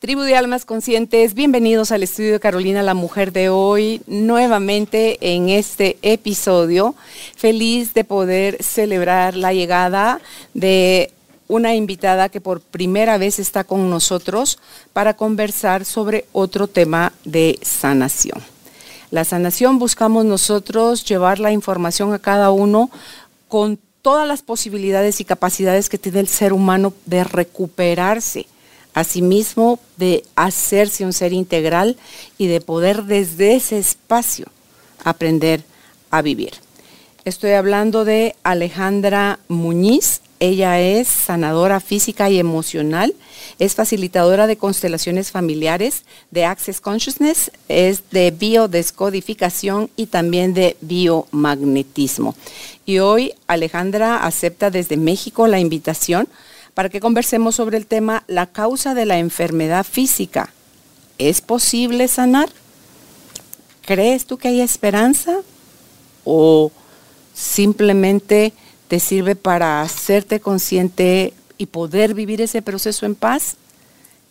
Tribu 0.00 0.20
de 0.20 0.36
Almas 0.36 0.64
Conscientes, 0.64 1.34
bienvenidos 1.34 1.90
al 1.90 2.04
estudio 2.04 2.30
de 2.30 2.38
Carolina 2.38 2.84
la 2.84 2.94
Mujer 2.94 3.32
de 3.32 3.48
hoy, 3.48 4.00
nuevamente 4.06 5.18
en 5.34 5.48
este 5.48 5.98
episodio. 6.02 6.94
Feliz 7.34 7.94
de 7.94 8.04
poder 8.04 8.62
celebrar 8.62 9.34
la 9.34 9.52
llegada 9.52 10.20
de 10.54 11.10
una 11.48 11.74
invitada 11.74 12.28
que 12.28 12.40
por 12.40 12.60
primera 12.60 13.18
vez 13.18 13.40
está 13.40 13.64
con 13.64 13.90
nosotros 13.90 14.60
para 14.92 15.14
conversar 15.14 15.84
sobre 15.84 16.26
otro 16.30 16.68
tema 16.68 17.12
de 17.24 17.58
sanación. 17.62 18.40
La 19.10 19.24
sanación 19.24 19.80
buscamos 19.80 20.24
nosotros 20.24 21.04
llevar 21.04 21.40
la 21.40 21.50
información 21.50 22.12
a 22.12 22.20
cada 22.20 22.52
uno 22.52 22.88
con 23.48 23.80
todas 24.00 24.28
las 24.28 24.42
posibilidades 24.42 25.20
y 25.20 25.24
capacidades 25.24 25.88
que 25.88 25.98
tiene 25.98 26.20
el 26.20 26.28
ser 26.28 26.52
humano 26.52 26.94
de 27.04 27.24
recuperarse 27.24 28.46
Asimismo, 28.98 29.78
de 29.96 30.24
hacerse 30.34 31.04
un 31.04 31.12
ser 31.12 31.32
integral 31.32 31.96
y 32.36 32.48
de 32.48 32.60
poder 32.60 33.04
desde 33.04 33.54
ese 33.54 33.78
espacio 33.78 34.46
aprender 35.04 35.62
a 36.10 36.20
vivir. 36.20 36.54
Estoy 37.24 37.52
hablando 37.52 38.04
de 38.04 38.34
Alejandra 38.42 39.38
Muñiz. 39.46 40.20
Ella 40.40 40.80
es 40.80 41.06
sanadora 41.06 41.78
física 41.78 42.28
y 42.28 42.40
emocional, 42.40 43.14
es 43.60 43.76
facilitadora 43.76 44.48
de 44.48 44.56
constelaciones 44.56 45.30
familiares, 45.30 46.02
de 46.32 46.44
Access 46.44 46.80
Consciousness, 46.80 47.52
es 47.68 48.10
de 48.10 48.32
biodescodificación 48.32 49.90
y 49.94 50.06
también 50.06 50.54
de 50.54 50.76
biomagnetismo. 50.80 52.34
Y 52.84 52.98
hoy 52.98 53.32
Alejandra 53.46 54.16
acepta 54.16 54.72
desde 54.72 54.96
México 54.96 55.46
la 55.46 55.60
invitación 55.60 56.28
para 56.78 56.90
que 56.90 57.00
conversemos 57.00 57.56
sobre 57.56 57.76
el 57.76 57.88
tema 57.88 58.22
la 58.28 58.46
causa 58.46 58.94
de 58.94 59.04
la 59.04 59.18
enfermedad 59.18 59.82
física. 59.82 60.52
¿Es 61.18 61.40
posible 61.40 62.06
sanar? 62.06 62.48
¿Crees 63.84 64.26
tú 64.26 64.38
que 64.38 64.46
hay 64.46 64.60
esperanza? 64.60 65.40
¿O 66.22 66.70
simplemente 67.34 68.52
te 68.86 69.00
sirve 69.00 69.34
para 69.34 69.82
hacerte 69.82 70.38
consciente 70.38 71.34
y 71.56 71.66
poder 71.66 72.14
vivir 72.14 72.40
ese 72.40 72.62
proceso 72.62 73.06
en 73.06 73.16
paz? 73.16 73.56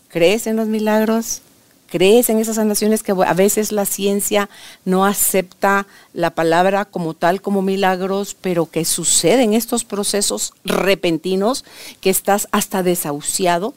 ¿Crees 0.08 0.48
en 0.48 0.56
los 0.56 0.70
milagros? 0.70 1.42
Crees 1.88 2.30
en 2.30 2.40
esas 2.40 2.58
sanaciones 2.58 3.02
que 3.04 3.12
a 3.12 3.34
veces 3.34 3.72
la 3.72 3.86
ciencia 3.86 4.50
no 4.86 5.06
acepta 5.06 5.88
la 6.14 6.32
palabra 6.32 6.86
como 6.86 7.14
tal, 7.14 7.42
como 7.42 7.62
milagros, 7.62 8.36
pero 8.40 8.70
que 8.70 8.86
suceden 8.86 9.54
estos 9.54 9.84
procesos 9.84 10.54
repentinos 10.64 11.66
que 12.02 12.10
estás 12.10 12.48
hasta 12.52 12.84
desahuciado 12.84 13.74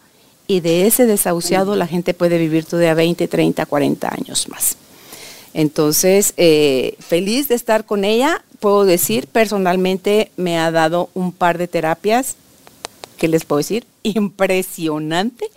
y 0.46 0.60
de 0.60 0.86
ese 0.86 1.06
desahuciado 1.06 1.76
la 1.76 1.86
gente 1.86 2.12
puede 2.12 2.36
vivir 2.36 2.64
todavía 2.64 2.94
20, 2.94 3.28
30, 3.28 3.66
40 3.66 4.12
años 4.12 4.48
más. 4.48 4.76
Entonces, 5.54 6.34
eh, 6.36 6.96
feliz 6.98 7.48
de 7.48 7.54
estar 7.54 7.84
con 7.84 8.04
ella. 8.04 8.44
Puedo 8.58 8.84
decir, 8.84 9.26
personalmente 9.26 10.30
me 10.36 10.58
ha 10.58 10.70
dado 10.70 11.08
un 11.14 11.32
par 11.32 11.56
de 11.56 11.68
terapias, 11.68 12.36
¿qué 13.16 13.28
les 13.28 13.44
puedo 13.44 13.58
decir? 13.58 13.86
Impresionante 14.02 15.50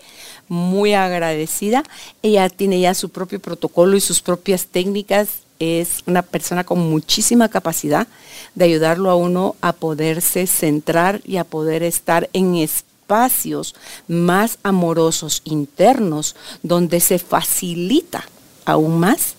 muy 0.54 0.94
agradecida. 0.94 1.84
Ella 2.22 2.48
tiene 2.48 2.80
ya 2.80 2.94
su 2.94 3.09
propio 3.09 3.40
protocolo 3.40 3.97
y 3.97 4.02
sus 4.02 4.22
propias 4.22 4.68
técnicas. 4.68 5.30
Es 5.59 6.03
una 6.06 6.22
persona 6.22 6.64
con 6.64 6.80
muchísima 6.80 7.50
capacidad 7.50 8.08
de 8.53 8.66
ayudarlo 8.66 9.09
a 9.09 9.16
uno 9.16 9.56
a 9.62 9.74
poderse 9.74 10.46
centrar 10.46 11.22
y 11.25 11.38
a 11.38 11.44
poder 11.44 11.81
estar 11.81 12.30
en 12.34 12.56
espacios 12.56 13.74
más 14.08 14.59
amorosos 14.62 15.41
internos 15.44 16.36
donde 16.62 17.00
se 17.00 17.18
facilita 17.18 18.24
aún 18.66 19.00
más 19.00 19.35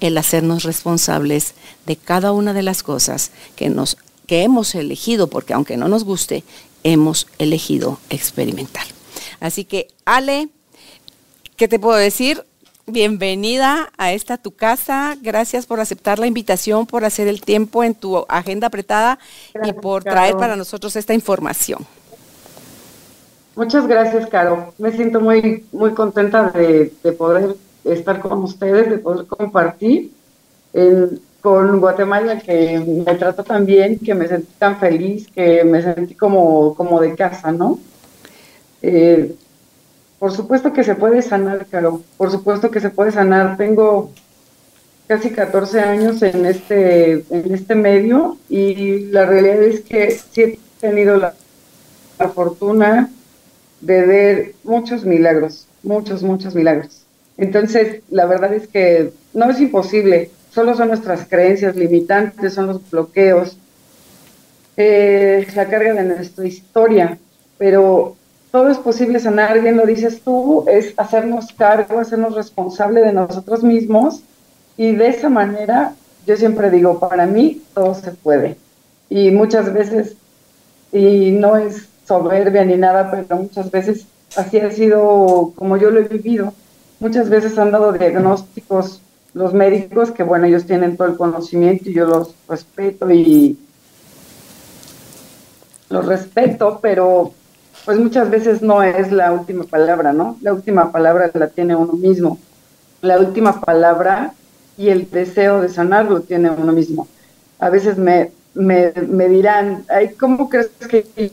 el 0.00 0.18
hacernos 0.18 0.64
responsables 0.64 1.54
de 1.86 1.96
cada 1.96 2.32
una 2.32 2.52
de 2.52 2.62
las 2.62 2.82
cosas 2.82 3.30
que 3.56 3.70
nos 3.70 3.96
que 4.26 4.44
hemos 4.44 4.76
elegido, 4.76 5.26
porque 5.26 5.54
aunque 5.54 5.76
no 5.76 5.88
nos 5.88 6.04
guste, 6.04 6.44
hemos 6.84 7.26
elegido 7.38 7.98
experimentar. 8.10 8.99
Así 9.40 9.64
que, 9.64 9.88
Ale, 10.04 10.48
¿qué 11.56 11.66
te 11.66 11.78
puedo 11.78 11.96
decir? 11.96 12.44
Bienvenida 12.86 13.90
a 13.96 14.12
esta 14.12 14.36
tu 14.36 14.52
casa. 14.52 15.16
Gracias 15.22 15.64
por 15.66 15.80
aceptar 15.80 16.18
la 16.18 16.26
invitación, 16.26 16.86
por 16.86 17.04
hacer 17.04 17.28
el 17.28 17.40
tiempo 17.40 17.82
en 17.82 17.94
tu 17.94 18.24
agenda 18.28 18.66
apretada 18.66 19.18
y 19.64 19.72
por 19.72 20.04
traer 20.04 20.36
para 20.36 20.56
nosotros 20.56 20.94
esta 20.96 21.14
información. 21.14 21.86
Muchas 23.56 23.86
gracias, 23.86 24.28
Caro. 24.28 24.74
Me 24.78 24.92
siento 24.92 25.20
muy, 25.20 25.64
muy 25.72 25.92
contenta 25.92 26.50
de, 26.50 26.92
poder 27.16 27.56
estar 27.84 28.20
con 28.20 28.42
ustedes, 28.42 28.90
de 28.90 28.98
poder 28.98 29.26
compartir 29.26 30.10
con 31.40 31.80
Guatemala, 31.80 32.38
que 32.40 32.78
me 32.78 33.14
trató 33.14 33.42
tan 33.44 33.64
bien, 33.64 33.98
que 33.98 34.14
me 34.14 34.28
sentí 34.28 34.52
tan 34.58 34.78
feliz, 34.78 35.28
que 35.34 35.64
me 35.64 35.82
sentí 35.82 36.14
como, 36.14 36.74
como 36.74 37.00
de 37.00 37.14
casa, 37.14 37.50
¿no? 37.52 37.78
Eh, 38.82 39.34
por 40.18 40.32
supuesto 40.32 40.72
que 40.72 40.84
se 40.84 40.94
puede 40.94 41.22
sanar, 41.22 41.66
Caro, 41.66 42.02
por 42.16 42.30
supuesto 42.30 42.70
que 42.70 42.80
se 42.80 42.90
puede 42.90 43.10
sanar. 43.10 43.56
Tengo 43.56 44.12
casi 45.10 45.30
14 45.30 45.80
años 45.80 46.22
en 46.22 46.46
este, 46.46 47.24
en 47.30 47.54
este 47.54 47.74
medio 47.74 48.36
y 48.48 49.06
la 49.06 49.26
realidad 49.26 49.62
es 49.62 49.80
que 49.80 50.10
sí 50.12 50.42
he 50.42 50.58
tenido 50.80 51.16
la, 51.16 51.34
fortuna 52.34 53.10
de 53.80 54.06
ver 54.06 54.54
muchos 54.62 55.04
milagros, 55.04 55.66
muchos, 55.82 56.22
muchos 56.22 56.54
milagros. 56.54 57.02
Entonces, 57.38 58.02
la 58.10 58.26
verdad 58.26 58.52
es 58.52 58.68
que 58.68 59.12
no 59.32 59.50
es 59.50 59.58
imposible, 59.58 60.30
solo 60.52 60.76
son 60.76 60.88
nuestras 60.88 61.26
creencias 61.26 61.74
limitantes, 61.76 62.52
son 62.52 62.66
los 62.66 62.90
bloqueos, 62.90 63.56
eh, 64.76 65.46
la 65.56 65.66
carga 65.68 65.94
de 65.94 66.04
nuestra 66.04 66.46
historia, 66.46 67.18
pero 67.58 68.16
todo 68.50 68.68
es 68.68 68.78
posible 68.78 69.20
sanar, 69.20 69.60
bien 69.60 69.76
lo 69.76 69.86
dices 69.86 70.22
tú, 70.22 70.64
es 70.68 70.94
hacernos 70.96 71.52
cargo, 71.52 72.00
hacernos 72.00 72.34
responsable 72.34 73.00
de 73.00 73.12
nosotros 73.12 73.62
mismos 73.62 74.22
y 74.76 74.92
de 74.92 75.08
esa 75.08 75.28
manera, 75.28 75.94
yo 76.26 76.36
siempre 76.36 76.70
digo, 76.70 76.98
para 76.98 77.26
mí 77.26 77.62
todo 77.74 77.94
se 77.94 78.12
puede. 78.12 78.56
Y 79.08 79.30
muchas 79.30 79.72
veces, 79.72 80.16
y 80.92 81.30
no 81.32 81.56
es 81.56 81.88
soberbia 82.06 82.64
ni 82.64 82.76
nada, 82.76 83.10
pero 83.10 83.42
muchas 83.42 83.70
veces 83.70 84.06
así 84.36 84.58
ha 84.58 84.70
sido 84.70 85.52
como 85.54 85.76
yo 85.76 85.90
lo 85.90 86.00
he 86.00 86.04
vivido. 86.04 86.52
Muchas 86.98 87.30
veces 87.30 87.56
han 87.58 87.70
dado 87.70 87.92
diagnósticos 87.92 89.00
los 89.32 89.54
médicos, 89.54 90.10
que 90.10 90.22
bueno, 90.22 90.46
ellos 90.46 90.66
tienen 90.66 90.96
todo 90.96 91.08
el 91.08 91.16
conocimiento 91.16 91.88
y 91.88 91.94
yo 91.94 92.06
los 92.06 92.34
respeto 92.48 93.10
y 93.10 93.58
los 95.88 96.06
respeto, 96.06 96.80
pero 96.82 97.32
pues 97.84 97.98
muchas 97.98 98.30
veces 98.30 98.62
no 98.62 98.82
es 98.82 99.10
la 99.10 99.32
última 99.32 99.64
palabra, 99.64 100.12
¿no? 100.12 100.36
La 100.42 100.52
última 100.52 100.92
palabra 100.92 101.30
la 101.34 101.48
tiene 101.48 101.74
uno 101.74 101.94
mismo. 101.94 102.38
La 103.02 103.18
última 103.18 103.60
palabra 103.60 104.34
y 104.76 104.88
el 104.88 105.10
deseo 105.10 105.60
de 105.60 105.68
sanar 105.68 106.10
lo 106.10 106.20
tiene 106.20 106.50
uno 106.50 106.72
mismo. 106.72 107.08
A 107.58 107.70
veces 107.70 107.96
me, 107.96 108.32
me, 108.54 109.28
dirán, 109.28 109.84
Ay, 109.88 110.10
¿cómo 110.10 110.48
crees 110.48 110.70
que 110.88 111.32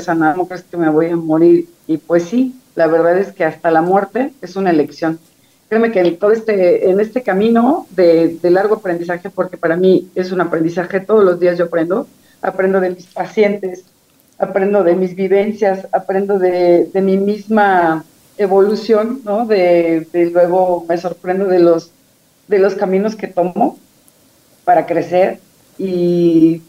sanar? 0.00 0.34
¿Cómo 0.34 0.48
crees 0.48 0.64
que 0.64 0.76
me 0.76 0.90
voy 0.90 1.06
a 1.06 1.16
morir? 1.16 1.68
Y 1.86 1.96
pues 1.96 2.24
sí, 2.24 2.60
la 2.74 2.86
verdad 2.86 3.18
es 3.18 3.32
que 3.32 3.44
hasta 3.44 3.70
la 3.70 3.82
muerte 3.82 4.32
es 4.40 4.56
una 4.56 4.70
elección. 4.70 5.18
Créeme 5.68 5.92
que 5.92 6.00
en 6.00 6.18
todo 6.18 6.32
este, 6.32 6.90
en 6.90 7.00
este 7.00 7.22
camino 7.22 7.86
de, 7.90 8.38
de 8.42 8.50
largo 8.50 8.76
aprendizaje, 8.76 9.30
porque 9.30 9.56
para 9.56 9.76
mí 9.76 10.10
es 10.14 10.32
un 10.32 10.40
aprendizaje, 10.40 11.00
todos 11.00 11.24
los 11.24 11.38
días 11.38 11.56
yo 11.56 11.66
aprendo, 11.66 12.06
aprendo 12.42 12.80
de 12.80 12.90
mis 12.90 13.06
pacientes, 13.06 13.84
aprendo 14.40 14.82
de 14.82 14.96
mis 14.96 15.14
vivencias, 15.14 15.86
aprendo 15.92 16.38
de, 16.38 16.90
mi 16.94 17.18
misma 17.18 18.04
evolución, 18.38 19.20
¿no? 19.22 19.46
De, 19.46 20.06
luego 20.32 20.86
me 20.88 20.96
sorprendo 20.96 21.46
de 21.46 21.58
los, 21.58 21.90
de 22.48 22.58
los 22.58 22.74
caminos 22.74 23.14
que 23.16 23.26
tomo 23.26 23.78
para 24.64 24.86
crecer 24.86 25.40
y, 25.78 26.62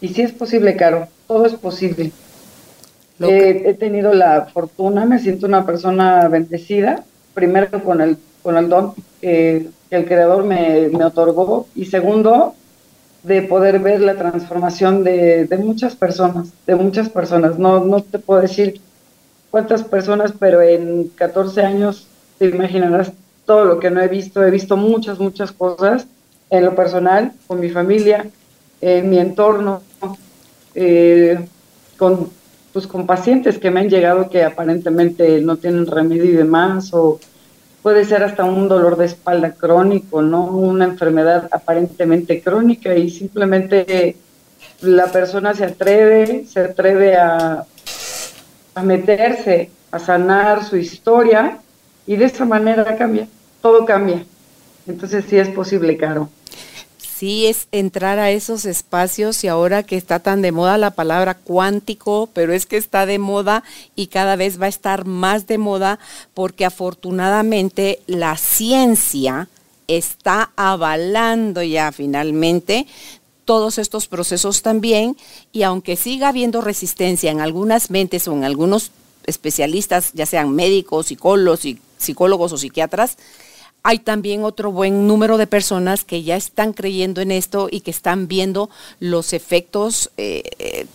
y 0.00 0.08
sí 0.08 0.22
es 0.22 0.32
posible, 0.32 0.76
Caro, 0.76 1.08
todo 1.26 1.46
es 1.46 1.54
posible. 1.54 2.12
he 3.18 3.74
tenido 3.74 4.12
la 4.12 4.46
fortuna, 4.52 5.06
me 5.06 5.18
siento 5.18 5.46
una 5.46 5.64
persona 5.64 6.28
bendecida, 6.28 7.02
primero 7.32 7.82
con 7.82 8.02
el, 8.02 8.18
con 8.42 8.58
el 8.58 8.68
don 8.68 8.94
que, 9.20 9.68
el 9.88 10.04
Creador 10.04 10.44
me, 10.44 10.88
me 10.88 11.04
otorgó 11.04 11.68
y 11.74 11.86
segundo, 11.86 12.54
de 13.26 13.42
poder 13.42 13.80
ver 13.80 14.00
la 14.00 14.14
transformación 14.14 15.02
de, 15.02 15.48
muchas 15.58 15.96
personas, 15.96 16.52
de 16.64 16.76
muchas 16.76 17.08
personas. 17.08 17.58
No, 17.58 17.84
no 17.84 18.00
te 18.00 18.20
puedo 18.20 18.40
decir 18.40 18.80
cuántas 19.50 19.82
personas, 19.82 20.32
pero 20.38 20.62
en 20.62 21.08
14 21.08 21.62
años 21.62 22.06
te 22.38 22.46
imaginarás 22.46 23.10
todo 23.44 23.64
lo 23.64 23.80
que 23.80 23.90
no 23.90 24.00
he 24.00 24.06
visto. 24.06 24.44
He 24.44 24.50
visto 24.52 24.76
muchas, 24.76 25.18
muchas 25.18 25.50
cosas 25.50 26.06
en 26.50 26.64
lo 26.64 26.76
personal, 26.76 27.32
con 27.48 27.58
mi 27.58 27.68
familia, 27.68 28.26
en 28.80 29.10
mi 29.10 29.18
entorno, 29.18 29.82
eh, 30.76 31.48
con, 31.96 32.30
pues, 32.72 32.86
con 32.86 33.06
pacientes 33.06 33.58
que 33.58 33.72
me 33.72 33.80
han 33.80 33.90
llegado 33.90 34.30
que 34.30 34.44
aparentemente 34.44 35.40
no 35.40 35.56
tienen 35.56 35.86
remedio 35.86 36.26
y 36.26 36.32
demás, 36.32 36.94
o 36.94 37.18
puede 37.86 38.04
ser 38.04 38.24
hasta 38.24 38.42
un 38.42 38.66
dolor 38.66 38.96
de 38.96 39.04
espalda 39.04 39.52
crónico, 39.52 40.20
¿no? 40.20 40.46
Una 40.46 40.86
enfermedad 40.86 41.48
aparentemente 41.52 42.42
crónica 42.42 42.92
y 42.96 43.10
simplemente 43.10 44.16
la 44.80 45.06
persona 45.06 45.54
se 45.54 45.66
atreve, 45.66 46.46
se 46.48 46.58
atreve 46.58 47.14
a, 47.14 47.64
a 48.74 48.82
meterse, 48.82 49.70
a 49.92 50.00
sanar 50.00 50.64
su 50.64 50.76
historia 50.76 51.60
y 52.08 52.16
de 52.16 52.24
esa 52.24 52.44
manera 52.44 52.96
cambia, 52.96 53.28
todo 53.62 53.84
cambia. 53.84 54.24
Entonces 54.88 55.24
sí 55.28 55.38
es 55.38 55.50
posible, 55.50 55.96
Caro 55.96 56.28
sí 57.18 57.46
es 57.46 57.68
entrar 57.72 58.18
a 58.18 58.30
esos 58.30 58.66
espacios 58.66 59.42
y 59.42 59.48
ahora 59.48 59.82
que 59.82 59.96
está 59.96 60.18
tan 60.18 60.42
de 60.42 60.52
moda 60.52 60.76
la 60.76 60.90
palabra 60.90 61.34
cuántico, 61.34 62.28
pero 62.34 62.52
es 62.52 62.66
que 62.66 62.76
está 62.76 63.06
de 63.06 63.18
moda 63.18 63.64
y 63.94 64.08
cada 64.08 64.36
vez 64.36 64.60
va 64.60 64.66
a 64.66 64.70
estar 64.70 65.06
más 65.06 65.46
de 65.46 65.56
moda 65.56 65.98
porque 66.34 66.66
afortunadamente 66.66 68.00
la 68.06 68.36
ciencia 68.36 69.48
está 69.88 70.50
avalando 70.56 71.62
ya 71.62 71.90
finalmente 71.90 72.86
todos 73.46 73.78
estos 73.78 74.08
procesos 74.08 74.60
también 74.60 75.16
y 75.52 75.62
aunque 75.62 75.96
siga 75.96 76.28
habiendo 76.28 76.60
resistencia 76.60 77.30
en 77.30 77.40
algunas 77.40 77.90
mentes 77.90 78.28
o 78.28 78.32
en 78.32 78.44
algunos 78.44 78.90
especialistas, 79.24 80.10
ya 80.12 80.26
sean 80.26 80.54
médicos, 80.54 81.06
psicólogos, 81.06 81.60
psicólogos 81.96 82.52
o 82.52 82.58
psiquiatras, 82.58 83.16
hay 83.86 84.00
también 84.00 84.42
otro 84.42 84.72
buen 84.72 85.06
número 85.06 85.38
de 85.38 85.46
personas 85.46 86.02
que 86.02 86.24
ya 86.24 86.34
están 86.34 86.72
creyendo 86.72 87.20
en 87.20 87.30
esto 87.30 87.68
y 87.70 87.82
que 87.82 87.92
están 87.92 88.26
viendo 88.26 88.68
los 88.98 89.32
efectos. 89.32 90.10
Eh, 90.16 90.42
eh, 90.58 90.86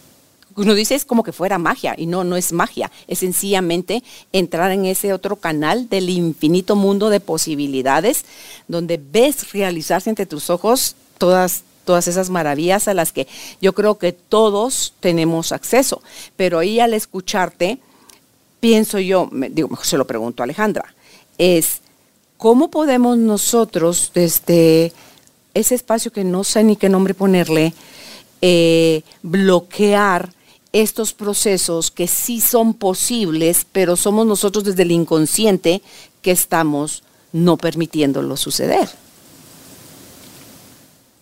uno 0.58 0.74
dice 0.74 0.96
es 0.96 1.06
como 1.06 1.24
que 1.24 1.32
fuera 1.32 1.58
magia 1.58 1.96
y 1.98 2.06
no, 2.06 2.26
no 2.26 2.36
es 2.36 2.52
magia, 2.52 2.92
es 3.08 3.20
sencillamente 3.20 4.04
entrar 4.34 4.72
en 4.72 4.84
ese 4.84 5.14
otro 5.14 5.38
canal 5.38 5.88
del 5.88 6.10
infinito 6.10 6.76
mundo 6.76 7.10
de 7.10 7.22
posibilidades 7.22 8.26
donde 8.68 9.00
ves 9.02 9.54
realizarse 9.54 10.10
entre 10.10 10.26
tus 10.26 10.50
ojos 10.50 10.98
todas 11.18 11.64
todas 11.86 12.10
esas 12.10 12.30
maravillas 12.30 12.90
a 12.90 12.94
las 12.94 13.14
que 13.14 13.26
yo 13.62 13.74
creo 13.74 13.98
que 14.00 14.12
todos 14.12 14.94
tenemos 15.00 15.54
acceso. 15.54 16.04
Pero 16.36 16.60
ahí 16.60 16.80
al 16.82 16.94
escucharte, 16.94 17.80
pienso 18.60 19.00
yo, 19.00 19.30
digo, 19.32 19.70
mejor 19.70 19.86
se 19.86 19.98
lo 19.98 20.06
pregunto 20.06 20.44
a 20.44 20.46
Alejandra, 20.46 20.94
es 21.38 21.81
¿cómo 22.42 22.72
podemos 22.72 23.20
nosotros 23.20 24.12
desde 24.16 24.94
ese 25.54 25.76
espacio 25.76 26.12
que 26.12 26.24
no 26.24 26.44
sé 26.44 26.64
ni 26.64 26.76
qué 26.76 26.90
nombre 26.90 27.14
ponerle, 27.14 27.72
eh, 28.42 29.04
bloquear 29.22 30.30
estos 30.74 31.14
procesos 31.14 31.92
que 31.92 32.08
sí 32.08 32.42
son 32.42 32.74
posibles, 32.74 33.68
pero 33.72 33.96
somos 33.96 34.26
nosotros 34.26 34.64
desde 34.64 34.82
el 34.82 34.90
inconsciente 34.90 35.84
que 36.24 36.32
estamos 36.32 37.04
no 37.32 37.58
permitiéndolo 37.58 38.36
suceder? 38.36 38.90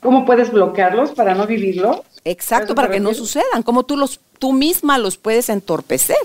¿Cómo 0.01 0.25
puedes 0.25 0.54
bloquearlos 0.54 1.12
para 1.12 1.36
no 1.36 1.45
vivirlos? 1.45 1.98
Exacto, 2.24 2.75
para 2.75 2.89
que 2.89 3.01
no 3.01 3.13
sucedan. 3.13 3.62
¿Cómo 3.63 3.83
tú 3.83 3.98
los, 3.98 4.21
tú 4.39 4.54
misma 4.54 4.98
los 4.98 5.18
puedes 5.18 5.50
entorpecer? 5.50 6.16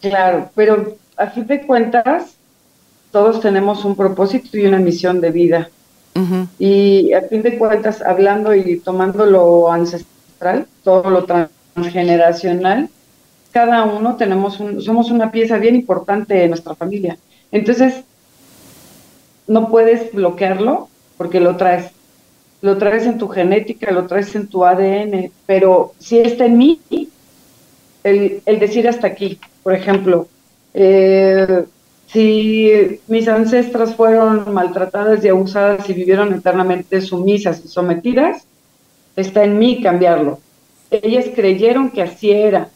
Claro, 0.00 0.50
pero 0.54 0.96
a 1.16 1.26
fin 1.30 1.48
de 1.48 1.66
cuentas, 1.66 2.35
todos 3.16 3.40
tenemos 3.40 3.82
un 3.86 3.96
propósito 3.96 4.58
y 4.58 4.66
una 4.66 4.78
misión 4.78 5.22
de 5.22 5.30
vida. 5.30 5.70
Y 6.58 7.14
a 7.14 7.22
fin 7.22 7.40
de 7.40 7.56
cuentas, 7.56 8.02
hablando 8.02 8.54
y 8.54 8.78
tomando 8.80 9.24
lo 9.24 9.72
ancestral, 9.72 10.66
todo 10.84 11.08
lo 11.08 11.24
transgeneracional, 11.24 12.90
cada 13.52 13.84
uno 13.84 14.16
tenemos 14.16 14.60
un, 14.60 14.82
somos 14.82 15.10
una 15.10 15.32
pieza 15.32 15.56
bien 15.56 15.76
importante 15.76 16.34
de 16.34 16.48
nuestra 16.48 16.74
familia. 16.74 17.16
Entonces, 17.50 18.04
no 19.46 19.70
puedes 19.70 20.12
bloquearlo 20.12 20.90
porque 21.16 21.40
lo 21.40 21.56
traes. 21.56 21.92
Lo 22.60 22.76
traes 22.76 23.06
en 23.06 23.16
tu 23.16 23.28
genética, 23.28 23.92
lo 23.92 24.06
traes 24.06 24.34
en 24.34 24.46
tu 24.48 24.62
ADN, 24.62 25.30
pero 25.46 25.94
si 25.98 26.18
está 26.18 26.44
en 26.44 26.58
mí, 26.58 26.80
el, 28.04 28.42
el 28.44 28.58
decir 28.58 28.86
hasta 28.86 29.06
aquí, 29.06 29.40
por 29.62 29.74
ejemplo, 29.74 30.28
eh, 30.74 31.64
si 32.16 32.98
mis 33.08 33.28
ancestras 33.28 33.94
fueron 33.94 34.54
maltratadas 34.54 35.22
y 35.22 35.28
abusadas 35.28 35.90
y 35.90 35.92
vivieron 35.92 36.32
eternamente 36.32 37.02
sumisas 37.02 37.62
y 37.62 37.68
sometidas, 37.68 38.46
está 39.16 39.44
en 39.44 39.58
mí 39.58 39.82
cambiarlo. 39.82 40.38
Ellas 40.90 41.26
creyeron 41.34 41.90
que 41.90 42.00
así 42.00 42.30
era. 42.30 42.70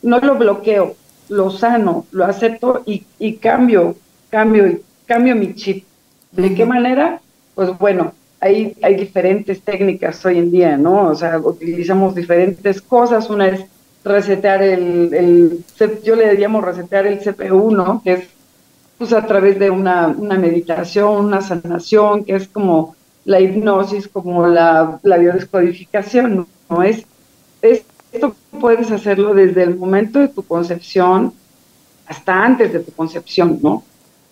No 0.00 0.20
lo 0.20 0.36
bloqueo, 0.36 0.96
lo 1.28 1.50
sano, 1.50 2.06
lo 2.12 2.24
acepto 2.24 2.82
y, 2.86 3.34
cambio, 3.34 3.94
cambio, 4.30 4.80
cambio 5.04 5.36
mi 5.36 5.54
chip. 5.54 5.84
¿De 6.32 6.54
qué 6.54 6.64
manera? 6.64 7.20
Pues 7.54 7.76
bueno, 7.76 8.14
hay, 8.40 8.74
hay 8.80 8.94
diferentes 8.94 9.60
técnicas 9.60 10.24
hoy 10.24 10.38
en 10.38 10.50
día, 10.50 10.78
¿no? 10.78 11.08
O 11.08 11.14
sea, 11.14 11.38
utilizamos 11.40 12.14
diferentes 12.14 12.80
cosas. 12.80 13.28
Una 13.28 13.48
es 13.48 13.66
resetear 14.02 14.62
el, 14.62 15.12
el 15.12 15.64
yo 16.02 16.16
le 16.16 16.32
llamo 16.36 16.62
resetear 16.62 17.06
el 17.06 17.18
CPU, 17.18 17.70
¿no? 17.70 18.00
Que 18.02 18.12
es 18.14 18.35
pues 18.98 19.12
a 19.12 19.26
través 19.26 19.58
de 19.58 19.70
una, 19.70 20.08
meditación, 20.08 21.26
una 21.26 21.40
sanación, 21.40 22.24
que 22.24 22.36
es 22.36 22.48
como 22.48 22.96
la 23.24 23.40
hipnosis, 23.40 24.08
como 24.08 24.46
la, 24.46 24.98
la 25.02 25.18
biodescodificación, 25.18 26.46
¿no? 26.70 26.82
Es, 26.82 27.04
esto 27.62 28.34
puedes 28.60 28.90
hacerlo 28.90 29.34
desde 29.34 29.62
el 29.62 29.76
momento 29.76 30.18
de 30.18 30.28
tu 30.28 30.42
concepción 30.42 31.32
hasta 32.06 32.44
antes 32.44 32.72
de 32.72 32.80
tu 32.80 32.92
concepción, 32.92 33.58
¿no? 33.62 33.82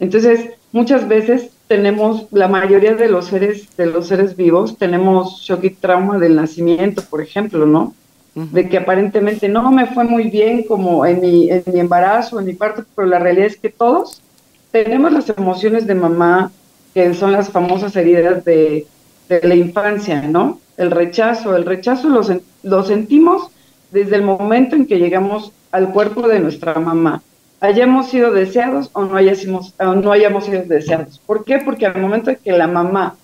Entonces, 0.01 0.51
muchas 0.73 1.07
veces 1.07 1.51
tenemos, 1.67 2.27
la 2.31 2.49
mayoría 2.49 2.95
de 2.95 3.09
los 3.09 3.27
seres, 3.27 3.77
de 3.77 3.87
los 3.87 4.07
seres 4.07 4.37
vivos, 4.37 4.79
tenemos 4.79 5.41
shock 5.41 5.65
y 5.65 5.71
trauma 5.71 6.19
del 6.19 6.37
nacimiento, 6.37 7.03
por 7.03 7.21
ejemplo, 7.21 7.67
¿no? 7.67 7.95
De 8.35 8.69
que 8.69 8.79
aparentemente 8.79 9.49
no 9.49 9.71
me 9.71 9.87
fue 9.87 10.03
muy 10.05 10.25
bien 10.29 10.65
como 10.65 11.07
en 11.07 11.21
mi, 11.21 11.51
en 11.51 11.63
mi 11.73 11.79
embarazo, 11.79 12.41
en 12.41 12.47
mi 12.47 12.55
parto, 12.55 12.85
pero 12.95 13.07
la 13.07 13.21
realidad 13.21 13.47
es 13.47 13.57
que 13.57 13.71
todos 13.71 14.21
tenemos 14.75 15.13
las 15.13 15.29
emociones 15.29 15.87
de 15.87 15.95
mamá, 15.95 16.51
que 16.95 17.15
son 17.15 17.31
las 17.31 17.49
famosas 17.49 17.95
heridas 17.95 18.45
de, 18.45 18.89
la 19.29 19.55
infancia, 19.55 20.23
¿no? 20.23 20.59
El 20.77 20.91
rechazo, 20.91 21.55
el 21.55 21.65
rechazo 21.65 22.09
lo, 22.09 22.23
lo 22.65 22.83
sentimos 22.83 23.53
desde 23.93 24.17
el 24.17 24.23
momento 24.23 24.75
en 24.75 24.87
que 24.87 24.99
llegamos 24.99 25.53
al 25.71 25.93
cuerpo 25.93 26.27
de 26.27 26.41
nuestra 26.41 26.75
mamá. 26.75 27.23
Hayamos 27.61 28.09
sido 28.09 28.33
deseados 28.33 28.91
o 28.95 29.05
no 29.05 29.17
hayamos, 29.17 29.75
o 29.79 29.95
no 29.95 30.11
hayamos 30.11 30.47
sido 30.47 30.65
deseados. 30.65 31.21
¿Por 31.25 31.45
qué? 31.45 31.59
Porque 31.65 31.87
al 31.87 32.01
momento 32.01 32.31
en 32.31 32.39
que 32.43 32.51
la 32.51 32.67
mamá 32.67 33.15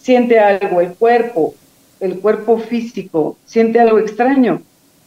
siente 0.00 0.40
algo, 0.40 0.80
el 0.80 0.94
cuerpo, 0.94 1.54
el 2.00 2.18
cuerpo 2.18 2.58
físico, 2.58 3.36
siente 3.46 3.78
algo 3.78 4.00
extraño 4.00 4.62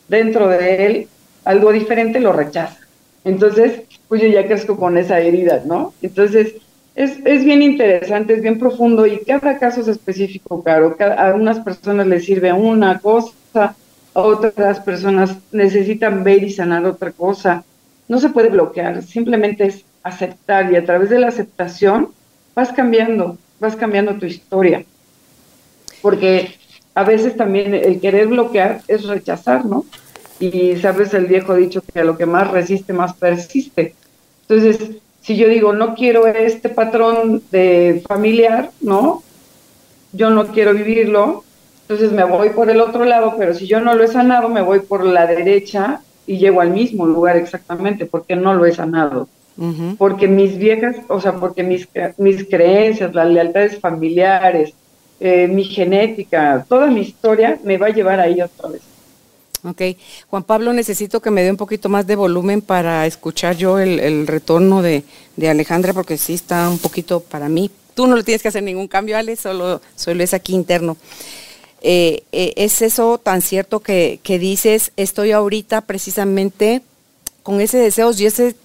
dentro 0.07 0.48
de 0.48 0.86
él, 0.86 1.07
algo 1.43 1.74
diferente, 1.74 2.21
lo 2.21 2.31
rechaza. 2.31 2.80
Entonces, 3.23 3.83
pues 4.07 4.21
yo 4.21 4.27
ya 4.27 4.47
crezco 4.47 4.77
con 4.77 4.97
esa 4.97 5.19
herida, 5.19 5.61
¿no? 5.65 5.93
Entonces, 6.01 6.55
es, 6.95 7.19
es 7.25 7.45
bien 7.45 7.61
interesante, 7.61 8.33
es 8.33 8.41
bien 8.41 8.59
profundo 8.59 9.05
y 9.05 9.19
cada 9.19 9.57
caso 9.57 9.81
es 9.81 9.87
específico, 9.87 10.63
claro. 10.63 10.95
a 11.17 11.33
unas 11.33 11.59
personas 11.59 12.07
les 12.07 12.25
sirve 12.25 12.51
una 12.51 12.99
cosa, 12.99 13.75
a 14.13 14.21
otras 14.21 14.79
personas 14.81 15.37
necesitan 15.51 16.23
ver 16.23 16.43
y 16.43 16.51
sanar 16.51 16.85
otra 16.85 17.11
cosa. 17.11 17.63
No 18.07 18.19
se 18.19 18.29
puede 18.29 18.49
bloquear, 18.49 19.03
simplemente 19.03 19.65
es 19.65 19.85
aceptar 20.03 20.71
y 20.71 20.75
a 20.75 20.85
través 20.85 21.09
de 21.09 21.19
la 21.19 21.27
aceptación 21.27 22.09
vas 22.55 22.73
cambiando, 22.73 23.37
vas 23.59 23.75
cambiando 23.75 24.15
tu 24.15 24.25
historia. 24.25 24.83
Porque 26.01 26.55
a 26.93 27.03
veces 27.03 27.37
también 27.37 27.73
el 27.73 28.01
querer 28.01 28.27
bloquear 28.27 28.81
es 28.87 29.05
rechazar, 29.05 29.65
¿no? 29.65 29.85
Y 30.41 30.75
sabes 30.77 31.13
el 31.13 31.27
viejo 31.27 31.53
dicho 31.55 31.81
que 31.81 32.00
a 32.00 32.03
lo 32.03 32.17
que 32.17 32.25
más 32.25 32.50
resiste, 32.50 32.93
más 32.93 33.13
persiste. 33.13 33.93
Entonces, 34.41 34.98
si 35.21 35.38
yo 35.38 35.48
digo, 35.48 35.71
no 35.71 35.93
quiero 35.93 36.25
este 36.25 36.67
patrón 36.67 37.43
de 37.51 38.03
familiar, 38.07 38.71
¿no? 38.81 39.21
Yo 40.12 40.31
no 40.31 40.48
quiero 40.48 40.74
vivirlo, 40.74 41.43
entonces 41.83 42.12
me 42.12 42.24
voy 42.24 42.50
por 42.50 42.69
el 42.69 42.81
otro 42.81 43.05
lado, 43.05 43.36
pero 43.38 43.53
si 43.53 43.67
yo 43.67 43.79
no 43.79 43.93
lo 43.93 44.03
he 44.03 44.07
sanado, 44.07 44.50
me 44.50 44.62
voy 44.62 44.79
por 44.79 45.05
la 45.05 45.27
derecha 45.27 46.01
y 46.25 46.38
llego 46.38 46.60
al 46.62 46.71
mismo 46.71 47.05
lugar 47.05 47.38
exactamente, 47.38 48.05
porque 48.05 48.36
no 48.36 48.53
lo 48.53 48.65
he 48.65 48.71
sanado. 48.71 49.27
Porque 50.00 50.27
mis 50.27 50.57
viejas, 50.57 50.95
o 51.07 51.21
sea, 51.21 51.33
porque 51.33 51.62
mis, 51.62 51.88
mis 52.17 52.50
creencias, 52.50 53.13
las 53.13 53.29
lealtades 53.29 53.79
familiares, 53.79 54.74
eh, 55.19 55.48
mi 55.48 55.65
genética, 55.65 56.65
toda 56.67 56.88
mi 56.88 57.01
historia 57.01 57.60
me 57.63 57.77
va 57.77 57.88
a 57.88 57.91
llevar 57.91 58.19
ahí 58.19 58.41
otra 58.41 58.69
vez. 58.69 58.81
Ok, 59.63 59.81
Juan 60.29 60.43
Pablo, 60.43 60.73
necesito 60.73 61.21
que 61.21 61.29
me 61.29 61.43
dé 61.43 61.51
un 61.51 61.57
poquito 61.57 61.87
más 61.87 62.07
de 62.07 62.15
volumen 62.15 62.61
para 62.63 63.05
escuchar 63.05 63.55
yo 63.55 63.77
el, 63.77 64.25
retorno 64.25 64.81
de, 64.81 65.03
Alejandra, 65.47 65.93
porque 65.93 66.17
sí 66.17 66.33
está 66.33 66.67
un 66.69 66.79
poquito 66.79 67.19
para 67.19 67.47
mí. 67.47 67.69
Tú 67.93 68.07
no 68.07 68.15
le 68.15 68.23
tienes 68.23 68.41
que 68.41 68.47
hacer 68.47 68.63
ningún 68.63 68.87
cambio, 68.87 69.17
Ale, 69.17 69.35
solo, 69.35 69.81
solo 69.95 70.23
es 70.23 70.33
aquí 70.33 70.53
interno. 70.53 70.97
Eh, 71.83 72.23
eh, 72.31 72.53
es 72.55 72.81
eso 72.81 73.19
tan 73.19 73.41
cierto 73.41 73.81
que, 73.81 74.19
que, 74.23 74.39
dices, 74.39 74.93
estoy 74.97 75.31
ahorita 75.31 75.81
precisamente 75.81 76.81
con 77.43 77.61
ese 77.61 77.77
deseo 77.77 78.11
y 78.17 78.25
ese, 78.25 78.55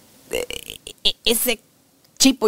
ese 1.25 1.61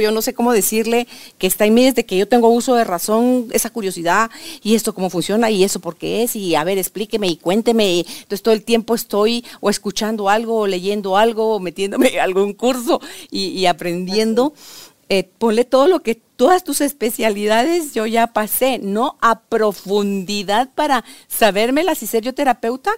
yo 0.01 0.11
no 0.11 0.23
sé 0.23 0.35
cómo 0.35 0.53
decirle, 0.53 1.07
que 1.39 1.47
está 1.47 1.67
en 1.67 1.75
mí 1.75 1.85
desde 1.85 2.07
que 2.07 2.17
yo 2.17 2.27
tengo 2.27 2.49
uso 2.49 2.75
de 2.75 2.85
razón, 2.85 3.49
esa 3.53 3.71
curiosidad, 3.71 4.31
y 4.63 4.75
esto 4.75 4.95
cómo 4.95 5.11
funciona, 5.11 5.51
y 5.51 5.65
eso 5.65 5.81
por 5.81 5.97
qué 5.97 6.23
es, 6.23 6.37
y 6.37 6.55
a 6.55 6.65
ver, 6.65 6.79
explíqueme 6.79 7.29
y 7.29 7.37
cuénteme. 7.37 8.01
Entonces 8.01 8.43
todo 8.43 8.55
el 8.55 8.63
tiempo 8.63 8.95
estoy 8.95 9.45
o 9.61 9.71
escuchando 9.71 10.29
algo, 10.29 10.61
o 10.61 10.67
leyendo 10.67 11.17
algo, 11.17 11.55
o 11.57 11.61
metiéndome 11.61 12.21
algún 12.21 12.53
curso 12.55 13.01
y, 13.31 13.67
aprendiendo. 13.67 14.53
Eh, 15.11 15.29
ponle 15.39 15.65
todo 15.65 15.89
lo 15.89 16.01
que 16.01 16.21
todas 16.39 16.63
tus 16.63 16.83
especialidades 16.83 17.95
yo 17.95 18.07
ya 18.07 18.29
pasé, 18.29 18.79
no 18.79 19.17
a 19.21 19.41
profundidad 19.41 20.69
para 20.75 21.05
sabérmelas 21.27 22.01
y 22.03 22.07
ser 22.07 22.23
yo 22.23 22.33
terapeuta, 22.33 22.93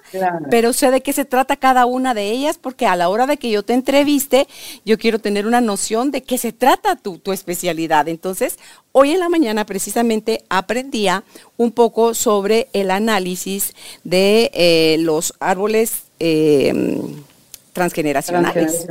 pero 0.51 0.75
sé 0.75 0.91
de 0.91 1.01
qué 1.01 1.15
se 1.15 1.25
trata 1.25 1.57
cada 1.57 1.87
una 1.87 2.13
de 2.13 2.33
ellas, 2.33 2.59
porque 2.59 2.87
a 2.87 2.97
la 2.97 3.09
hora 3.09 3.27
de 3.27 3.39
que 3.39 3.51
yo 3.51 3.63
te 3.63 3.73
entreviste, 3.73 4.47
yo 4.85 4.99
quiero 4.99 5.21
tener 5.21 5.47
una 5.47 5.63
noción 5.63 6.11
de 6.11 6.23
qué 6.23 6.37
se 6.37 6.53
trata 6.53 6.97
tu, 6.97 7.19
tu 7.19 7.33
especialidad. 7.33 8.09
Entonces, 8.09 8.59
hoy 8.93 9.13
en 9.13 9.21
la 9.21 9.31
mañana 9.31 9.65
precisamente 9.65 10.45
aprendía 10.51 11.25
un 11.57 11.73
poco 11.73 12.13
sobre 12.13 12.69
el 12.75 12.91
análisis 12.91 13.73
de 14.05 14.51
eh, 14.53 14.97
los 14.99 15.33
árboles 15.41 16.03
eh, 16.19 16.75
transgeneracionales. 17.73 18.87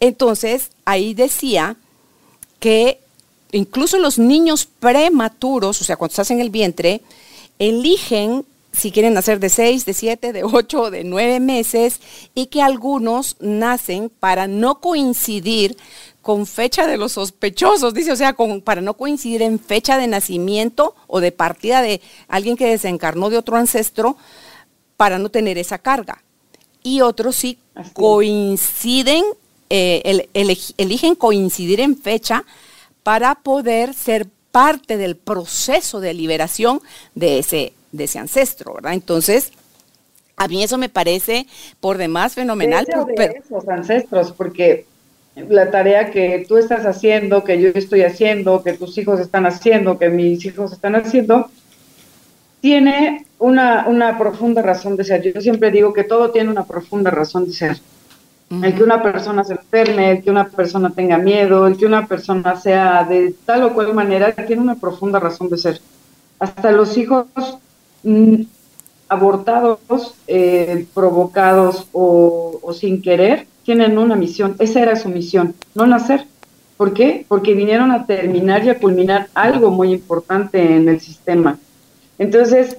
Entonces, 0.00 0.70
ahí 0.84 1.14
decía 1.14 1.76
que 2.58 3.00
incluso 3.52 3.98
los 3.98 4.18
niños 4.18 4.66
prematuros, 4.66 5.80
o 5.80 5.84
sea, 5.84 5.96
cuando 5.96 6.12
estás 6.12 6.30
en 6.30 6.40
el 6.40 6.50
vientre, 6.50 7.00
eligen 7.58 8.44
si 8.72 8.92
quieren 8.92 9.14
nacer 9.14 9.40
de 9.40 9.48
6, 9.48 9.86
de 9.86 9.94
7, 9.94 10.32
de 10.34 10.44
8 10.44 10.82
o 10.82 10.90
de 10.90 11.02
9 11.02 11.40
meses 11.40 12.00
y 12.34 12.46
que 12.46 12.60
algunos 12.60 13.36
nacen 13.40 14.10
para 14.10 14.48
no 14.48 14.80
coincidir 14.80 15.78
con 16.20 16.44
fecha 16.44 16.86
de 16.86 16.98
los 16.98 17.12
sospechosos, 17.12 17.94
dice, 17.94 18.12
o 18.12 18.16
sea, 18.16 18.36
para 18.64 18.80
no 18.82 18.94
coincidir 18.94 19.42
en 19.42 19.58
fecha 19.58 19.96
de 19.96 20.08
nacimiento 20.08 20.94
o 21.06 21.20
de 21.20 21.32
partida 21.32 21.80
de 21.80 22.02
alguien 22.28 22.56
que 22.56 22.66
desencarnó 22.66 23.30
de 23.30 23.38
otro 23.38 23.56
ancestro, 23.56 24.16
para 24.96 25.18
no 25.18 25.30
tener 25.30 25.58
esa 25.58 25.78
carga. 25.78 26.22
Y 26.82 27.00
otros 27.00 27.36
sí 27.36 27.58
coinciden, 27.92 29.24
eh, 29.70 30.28
eligen 30.34 31.14
coincidir 31.14 31.80
en 31.80 31.96
fecha 31.96 32.44
para 33.02 33.34
poder 33.36 33.94
ser 33.94 34.26
parte 34.50 34.96
del 34.96 35.16
proceso 35.16 36.00
de 36.00 36.14
liberación 36.14 36.80
de 37.14 37.38
ese, 37.38 37.72
de 37.92 38.04
ese 38.04 38.18
ancestro, 38.18 38.74
¿verdad? 38.74 38.94
Entonces, 38.94 39.52
a 40.36 40.48
mí 40.48 40.62
eso 40.62 40.78
me 40.78 40.88
parece 40.88 41.46
por 41.80 41.98
demás 41.98 42.34
fenomenal. 42.34 42.86
De, 43.16 43.42
esos 43.44 43.68
ancestros, 43.68 44.32
porque 44.32 44.86
la 45.34 45.70
tarea 45.70 46.10
que 46.10 46.44
tú 46.48 46.56
estás 46.56 46.86
haciendo, 46.86 47.44
que 47.44 47.60
yo 47.60 47.70
estoy 47.74 48.02
haciendo, 48.02 48.62
que 48.62 48.72
tus 48.72 48.96
hijos 48.98 49.20
están 49.20 49.46
haciendo, 49.46 49.98
que 49.98 50.08
mis 50.08 50.44
hijos 50.44 50.72
están 50.72 50.94
haciendo, 50.94 51.50
tiene 52.60 53.26
una, 53.38 53.86
una 53.88 54.18
profunda 54.18 54.62
razón 54.62 54.96
de 54.96 55.04
ser. 55.04 55.22
Yo 55.22 55.40
siempre 55.40 55.70
digo 55.70 55.92
que 55.92 56.04
todo 56.04 56.30
tiene 56.30 56.50
una 56.50 56.64
profunda 56.64 57.10
razón 57.10 57.46
de 57.46 57.52
ser. 57.52 57.76
El 58.48 58.76
que 58.76 58.84
una 58.84 59.02
persona 59.02 59.42
se 59.42 59.54
enferme, 59.54 60.12
el 60.12 60.22
que 60.22 60.30
una 60.30 60.48
persona 60.48 60.90
tenga 60.90 61.18
miedo, 61.18 61.66
el 61.66 61.76
que 61.76 61.84
una 61.84 62.06
persona 62.06 62.54
sea 62.56 63.02
de 63.02 63.34
tal 63.44 63.64
o 63.64 63.74
cual 63.74 63.92
manera, 63.92 64.32
tiene 64.32 64.62
una 64.62 64.76
profunda 64.76 65.18
razón 65.18 65.48
de 65.48 65.58
ser. 65.58 65.80
Hasta 66.38 66.70
los 66.70 66.96
hijos 66.96 67.26
mm, 68.04 68.42
abortados, 69.08 70.14
eh, 70.28 70.86
provocados 70.94 71.88
o, 71.92 72.60
sin 72.72 73.02
querer, 73.02 73.48
tienen 73.64 73.98
una 73.98 74.14
misión. 74.14 74.54
Esa 74.60 74.80
era 74.80 74.94
su 74.94 75.08
misión, 75.08 75.54
no 75.74 75.86
nacer. 75.86 76.26
¿Por 76.76 76.92
qué? 76.92 77.24
Porque 77.26 77.54
vinieron 77.54 77.90
a 77.90 78.06
terminar 78.06 78.64
y 78.64 78.68
a 78.68 78.78
culminar 78.78 79.28
algo 79.34 79.70
muy 79.70 79.92
importante 79.92 80.76
en 80.76 80.88
el 80.88 81.00
sistema. 81.00 81.58
Entonces, 82.18 82.76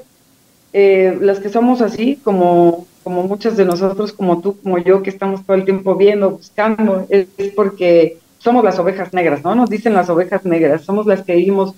eh, 0.72 1.18
las 1.20 1.40
que 1.40 1.50
somos 1.50 1.82
así, 1.82 2.18
como, 2.24 2.86
como 3.08 3.24
muchas 3.24 3.56
de 3.56 3.64
nosotros, 3.64 4.12
como 4.12 4.42
tú, 4.42 4.60
como 4.62 4.80
yo, 4.80 5.02
que 5.02 5.12
estamos 5.12 5.46
todo 5.46 5.56
el 5.56 5.64
tiempo 5.64 5.96
viendo, 5.96 6.32
buscando, 6.32 7.08
es, 7.08 7.28
porque 7.56 8.18
somos 8.38 8.66
las 8.66 8.78
ovejas 8.80 9.14
negras, 9.14 9.46
¿no? 9.46 9.56
Nos 9.56 9.70
dicen 9.70 9.94
las 9.94 10.10
ovejas 10.10 10.44
negras, 10.44 10.82
somos 10.82 11.06
las 11.06 11.22
que 11.22 11.36
dijimos, 11.36 11.74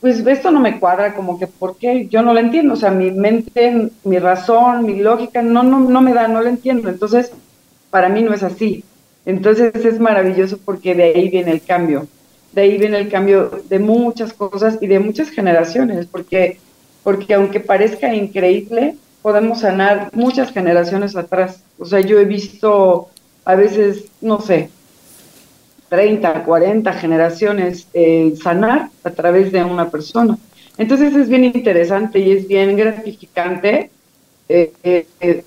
pues 0.00 0.26
esto 0.26 0.50
no 0.50 0.58
me 0.58 0.80
cuadra, 0.80 1.14
como 1.14 1.38
que, 1.38 1.46
¿por 1.46 1.76
qué? 1.76 2.08
Yo 2.08 2.22
no 2.22 2.34
lo 2.34 2.40
entiendo, 2.40 2.74
o 2.74 2.76
sea, 2.76 2.90
mi 2.90 3.12
mente, 3.12 3.90
mi 4.02 4.18
razón, 4.18 4.84
mi 4.84 4.96
lógica, 4.96 5.40
no, 5.40 5.62
no, 5.62 5.78
no 5.78 6.00
me 6.00 6.14
da, 6.14 6.26
no 6.26 6.42
lo 6.42 6.48
entiendo. 6.48 6.88
Entonces, 6.88 7.30
para 7.90 8.08
mí 8.08 8.20
no 8.24 8.34
es 8.34 8.42
así. 8.42 8.82
Entonces 9.24 9.72
es 9.76 10.00
maravilloso 10.00 10.58
porque 10.64 10.96
de 10.96 11.04
ahí 11.04 11.28
viene 11.28 11.52
el 11.52 11.62
cambio. 11.62 12.08
De 12.50 12.62
ahí 12.62 12.76
viene 12.76 12.98
el 12.98 13.08
cambio 13.08 13.62
de 13.68 13.78
muchas 13.78 14.32
cosas 14.32 14.78
y 14.80 14.88
de 14.88 14.98
muchas 14.98 15.30
generaciones, 15.30 16.06
porque 16.06 16.58
porque 17.04 17.34
aunque 17.34 17.60
parezca 17.60 18.12
increíble, 18.14 18.96
podemos 19.22 19.60
sanar 19.60 20.10
muchas 20.12 20.52
generaciones 20.52 21.16
atrás. 21.16 21.62
O 21.78 21.86
sea, 21.86 22.00
yo 22.00 22.18
he 22.18 22.24
visto 22.24 23.08
a 23.44 23.54
veces, 23.54 24.04
no 24.20 24.40
sé, 24.40 24.70
30, 25.88 26.44
40 26.44 26.92
generaciones 26.94 27.86
eh, 27.92 28.34
sanar 28.40 28.90
a 29.04 29.10
través 29.10 29.52
de 29.52 29.64
una 29.64 29.90
persona. 29.90 30.38
Entonces 30.78 31.14
es 31.14 31.28
bien 31.28 31.44
interesante 31.44 32.18
y 32.18 32.32
es 32.32 32.48
bien 32.48 32.76
gratificante. 32.76 33.90
Eh, 34.48 34.72
eh, 34.82 35.44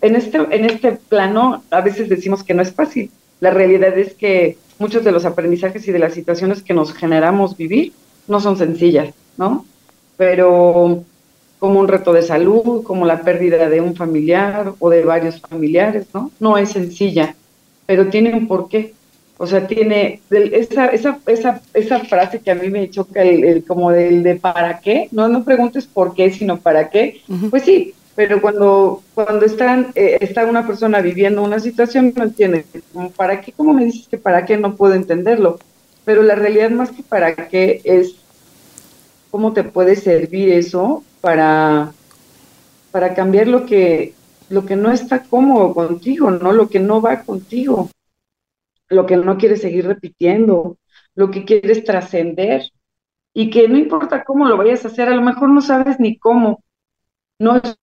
en, 0.00 0.16
este, 0.16 0.38
en 0.38 0.64
este 0.64 0.92
plano 0.92 1.62
a 1.70 1.80
veces 1.80 2.08
decimos 2.08 2.42
que 2.42 2.54
no 2.54 2.62
es 2.62 2.72
fácil. 2.72 3.10
La 3.40 3.50
realidad 3.50 3.96
es 3.98 4.14
que 4.14 4.56
muchos 4.78 5.04
de 5.04 5.12
los 5.12 5.24
aprendizajes 5.24 5.86
y 5.86 5.92
de 5.92 5.98
las 5.98 6.14
situaciones 6.14 6.62
que 6.62 6.74
nos 6.74 6.92
generamos 6.92 7.56
vivir 7.56 7.92
no 8.26 8.40
son 8.40 8.56
sencillas, 8.56 9.14
¿no? 9.36 9.66
Pero 10.16 11.04
como 11.60 11.78
un 11.78 11.88
reto 11.88 12.12
de 12.12 12.22
salud, 12.22 12.82
como 12.82 13.06
la 13.06 13.20
pérdida 13.20 13.68
de 13.68 13.82
un 13.82 13.94
familiar 13.94 14.72
o 14.78 14.90
de 14.90 15.04
varios 15.04 15.40
familiares, 15.40 16.06
¿no? 16.12 16.32
No 16.40 16.56
es 16.56 16.70
sencilla, 16.70 17.36
pero 17.86 18.08
tiene 18.08 18.34
un 18.34 18.48
porqué. 18.48 18.94
O 19.36 19.46
sea, 19.46 19.66
tiene 19.66 20.20
esa, 20.30 20.86
esa, 20.86 21.18
esa, 21.26 21.62
esa 21.72 22.00
frase 22.00 22.40
que 22.40 22.50
a 22.50 22.54
mí 22.54 22.68
me 22.68 22.90
choca, 22.90 23.22
el, 23.22 23.64
como 23.64 23.90
del 23.90 24.22
de 24.22 24.36
para 24.36 24.80
qué, 24.80 25.08
no, 25.12 25.28
no 25.28 25.44
preguntes 25.44 25.86
por 25.86 26.14
qué, 26.14 26.30
sino 26.30 26.58
para 26.58 26.88
qué. 26.90 27.20
Pues 27.50 27.62
sí, 27.62 27.94
pero 28.14 28.40
cuando, 28.40 29.02
cuando 29.14 29.44
están, 29.44 29.92
eh, 29.94 30.18
está 30.20 30.46
una 30.46 30.66
persona 30.66 31.00
viviendo 31.00 31.42
una 31.42 31.60
situación, 31.60 32.12
no 32.16 32.24
entiende, 32.24 32.64
¿para 33.16 33.40
qué? 33.40 33.52
¿Cómo 33.52 33.74
me 33.74 33.84
dices 33.84 34.08
que 34.08 34.18
para 34.18 34.44
qué? 34.44 34.56
No 34.56 34.76
puedo 34.76 34.94
entenderlo. 34.94 35.58
Pero 36.06 36.22
la 36.22 36.34
realidad 36.34 36.70
más 36.70 36.90
que 36.90 37.02
para 37.02 37.34
qué 37.48 37.82
es 37.84 38.14
cómo 39.30 39.52
te 39.52 39.62
puede 39.62 39.96
servir 39.96 40.50
eso 40.50 41.04
para, 41.20 41.92
para 42.90 43.14
cambiar 43.14 43.48
lo 43.48 43.66
que, 43.66 44.14
lo 44.48 44.66
que 44.66 44.76
no 44.76 44.90
está 44.90 45.22
cómodo 45.22 45.74
contigo, 45.74 46.30
¿no? 46.30 46.52
Lo 46.52 46.68
que 46.68 46.80
no 46.80 47.00
va 47.00 47.22
contigo, 47.22 47.90
lo 48.88 49.06
que 49.06 49.16
no 49.16 49.38
quieres 49.38 49.60
seguir 49.60 49.86
repitiendo, 49.86 50.76
lo 51.14 51.30
que 51.30 51.44
quieres 51.44 51.84
trascender 51.84 52.70
y 53.32 53.50
que 53.50 53.68
no 53.68 53.78
importa 53.78 54.24
cómo 54.24 54.48
lo 54.48 54.56
vayas 54.56 54.84
a 54.84 54.88
hacer, 54.88 55.08
a 55.08 55.14
lo 55.14 55.22
mejor 55.22 55.50
no 55.50 55.60
sabes 55.60 56.00
ni 56.00 56.18
cómo. 56.18 56.62
No 57.38 57.56
es 57.56 57.76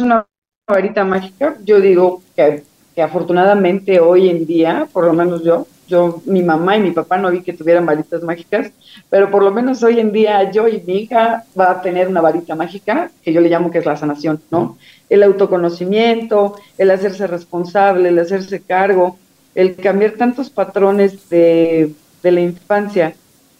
una 0.00 0.26
varita 0.68 1.04
mágica. 1.04 1.56
Yo 1.64 1.80
digo 1.80 2.22
que, 2.36 2.64
que 2.94 3.02
afortunadamente 3.02 4.00
hoy 4.00 4.28
en 4.28 4.46
día, 4.46 4.88
por 4.92 5.04
lo 5.04 5.12
menos 5.12 5.42
yo, 5.42 5.66
yo, 5.88 6.22
mi 6.26 6.42
mamá 6.42 6.76
y 6.76 6.80
mi 6.80 6.92
papá 6.92 7.18
no 7.18 7.30
vi 7.30 7.42
que 7.42 7.52
tuvieran 7.52 7.84
varitas 7.84 8.22
mágicas, 8.22 8.70
pero 9.10 9.30
por 9.30 9.42
lo 9.42 9.50
menos 9.50 9.82
hoy 9.82 10.00
en 10.00 10.12
día 10.12 10.50
yo 10.50 10.68
y 10.68 10.82
mi 10.86 10.98
hija 11.00 11.44
va 11.58 11.72
a 11.72 11.82
tener 11.82 12.08
una 12.08 12.20
varita 12.20 12.54
mágica, 12.54 13.10
que 13.22 13.32
yo 13.32 13.40
le 13.40 13.50
llamo 13.50 13.70
que 13.70 13.78
es 13.78 13.86
la 13.86 13.96
sanación, 13.96 14.40
¿no? 14.50 14.78
El 15.10 15.22
autoconocimiento, 15.22 16.56
el 16.78 16.90
hacerse 16.90 17.26
responsable, 17.26 18.08
el 18.08 18.18
hacerse 18.18 18.60
cargo, 18.60 19.18
el 19.54 19.76
cambiar 19.76 20.12
tantos 20.12 20.50
patrones 20.50 21.28
de, 21.28 21.92
de 22.22 22.32
la 22.32 22.40
infancia 22.40 23.14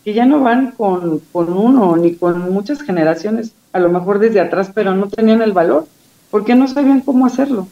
que 0.05 0.13
ya 0.13 0.27
no 0.27 0.41
van 0.41 0.73
con, 0.73 1.21
con 1.33 1.53
uno 1.53 1.97
ni 1.97 2.15
con 2.15 2.53
muchas 2.53 2.83
generaciones, 2.83 3.53
a 3.73 3.81
lo 3.81 3.89
mejor 3.89 4.19
desde 4.19 4.41
atrás, 4.41 4.71
pero 4.75 4.95
no 4.95 5.09
tenían 5.09 5.41
el 5.41 5.53
valor, 5.53 5.87
porque 6.31 6.55
no 6.55 6.69
sabían 6.69 7.01
cómo 7.01 7.27
hacerlo. 7.27 7.67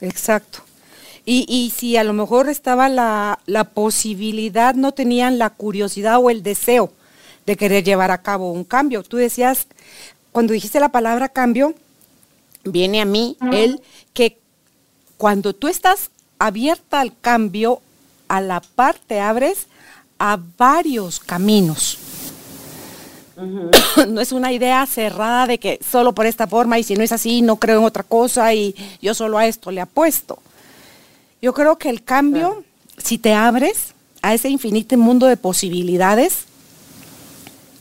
Exacto. 0.00 0.60
Y, 1.26 1.44
y 1.48 1.70
si 1.70 1.96
a 1.96 2.04
lo 2.04 2.12
mejor 2.12 2.48
estaba 2.48 2.88
la, 2.88 3.40
la 3.46 3.64
posibilidad, 3.64 4.74
no 4.74 4.92
tenían 4.92 5.38
la 5.38 5.50
curiosidad 5.50 6.18
o 6.18 6.30
el 6.30 6.42
deseo 6.42 6.92
de 7.44 7.56
querer 7.56 7.84
llevar 7.84 8.10
a 8.10 8.22
cabo 8.22 8.52
un 8.52 8.64
cambio. 8.64 9.02
Tú 9.02 9.16
decías, 9.16 9.66
cuando 10.32 10.52
dijiste 10.52 10.80
la 10.80 10.90
palabra 10.90 11.28
cambio, 11.28 11.74
viene 12.64 13.00
a 13.00 13.04
mí 13.04 13.36
el 13.52 13.80
que 14.14 14.38
cuando 15.16 15.54
tú 15.54 15.68
estás 15.68 16.10
abierta 16.38 17.00
al 17.00 17.18
cambio, 17.18 17.80
a 18.28 18.40
la 18.40 18.60
par 18.60 18.96
te 19.06 19.20
abres 19.20 19.66
a 20.18 20.38
varios 20.58 21.20
caminos. 21.20 21.98
No 24.08 24.20
es 24.20 24.32
una 24.32 24.52
idea 24.52 24.86
cerrada 24.86 25.46
de 25.46 25.58
que 25.58 25.78
solo 25.86 26.14
por 26.14 26.26
esta 26.26 26.46
forma 26.46 26.78
y 26.78 26.82
si 26.82 26.94
no 26.94 27.02
es 27.02 27.12
así 27.12 27.42
no 27.42 27.56
creo 27.56 27.80
en 27.80 27.84
otra 27.84 28.02
cosa 28.02 28.54
y 28.54 28.74
yo 29.02 29.14
solo 29.14 29.36
a 29.36 29.46
esto 29.46 29.70
le 29.70 29.80
apuesto. 29.80 30.38
Yo 31.46 31.54
creo 31.54 31.78
que 31.78 31.90
el 31.90 32.02
cambio, 32.02 32.64
si 32.98 33.18
te 33.18 33.32
abres 33.32 33.94
a 34.20 34.34
ese 34.34 34.48
infinito 34.48 34.98
mundo 34.98 35.26
de 35.26 35.36
posibilidades, 35.36 36.38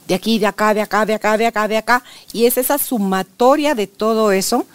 de 0.07 0.13
aquí, 0.13 0.38
de 0.38 0.45
acá, 0.45 0.75
de 0.75 0.81
acá, 0.81 1.03
de 1.07 1.15
acá, 1.15 1.36
de 1.36 1.48
acá, 1.48 1.67
de 1.67 1.77
acá, 1.77 2.03
y 2.31 2.45
es 2.45 2.60
esa 2.60 2.77
sumatoria 2.77 3.74
de 3.74 3.88
todo 3.88 4.31
eso, 4.31 4.67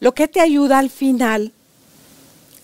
lo 0.00 0.12
que 0.12 0.26
te 0.26 0.40
ayuda 0.40 0.80
al 0.80 0.90
final 0.90 1.52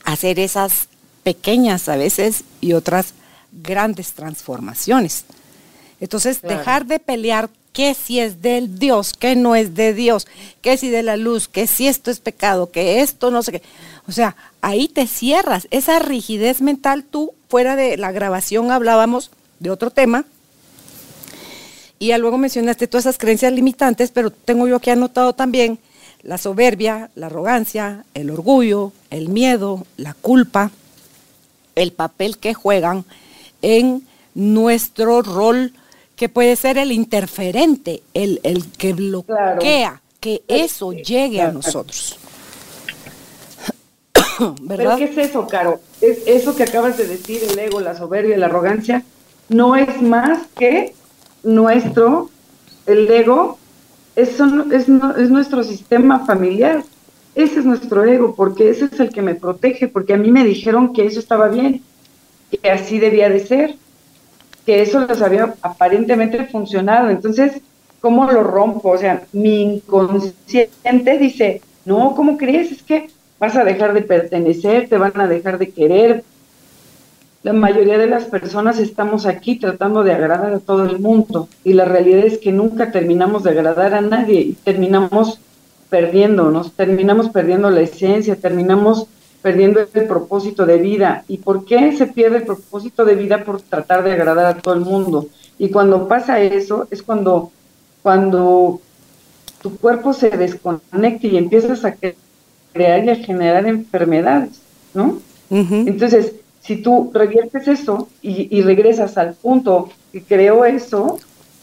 a 0.02 0.14
hacer 0.14 0.40
esas 0.40 0.88
pequeñas 1.22 1.88
a 1.88 1.94
veces 1.94 2.42
y 2.60 2.72
otras 2.72 3.14
grandes 3.52 4.14
transformaciones. 4.14 5.26
Entonces, 6.00 6.42
dejar 6.42 6.86
de 6.86 6.98
pelear 6.98 7.50
qué 7.72 7.94
si 7.94 8.18
es 8.18 8.42
del 8.42 8.80
Dios, 8.80 9.12
qué 9.12 9.36
no 9.36 9.54
es 9.54 9.76
de 9.76 9.94
Dios, 9.94 10.26
qué 10.60 10.76
si 10.76 10.90
de 10.90 11.04
la 11.04 11.16
luz, 11.16 11.46
qué 11.46 11.68
si 11.68 11.86
esto 11.86 12.10
es 12.10 12.18
pecado, 12.18 12.72
que 12.72 13.00
esto 13.00 13.30
no 13.30 13.44
sé 13.44 13.52
qué. 13.52 13.62
O 14.08 14.12
sea, 14.12 14.36
ahí 14.62 14.88
te 14.88 15.06
cierras. 15.06 15.68
Esa 15.70 15.98
rigidez 15.98 16.62
mental, 16.62 17.04
tú, 17.04 17.32
fuera 17.48 17.76
de 17.76 17.98
la 17.98 18.10
grabación 18.10 18.72
hablábamos 18.72 19.30
de 19.60 19.70
otro 19.70 19.90
tema. 19.90 20.24
Y 21.98 22.08
ya 22.08 22.18
luego 22.18 22.38
mencionaste 22.38 22.86
todas 22.86 23.04
esas 23.04 23.18
creencias 23.18 23.52
limitantes, 23.52 24.10
pero 24.10 24.30
tengo 24.30 24.66
yo 24.66 24.76
aquí 24.76 24.90
anotado 24.90 25.34
también 25.34 25.78
la 26.22 26.38
soberbia, 26.38 27.10
la 27.14 27.26
arrogancia, 27.26 28.04
el 28.14 28.30
orgullo, 28.30 28.92
el 29.10 29.28
miedo, 29.28 29.86
la 29.96 30.14
culpa, 30.14 30.70
el 31.74 31.92
papel 31.92 32.38
que 32.38 32.54
juegan 32.54 33.04
en 33.62 34.06
nuestro 34.34 35.22
rol 35.22 35.72
que 36.16 36.28
puede 36.28 36.56
ser 36.56 36.78
el 36.78 36.92
interferente, 36.92 38.02
el, 38.14 38.40
que 38.76 38.92
bloquea 38.92 40.00
que 40.18 40.42
eso 40.48 40.92
llegue 40.92 41.42
a 41.42 41.52
nosotros. 41.52 42.18
¿Verdad? 44.62 44.96
¿Pero 44.96 44.96
qué 44.96 45.04
es 45.04 45.28
eso, 45.30 45.46
Caro? 45.46 45.80
Es 46.00 46.22
eso 46.26 46.54
que 46.54 46.64
acabas 46.64 46.96
de 46.96 47.06
decir, 47.06 47.40
el 47.50 47.58
ego, 47.58 47.80
la 47.80 47.96
soberbia, 47.96 48.36
la 48.36 48.46
arrogancia, 48.46 49.04
no 49.48 49.76
es 49.76 50.00
más 50.02 50.46
que 50.58 50.94
nuestro, 51.42 52.30
el 52.86 53.10
ego, 53.10 53.58
es, 54.16 54.40
es, 54.40 54.88
es 54.88 55.30
nuestro 55.30 55.62
sistema 55.62 56.26
familiar. 56.26 56.84
Ese 57.34 57.60
es 57.60 57.64
nuestro 57.64 58.04
ego, 58.04 58.34
porque 58.34 58.70
ese 58.70 58.86
es 58.86 58.98
el 58.98 59.10
que 59.10 59.22
me 59.22 59.34
protege, 59.34 59.86
porque 59.86 60.14
a 60.14 60.16
mí 60.16 60.30
me 60.30 60.44
dijeron 60.44 60.92
que 60.92 61.06
eso 61.06 61.20
estaba 61.20 61.48
bien, 61.48 61.82
que 62.50 62.70
así 62.70 62.98
debía 62.98 63.28
de 63.28 63.40
ser 63.40 63.76
que 64.68 64.82
eso 64.82 65.00
les 65.00 65.22
había 65.22 65.54
aparentemente 65.62 66.44
funcionado. 66.44 67.08
Entonces, 67.08 67.62
¿cómo 68.02 68.30
lo 68.30 68.42
rompo? 68.42 68.90
O 68.90 68.98
sea, 68.98 69.22
mi 69.32 69.62
inconsciente 69.62 71.16
dice, 71.16 71.62
no, 71.86 72.14
¿cómo 72.14 72.36
crees? 72.36 72.72
Es 72.72 72.82
que 72.82 73.08
vas 73.38 73.56
a 73.56 73.64
dejar 73.64 73.94
de 73.94 74.02
pertenecer, 74.02 74.88
te 74.88 74.98
van 74.98 75.18
a 75.20 75.26
dejar 75.26 75.58
de 75.58 75.70
querer. 75.70 76.24
La 77.42 77.52
mayoría 77.52 77.98
de 77.98 78.08
las 78.08 78.24
personas 78.24 78.78
estamos 78.78 79.26
aquí 79.26 79.58
tratando 79.58 80.02
de 80.02 80.12
agradar 80.12 80.52
a 80.52 80.58
todo 80.58 80.84
el 80.84 80.98
mundo 80.98 81.48
y 81.64 81.72
la 81.72 81.84
realidad 81.84 82.24
es 82.24 82.38
que 82.38 82.52
nunca 82.52 82.90
terminamos 82.90 83.44
de 83.44 83.50
agradar 83.50 83.94
a 83.94 84.00
nadie 84.00 84.40
y 84.40 84.52
terminamos 84.54 85.40
perdiéndonos, 85.88 86.72
terminamos 86.72 87.30
perdiendo 87.30 87.70
la 87.70 87.80
esencia, 87.80 88.36
terminamos 88.36 89.06
perdiendo 89.40 89.80
el 89.80 90.06
propósito 90.06 90.66
de 90.66 90.78
vida. 90.78 91.24
¿Y 91.28 91.38
por 91.38 91.64
qué 91.64 91.92
se 91.92 92.08
pierde 92.08 92.38
el 92.38 92.42
propósito 92.44 93.04
de 93.04 93.14
vida? 93.14 93.44
Por 93.44 93.62
tratar 93.62 94.02
de 94.02 94.12
agradar 94.12 94.46
a 94.46 94.60
todo 94.60 94.74
el 94.74 94.80
mundo. 94.80 95.28
Y 95.58 95.70
cuando 95.70 96.08
pasa 96.08 96.40
eso, 96.40 96.86
es 96.90 97.02
cuando, 97.02 97.50
cuando 98.02 98.80
tu 99.62 99.76
cuerpo 99.76 100.12
se 100.12 100.30
desconecta 100.30 101.26
y 101.26 101.36
empiezas 101.36 101.84
a 101.84 101.92
crear 102.72 103.04
y 103.04 103.10
a 103.10 103.16
generar 103.16 103.66
enfermedades, 103.66 104.60
¿no? 104.94 105.20
Entonces, 105.50 106.34
si 106.60 106.76
tú 106.76 107.10
reviertes 107.14 107.66
eso 107.68 108.08
y, 108.20 108.54
y 108.56 108.62
regresas 108.62 109.16
al 109.16 109.34
punto 109.34 109.90
que 110.12 110.22
creó 110.22 110.64
eso, 110.64 111.18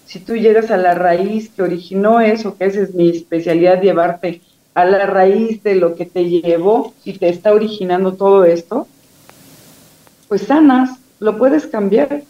si 0.06 0.20
tú 0.20 0.36
llegas 0.36 0.72
a 0.72 0.78
la 0.78 0.96
raíz 0.96 1.50
que 1.50 1.62
originó 1.62 2.20
eso, 2.20 2.58
que 2.58 2.66
esa 2.66 2.82
es 2.82 2.94
mi 2.94 3.10
especialidad, 3.10 3.82
llevarte 3.82 4.42
a 4.74 4.86
la 4.86 5.06
raíz 5.06 5.64
de 5.64 5.76
lo 5.76 5.96
que 5.96 6.06
te 6.06 6.26
llevó 6.26 6.94
y 7.04 7.14
te 7.14 7.30
está 7.30 7.54
originando 7.54 8.14
todo 8.14 8.44
esto, 8.44 8.88
pues 10.28 10.44
sanas, 10.44 11.00
lo 11.20 11.38
puedes 11.38 11.66
cambiar. 11.68 12.24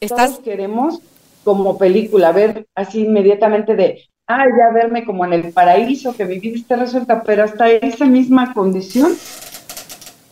Estás... 0.00 0.38
queremos 0.38 1.00
como 1.44 1.78
película, 1.78 2.30
ver 2.32 2.66
así 2.74 3.00
inmediatamente 3.00 3.74
de, 3.74 4.02
ah, 4.36 4.46
ya 4.46 4.72
verme 4.72 5.04
como 5.04 5.24
en 5.24 5.32
el 5.32 5.52
paraíso, 5.52 6.14
que 6.14 6.24
esté 6.24 6.76
resuelta, 6.76 7.22
pero 7.22 7.44
hasta 7.44 7.70
esa 7.70 8.06
misma 8.06 8.54
condición 8.54 9.12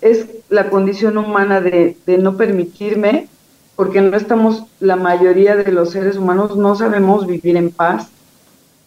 es 0.01 0.27
la 0.49 0.71
condición 0.71 1.19
humana 1.19 1.61
de, 1.61 1.97
de 2.07 2.19
no 2.19 2.37
permitirme, 2.37 3.29
porque 3.77 4.01
no 4.01 4.17
estamos, 4.17 4.65
la 4.81 4.97
mayoría 4.97 5.57
de 5.57 5.73
los 5.73 5.91
seres 5.91 6.17
humanos 6.17 6.57
no 6.57 6.75
sabemos 6.75 7.27
vivir 7.27 7.57
en 7.57 7.71
paz, 7.71 8.09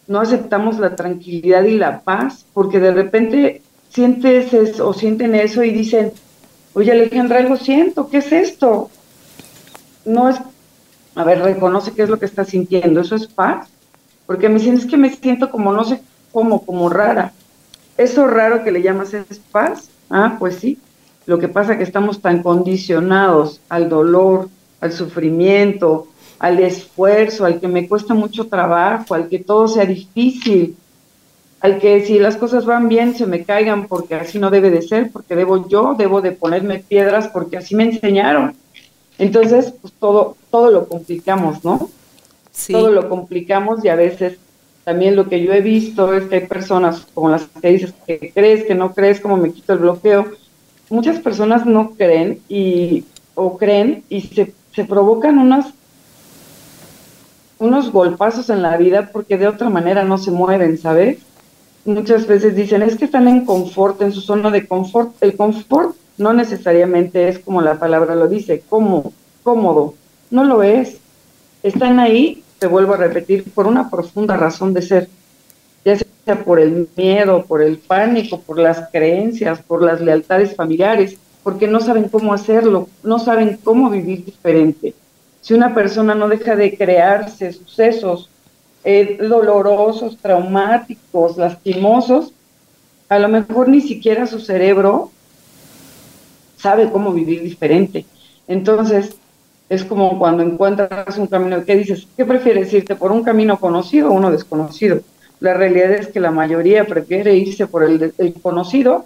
no 0.07 0.19
aceptamos 0.19 0.79
la 0.79 0.95
tranquilidad 0.95 1.63
y 1.63 1.77
la 1.77 2.01
paz, 2.01 2.45
porque 2.53 2.79
de 2.79 2.91
repente 2.91 3.61
sientes 3.89 4.53
eso, 4.53 4.89
o 4.89 4.93
sienten 4.93 5.35
eso 5.35 5.63
y 5.63 5.71
dicen, 5.71 6.11
oye 6.73 6.91
Alejandra, 6.91 7.39
algo 7.39 7.57
siento, 7.57 8.09
¿qué 8.09 8.17
es 8.17 8.31
esto? 8.31 8.89
No 10.05 10.29
es, 10.29 10.37
a 11.15 11.23
ver, 11.23 11.41
reconoce 11.41 11.93
qué 11.93 12.03
es 12.03 12.09
lo 12.09 12.19
que 12.19 12.25
estás 12.25 12.49
sintiendo, 12.49 13.01
eso 13.01 13.15
es 13.15 13.27
paz, 13.27 13.69
porque 14.25 14.49
me 14.49 14.59
dicen, 14.59 14.75
es 14.75 14.85
que 14.85 14.97
me 14.97 15.09
siento 15.09 15.49
como, 15.49 15.73
no 15.73 15.83
sé 15.83 16.01
cómo, 16.31 16.65
como 16.65 16.89
rara. 16.89 17.33
Eso 17.97 18.27
raro 18.27 18.63
que 18.63 18.71
le 18.71 18.81
llamas 18.81 19.13
es 19.13 19.39
paz, 19.51 19.89
ah, 20.09 20.37
pues 20.39 20.55
sí, 20.55 20.79
lo 21.25 21.39
que 21.39 21.47
pasa 21.47 21.73
es 21.73 21.77
que 21.77 21.83
estamos 21.83 22.21
tan 22.21 22.43
condicionados 22.43 23.61
al 23.69 23.87
dolor, 23.87 24.49
al 24.81 24.91
sufrimiento, 24.91 26.07
al 26.39 26.59
esfuerzo, 26.59 27.45
al 27.45 27.59
que 27.59 27.67
me 27.67 27.87
cuesta 27.87 28.13
mucho 28.13 28.47
trabajo, 28.47 29.13
al 29.13 29.29
que 29.29 29.39
todo 29.39 29.67
sea 29.67 29.85
difícil, 29.85 30.75
al 31.61 31.79
que 31.79 32.05
si 32.05 32.19
las 32.19 32.35
cosas 32.35 32.65
van 32.65 32.89
bien 32.89 33.15
se 33.15 33.25
me 33.25 33.45
caigan 33.45 33.87
porque 33.87 34.15
así 34.15 34.37
no 34.37 34.49
debe 34.49 34.69
de 34.69 34.81
ser, 34.81 35.09
porque 35.11 35.35
debo 35.35 35.69
yo, 35.69 35.95
debo 35.97 36.19
de 36.19 36.33
ponerme 36.33 36.79
piedras 36.79 37.29
porque 37.29 37.55
así 37.55 37.75
me 37.75 37.85
enseñaron. 37.85 38.55
Entonces, 39.17 39.73
pues 39.81 39.93
todo, 39.93 40.35
todo 40.51 40.71
lo 40.71 40.89
complicamos, 40.89 41.63
¿no? 41.63 41.89
Todo 42.69 42.91
lo 42.91 43.09
complicamos 43.09 43.83
y 43.83 43.89
a 43.89 43.95
veces 43.95 44.37
también 44.83 45.15
lo 45.15 45.27
que 45.27 45.41
yo 45.41 45.53
he 45.53 45.61
visto 45.61 46.13
es 46.13 46.25
que 46.25 46.35
hay 46.35 46.47
personas 46.47 47.07
como 47.13 47.29
las 47.29 47.47
que 47.61 47.69
dices 47.69 47.93
que 48.05 48.31
crees, 48.33 48.65
que 48.65 48.75
no 48.75 48.93
crees, 48.93 49.19
como 49.19 49.37
me 49.37 49.51
quito 49.51 49.73
el 49.73 49.79
bloqueo. 49.79 50.27
Muchas 50.89 51.19
personas 51.19 51.65
no 51.65 51.91
creen 51.91 52.41
y 52.49 53.05
o 53.35 53.57
creen 53.57 54.03
y 54.09 54.21
se, 54.21 54.53
se 54.73 54.85
provocan 54.85 55.39
unas 55.39 55.73
unos 57.59 57.91
golpazos 57.91 58.49
en 58.49 58.61
la 58.61 58.75
vida 58.77 59.09
porque 59.11 59.37
de 59.37 59.47
otra 59.47 59.69
manera 59.69 60.03
no 60.03 60.17
se 60.17 60.31
mueven, 60.31 60.77
¿sabes? 60.77 61.19
Muchas 61.85 62.27
veces 62.27 62.55
dicen, 62.55 62.81
es 62.81 62.97
que 62.97 63.05
están 63.05 63.27
en 63.27 63.45
confort, 63.45 64.01
en 64.01 64.11
su 64.11 64.21
zona 64.21 64.49
de 64.51 64.67
confort. 64.67 65.11
El 65.21 65.35
confort 65.35 65.95
no 66.17 66.33
necesariamente 66.33 67.29
es 67.29 67.39
como 67.39 67.61
la 67.61 67.79
palabra 67.79 68.15
lo 68.15 68.27
dice, 68.27 68.63
como, 68.67 69.13
cómodo. 69.43 69.93
No 70.29 70.43
lo 70.43 70.61
es. 70.63 70.97
Están 71.61 71.99
ahí, 71.99 72.42
te 72.63 72.67
vuelvo 72.67 72.93
a 72.93 72.97
repetir, 72.97 73.43
por 73.51 73.67
una 73.67 73.89
profunda 73.89 74.37
razón 74.37 74.73
de 74.73 74.81
ser. 74.81 75.09
Ya 75.83 75.97
sea 75.97 76.45
por 76.45 76.61
el 76.61 76.87
miedo, 76.95 77.43
por 77.43 77.61
el 77.61 77.77
pánico, 77.77 78.39
por 78.39 78.57
las 78.57 78.87
creencias, 78.89 79.61
por 79.61 79.83
las 79.83 79.99
lealtades 79.99 80.55
familiares, 80.55 81.17
porque 81.43 81.67
no 81.67 81.81
saben 81.81 82.07
cómo 82.07 82.33
hacerlo, 82.33 82.87
no 83.03 83.19
saben 83.19 83.59
cómo 83.61 83.89
vivir 83.89 84.23
diferente 84.23 84.93
si 85.41 85.53
una 85.53 85.75
persona 85.75 86.15
no 86.15 86.29
deja 86.29 86.55
de 86.55 86.77
crearse 86.77 87.51
sucesos 87.51 88.29
eh, 88.85 89.17
dolorosos, 89.19 90.17
traumáticos, 90.19 91.35
lastimosos, 91.35 92.31
a 93.09 93.19
lo 93.19 93.27
mejor 93.27 93.67
ni 93.67 93.81
siquiera 93.81 94.25
su 94.25 94.39
cerebro 94.39 95.11
sabe 96.55 96.89
cómo 96.89 97.11
vivir 97.11 97.43
diferente. 97.43 98.05
Entonces, 98.47 99.17
es 99.73 99.83
como 99.83 100.19
cuando 100.19 100.43
encuentras 100.43 101.17
un 101.17 101.27
camino, 101.27 101.65
¿qué 101.65 101.75
dices? 101.75 102.07
¿Qué 102.15 102.25
prefieres 102.25 102.71
irte 102.73 102.95
por 102.95 103.11
un 103.11 103.23
camino 103.23 103.59
conocido 103.59 104.09
o 104.09 104.13
uno 104.13 104.31
desconocido? 104.31 105.01
La 105.39 105.55
realidad 105.55 105.91
es 105.91 106.07
que 106.07 106.19
la 106.19 106.31
mayoría 106.31 106.85
prefiere 106.85 107.35
irse 107.35 107.65
por 107.65 107.83
el, 107.83 108.13
conocido 108.41 109.05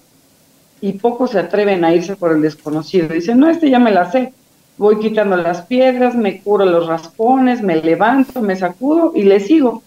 y 0.81 0.93
pocos 0.93 1.31
se 1.31 1.39
atreven 1.39 1.85
a 1.85 1.95
irse 1.95 2.15
por 2.15 2.33
el 2.33 2.41
desconocido. 2.41 3.07
Dicen, 3.07 3.39
no, 3.39 3.49
este 3.49 3.69
ya 3.69 3.79
me 3.79 3.91
la 3.91 4.11
sé, 4.11 4.33
voy 4.77 4.99
quitando 4.99 5.37
las 5.37 5.61
piedras, 5.61 6.15
me 6.15 6.41
curo 6.41 6.65
los 6.65 6.85
raspones, 6.85 7.61
me 7.61 7.77
levanto, 7.77 8.41
me 8.41 8.55
sacudo 8.55 9.13
y 9.15 9.23
le 9.23 9.39
sigo. 9.39 9.83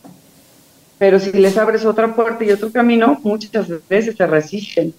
Pero 0.99 1.19
si 1.19 1.31
les 1.33 1.59
abres 1.59 1.85
otra 1.85 2.15
puerta 2.15 2.43
y 2.43 2.53
otro 2.53 2.73
camino, 2.73 3.21
muchas 3.23 3.69
veces 3.89 4.17
se 4.17 4.27
resisten. 4.27 4.95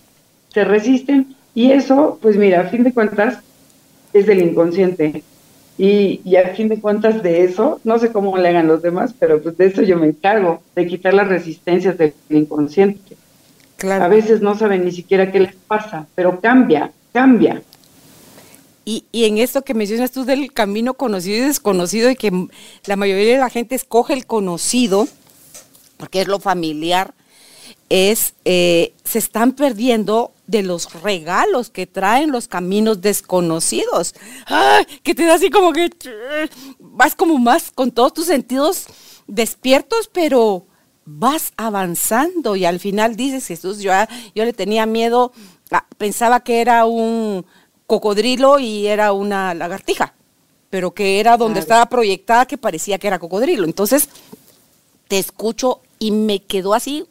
Se 0.49 0.63
resisten 0.63 1.35
y 1.55 1.71
eso, 1.71 2.19
pues 2.21 2.37
mira, 2.37 2.61
a 2.61 2.65
fin 2.65 2.83
de 2.83 2.93
cuentas, 2.93 3.39
es 4.13 4.25
del 4.27 4.41
inconsciente. 4.41 5.23
Y, 5.83 6.21
y, 6.23 6.35
a 6.35 6.53
fin 6.53 6.67
de 6.67 6.79
cuentas 6.79 7.23
de 7.23 7.43
eso, 7.43 7.81
no 7.83 7.97
sé 7.97 8.11
cómo 8.11 8.37
le 8.37 8.49
hagan 8.49 8.67
los 8.67 8.83
demás, 8.83 9.15
pero 9.17 9.41
pues 9.41 9.57
de 9.57 9.65
eso 9.65 9.81
yo 9.81 9.97
me 9.97 10.05
encargo, 10.05 10.61
de 10.75 10.85
quitar 10.85 11.11
las 11.15 11.27
resistencias 11.27 11.97
del 11.97 12.13
inconsciente. 12.29 13.17
Claro. 13.77 14.05
A 14.05 14.07
veces 14.07 14.41
no 14.41 14.55
saben 14.55 14.85
ni 14.85 14.91
siquiera 14.91 15.31
qué 15.31 15.39
les 15.39 15.55
pasa, 15.55 16.05
pero 16.13 16.39
cambia, 16.39 16.91
cambia. 17.11 17.63
Y, 18.85 19.05
y, 19.11 19.25
en 19.25 19.39
esto 19.39 19.63
que 19.63 19.73
mencionas 19.73 20.11
tú 20.11 20.23
del 20.23 20.53
camino 20.53 20.93
conocido 20.93 21.37
y 21.37 21.47
desconocido, 21.47 22.11
y 22.11 22.15
que 22.15 22.31
la 22.85 22.95
mayoría 22.95 23.33
de 23.33 23.39
la 23.39 23.49
gente 23.49 23.73
escoge 23.73 24.13
el 24.13 24.27
conocido, 24.27 25.07
porque 25.97 26.21
es 26.21 26.27
lo 26.27 26.39
familiar, 26.39 27.15
es, 27.89 28.35
eh, 28.45 28.93
se 29.03 29.17
están 29.17 29.53
perdiendo 29.53 30.31
de 30.51 30.63
los 30.63 31.01
regalos 31.01 31.69
que 31.69 31.87
traen 31.87 32.31
los 32.31 32.47
caminos 32.49 33.01
desconocidos. 33.01 34.13
¡Ay! 34.45 34.85
Que 35.01 35.15
te 35.15 35.25
da 35.25 35.35
así 35.35 35.49
como 35.49 35.71
que 35.71 35.89
vas 36.77 37.15
como 37.15 37.37
más 37.37 37.71
con 37.71 37.91
todos 37.91 38.13
tus 38.13 38.25
sentidos 38.25 38.87
despiertos, 39.27 40.09
pero 40.11 40.65
vas 41.05 41.53
avanzando 41.55 42.57
y 42.57 42.65
al 42.65 42.79
final 42.79 43.15
dices, 43.15 43.47
Jesús, 43.47 43.79
yo, 43.79 43.93
yo 44.35 44.43
le 44.43 44.53
tenía 44.53 44.85
miedo, 44.85 45.31
ah, 45.71 45.85
pensaba 45.97 46.41
que 46.41 46.59
era 46.59 46.85
un 46.85 47.45
cocodrilo 47.87 48.59
y 48.59 48.87
era 48.87 49.13
una 49.13 49.53
lagartija, 49.53 50.13
pero 50.69 50.93
que 50.93 51.21
era 51.21 51.37
donde 51.37 51.61
estaba 51.61 51.87
proyectada 51.87 52.45
que 52.45 52.57
parecía 52.57 52.99
que 52.99 53.07
era 53.07 53.19
cocodrilo. 53.19 53.63
Entonces, 53.63 54.09
te 55.07 55.17
escucho 55.17 55.81
y 55.97 56.11
me 56.11 56.43
quedó 56.43 56.73
así, 56.73 57.05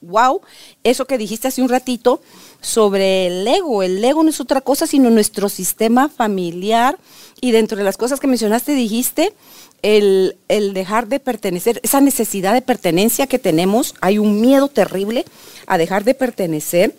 wow, 0.00 0.40
eso 0.82 1.06
que 1.06 1.18
dijiste 1.18 1.48
hace 1.48 1.62
un 1.62 1.68
ratito 1.68 2.20
sobre 2.62 3.26
el 3.26 3.46
ego. 3.46 3.82
El 3.82 4.02
ego 4.02 4.22
no 4.22 4.30
es 4.30 4.40
otra 4.40 4.62
cosa 4.62 4.86
sino 4.86 5.10
nuestro 5.10 5.50
sistema 5.50 6.08
familiar 6.08 6.98
y 7.40 7.50
dentro 7.50 7.76
de 7.76 7.84
las 7.84 7.98
cosas 7.98 8.20
que 8.20 8.26
mencionaste 8.26 8.72
dijiste 8.72 9.34
el, 9.82 10.36
el 10.48 10.72
dejar 10.72 11.08
de 11.08 11.20
pertenecer, 11.20 11.80
esa 11.82 12.00
necesidad 12.00 12.54
de 12.54 12.62
pertenencia 12.62 13.26
que 13.26 13.40
tenemos, 13.40 13.94
hay 14.00 14.18
un 14.18 14.40
miedo 14.40 14.68
terrible 14.68 15.26
a 15.66 15.76
dejar 15.76 16.04
de 16.04 16.14
pertenecer. 16.14 16.96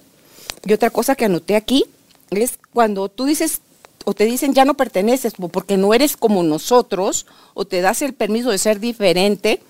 Y 0.65 0.73
otra 0.73 0.89
cosa 0.89 1.15
que 1.15 1.25
anoté 1.25 1.55
aquí 1.55 1.85
es 2.29 2.59
cuando 2.73 3.09
tú 3.09 3.25
dices 3.25 3.61
o 4.05 4.13
te 4.13 4.25
dicen 4.25 4.53
ya 4.53 4.65
no 4.65 4.73
perteneces 4.73 5.33
porque 5.51 5.77
no 5.77 5.93
eres 5.93 6.17
como 6.17 6.43
nosotros 6.43 7.25
o 7.53 7.65
te 7.65 7.79
das 7.79 8.01
el 8.01 8.13
permiso 8.13 8.51
de 8.51 8.57
ser 8.57 8.81
diferente, 8.81 9.61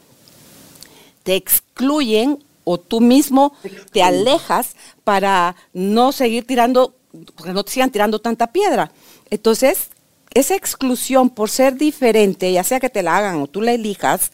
te 1.22 1.36
excluyen 1.36 2.44
o 2.64 2.80
tú 2.80 3.02
mismo 3.02 3.54
te 3.92 4.04
alejas 4.04 4.76
para 5.04 5.56
no 5.74 6.12
seguir 6.12 6.46
tirando, 6.48 6.96
porque 7.36 7.54
no 7.54 7.64
te 7.64 7.72
sigan 7.72 7.92
tirando 7.92 8.20
tanta 8.20 8.48
piedra. 8.48 8.92
Entonces, 9.30 9.90
esa 10.34 10.56
exclusión 10.56 11.30
por 11.30 11.50
ser 11.50 11.76
diferente, 11.76 12.52
ya 12.52 12.64
sea 12.64 12.80
que 12.80 12.90
te 12.90 13.04
la 13.04 13.18
hagan 13.18 13.42
o 13.42 13.48
tú 13.48 13.62
la 13.62 13.74
elijas, 13.74 14.32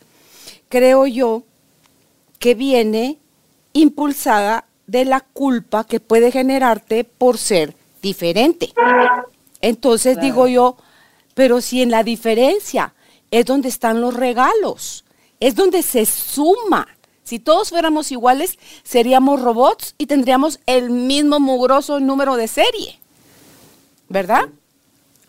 creo 0.69 1.07
yo 1.07 1.43
que 2.37 2.55
viene 2.55 3.17
impulsada 3.73 4.65
de 4.87 5.05
la 5.05 5.21
culpa 5.21 5.83
que 5.83 5.99
puede 5.99 6.31
generarte 6.31 7.03
por 7.03 7.37
ser 7.37 7.75
diferente. 8.01 8.73
Entonces 9.61 10.19
digo 10.19 10.47
yo, 10.47 10.77
pero 11.33 11.61
si 11.61 11.81
en 11.81 11.91
la 11.91 12.03
diferencia 12.03 12.93
es 13.29 13.45
donde 13.45 13.69
están 13.69 14.01
los 14.01 14.13
regalos, 14.13 15.05
es 15.39 15.55
donde 15.55 15.83
se 15.83 16.05
suma. 16.05 16.87
Si 17.29 17.37
todos 17.37 17.69
fuéramos 17.69 18.11
iguales, 18.11 18.57
seríamos 18.81 19.39
robots 19.39 19.93
y 19.99 20.07
tendríamos 20.07 20.59
el 20.65 20.89
mismo 20.89 21.39
mugroso 21.39 21.99
número 21.99 22.35
de 22.37 22.47
serie. 22.47 22.99
¿Verdad? 24.07 24.49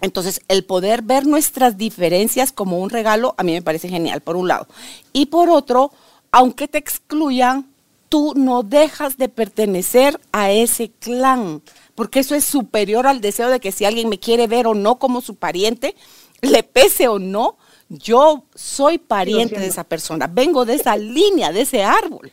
Entonces, 0.00 0.40
el 0.48 0.64
poder 0.64 1.02
ver 1.02 1.26
nuestras 1.26 1.76
diferencias 1.76 2.52
como 2.52 2.78
un 2.78 2.88
regalo, 2.88 3.34
a 3.36 3.42
mí 3.42 3.52
me 3.52 3.60
parece 3.60 3.90
genial, 3.90 4.22
por 4.22 4.36
un 4.36 4.48
lado. 4.48 4.66
Y 5.12 5.26
por 5.26 5.50
otro, 5.50 5.92
aunque 6.32 6.68
te 6.68 6.78
excluyan, 6.78 7.66
tú 8.08 8.32
no 8.34 8.62
dejas 8.62 9.18
de 9.18 9.28
pertenecer 9.28 10.18
a 10.32 10.50
ese 10.52 10.92
clan, 11.00 11.60
porque 11.94 12.20
eso 12.20 12.34
es 12.34 12.46
superior 12.46 13.06
al 13.06 13.20
deseo 13.20 13.50
de 13.50 13.60
que 13.60 13.72
si 13.72 13.84
alguien 13.84 14.08
me 14.08 14.18
quiere 14.18 14.46
ver 14.46 14.66
o 14.66 14.72
no 14.74 14.98
como 14.98 15.20
su 15.20 15.34
pariente, 15.34 15.94
le 16.40 16.62
pese 16.62 17.08
o 17.08 17.18
no, 17.18 17.58
yo 17.90 18.44
soy 18.54 18.98
pariente 18.98 19.58
de 19.58 19.66
esa 19.66 19.84
persona, 19.84 20.26
vengo 20.32 20.64
de 20.64 20.74
esa 20.74 20.96
línea, 20.96 21.52
de 21.52 21.62
ese 21.62 21.82
árbol. 21.82 22.32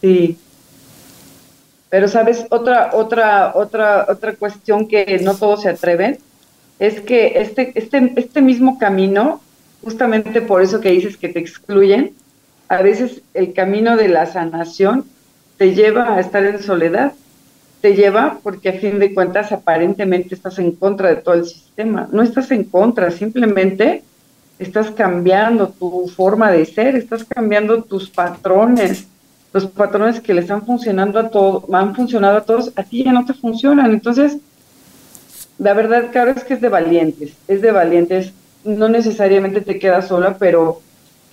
Sí. 0.00 0.38
Pero 1.90 2.08
sabes, 2.08 2.46
otra, 2.48 2.90
otra, 2.94 3.52
otra, 3.54 4.06
otra 4.08 4.34
cuestión 4.36 4.88
que 4.88 5.18
no 5.18 5.34
todos 5.34 5.62
se 5.62 5.68
atreven, 5.68 6.18
es 6.78 7.00
que 7.00 7.34
este, 7.36 7.72
este, 7.74 8.12
este 8.16 8.40
mismo 8.40 8.78
camino, 8.78 9.40
justamente 9.82 10.40
por 10.40 10.62
eso 10.62 10.80
que 10.80 10.92
dices 10.92 11.16
que 11.16 11.28
te 11.28 11.40
excluyen, 11.40 12.14
a 12.68 12.80
veces 12.80 13.20
el 13.34 13.52
camino 13.52 13.96
de 13.96 14.08
la 14.08 14.24
sanación 14.26 15.04
te 15.58 15.74
lleva 15.74 16.14
a 16.14 16.20
estar 16.20 16.44
en 16.44 16.62
soledad 16.62 17.12
te 17.82 17.96
lleva 17.96 18.38
porque 18.42 18.70
a 18.70 18.74
fin 18.74 19.00
de 19.00 19.12
cuentas 19.12 19.50
aparentemente 19.50 20.36
estás 20.36 20.58
en 20.60 20.70
contra 20.70 21.08
de 21.08 21.16
todo 21.16 21.34
el 21.34 21.44
sistema. 21.44 22.08
No 22.12 22.22
estás 22.22 22.52
en 22.52 22.64
contra, 22.64 23.10
simplemente 23.10 24.04
estás 24.62 24.90
cambiando 24.90 25.68
tu 25.68 26.08
forma 26.08 26.50
de 26.50 26.64
ser, 26.64 26.96
estás 26.96 27.24
cambiando 27.24 27.82
tus 27.82 28.08
patrones, 28.08 29.06
los 29.52 29.66
patrones 29.66 30.20
que 30.20 30.34
les 30.34 30.50
han 30.50 30.64
funcionando 30.64 31.18
a 31.18 31.28
todos, 31.28 31.64
han 31.72 31.94
funcionado 31.94 32.38
a 32.38 32.44
todos, 32.44 32.72
a 32.76 32.82
ti 32.82 33.04
ya 33.04 33.12
no 33.12 33.24
te 33.24 33.34
funcionan. 33.34 33.92
Entonces, 33.92 34.38
la 35.58 35.74
verdad, 35.74 36.10
claro, 36.10 36.30
es 36.30 36.44
que 36.44 36.54
es 36.54 36.60
de 36.60 36.68
valientes, 36.68 37.32
es 37.48 37.60
de 37.60 37.70
valientes. 37.70 38.32
No 38.64 38.88
necesariamente 38.88 39.60
te 39.60 39.78
quedas 39.78 40.08
sola, 40.08 40.36
pero 40.38 40.80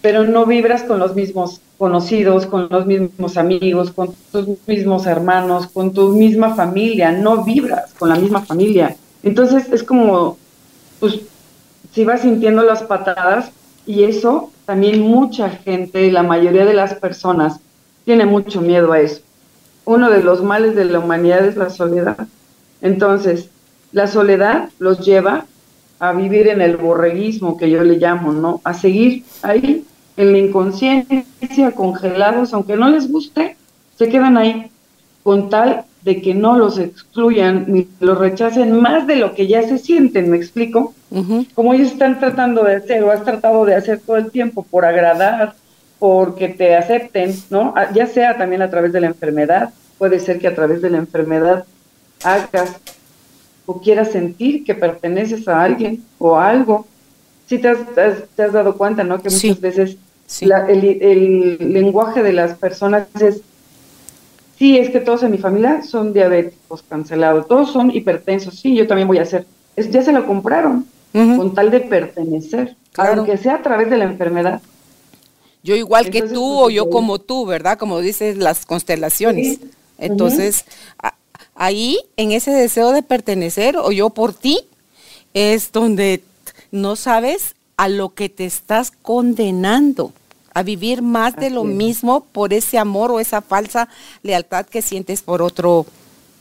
pero 0.02 0.24
no 0.24 0.46
vibras 0.46 0.84
con 0.84 1.00
los 1.00 1.16
mismos 1.16 1.62
conocidos, 1.78 2.46
con 2.46 2.68
los 2.70 2.86
mismos 2.86 3.38
amigos, 3.38 3.92
con 3.92 4.14
tus 4.32 4.48
mismos 4.68 5.06
hermanos, 5.06 5.68
con 5.68 5.94
tu 5.94 6.10
misma 6.10 6.56
familia, 6.56 7.12
no 7.12 7.44
vibras 7.44 7.94
con 7.98 8.10
la 8.10 8.16
misma 8.16 8.42
familia. 8.42 8.96
Entonces 9.24 9.72
es 9.72 9.84
como, 9.84 10.38
pues, 11.00 11.20
si 11.92 12.06
vas 12.06 12.22
sintiendo 12.22 12.64
las 12.64 12.84
patadas 12.84 13.52
y 13.86 14.04
eso 14.04 14.52
también 14.66 15.02
mucha 15.02 15.50
gente, 15.50 16.12
la 16.12 16.24
mayoría 16.24 16.66
de 16.66 16.76
las 16.76 16.94
personas, 16.96 17.60
tiene 18.06 18.26
mucho 18.26 18.62
miedo 18.62 18.92
a 18.92 19.00
eso. 19.00 19.22
Uno 19.86 20.10
de 20.10 20.22
los 20.22 20.44
males 20.44 20.76
de 20.76 20.86
la 20.86 21.00
humanidad 21.00 21.46
es 21.46 21.58
la 21.58 21.70
soledad. 21.70 22.28
Entonces, 22.82 23.50
la 23.92 24.08
soledad 24.08 24.70
los 24.78 25.04
lleva 25.06 25.46
a 26.00 26.14
vivir 26.14 26.48
en 26.48 26.62
el 26.62 26.78
borreguismo 26.78 27.58
que 27.58 27.70
yo 27.70 27.84
le 27.84 27.98
llamo, 27.98 28.32
¿no? 28.32 28.62
A 28.64 28.74
seguir 28.74 29.24
ahí 29.42 29.86
en 30.16 30.32
la 30.32 30.38
inconsciencia, 30.38 31.72
congelados, 31.74 32.54
aunque 32.54 32.78
no 32.78 32.90
les 32.90 33.12
guste, 33.12 33.58
se 33.98 34.10
quedan 34.10 34.38
ahí, 34.38 34.72
con 35.24 35.50
tal 35.50 35.86
de 36.02 36.22
que 36.22 36.34
no 36.34 36.58
los 36.58 36.80
excluyan 36.80 37.66
ni 37.68 37.88
los 38.00 38.18
rechacen 38.18 38.80
más 38.80 39.06
de 39.06 39.18
lo 39.18 39.36
que 39.36 39.48
ya 39.48 39.64
se 39.64 39.78
sienten, 39.78 40.30
¿me 40.30 40.38
explico? 40.38 40.94
Como 41.56 41.74
ellos 41.74 41.92
están 41.92 42.20
tratando 42.20 42.64
de 42.64 42.76
hacer 42.76 43.04
o 43.04 43.12
has 43.12 43.24
tratado 43.24 43.66
de 43.66 43.76
hacer 43.76 44.00
todo 44.00 44.18
el 44.18 44.32
tiempo 44.32 44.64
por 44.64 44.86
agradar, 44.86 45.56
porque 45.98 46.48
te 46.48 46.76
acepten, 46.76 47.36
¿no? 47.50 47.74
Ah, 47.76 47.92
ya 47.94 48.08
sea 48.08 48.38
también 48.38 48.62
a 48.62 48.70
través 48.70 48.94
de 48.94 49.02
la 49.02 49.08
enfermedad, 49.08 49.72
puede 49.98 50.20
ser 50.20 50.40
que 50.40 50.48
a 50.48 50.56
través 50.56 50.82
de 50.82 50.90
la 50.90 50.98
enfermedad 50.98 51.66
hagas 52.24 52.80
o 53.66 53.82
quieras 53.82 54.12
sentir 54.12 54.64
que 54.64 54.74
perteneces 54.74 55.48
a 55.48 55.62
alguien 55.62 56.04
o 56.18 56.36
a 56.36 56.50
algo. 56.50 56.88
Si 57.48 57.60
te 57.60 57.70
has, 57.70 58.54
dado 58.54 58.78
cuenta, 58.78 59.04
¿no? 59.04 59.22
Que 59.22 59.30
muchas 59.30 59.60
veces 59.60 59.98
el, 60.42 61.58
lenguaje 61.60 62.24
de 62.24 62.34
las 62.34 62.58
personas 62.58 63.08
es, 63.20 63.42
sí, 64.60 64.78
es 64.78 64.90
que 64.90 65.00
todos 65.00 65.24
en 65.24 65.32
mi 65.32 65.38
familia 65.38 65.82
son 65.82 66.14
diabéticos 66.14 66.84
cancelados, 66.84 67.48
todos 67.48 67.72
son 67.72 67.90
hipertensos, 67.90 68.60
sí, 68.60 68.76
yo 68.76 68.86
también 68.86 69.08
voy 69.08 69.18
a 69.18 69.24
hacer. 69.24 69.48
Es, 69.76 69.90
ya 69.90 70.04
se 70.04 70.12
lo 70.12 70.28
compraron 70.28 70.86
con 71.14 71.56
tal 71.56 71.72
de 71.72 71.80
pertenecer, 71.80 72.76
aunque 72.98 73.38
sea 73.38 73.56
a 73.56 73.62
través 73.64 73.90
de 73.90 73.98
la 73.98 74.04
enfermedad. 74.04 74.62
Yo 75.64 75.76
igual 75.76 76.10
que 76.10 76.22
tú 76.22 76.60
o 76.60 76.64
pues, 76.64 76.76
yo 76.76 76.90
como 76.90 77.20
tú, 77.20 77.46
¿verdad? 77.46 77.78
Como 77.78 78.00
dices 78.00 78.38
las 78.38 78.66
constelaciones. 78.66 79.60
Entonces, 79.98 80.66
ahí, 81.56 82.00
en 82.16 82.32
ese 82.32 82.52
deseo 82.52 82.92
de 82.92 83.02
pertenecer 83.02 83.78
o 83.78 83.92
yo 83.92 84.12
por 84.12 84.34
ti, 84.34 84.60
es 85.34 85.72
donde 85.72 86.22
no 86.72 86.96
sabes 86.96 87.56
a 87.78 87.88
lo 87.88 88.14
que 88.14 88.30
te 88.30 88.46
estás 88.46 88.92
condenando 88.92 90.14
a 90.60 90.64
vivir 90.64 91.02
más 91.02 91.36
de 91.36 91.50
lo 91.50 91.64
mismo 91.64 92.22
por 92.32 92.54
ese 92.54 92.78
amor 92.78 93.12
o 93.12 93.20
esa 93.20 93.42
falsa 93.42 93.90
lealtad 94.24 94.66
que 94.66 94.82
sientes 94.82 95.22
por 95.22 95.42
otro, 95.42 95.86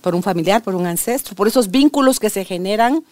por 0.00 0.14
un 0.14 0.22
familiar, 0.22 0.62
por 0.62 0.74
un 0.74 0.86
ancestro, 0.86 1.34
por 1.34 1.48
esos 1.48 1.70
vínculos 1.70 2.20
que 2.20 2.30
se 2.30 2.44
generan 2.44 3.04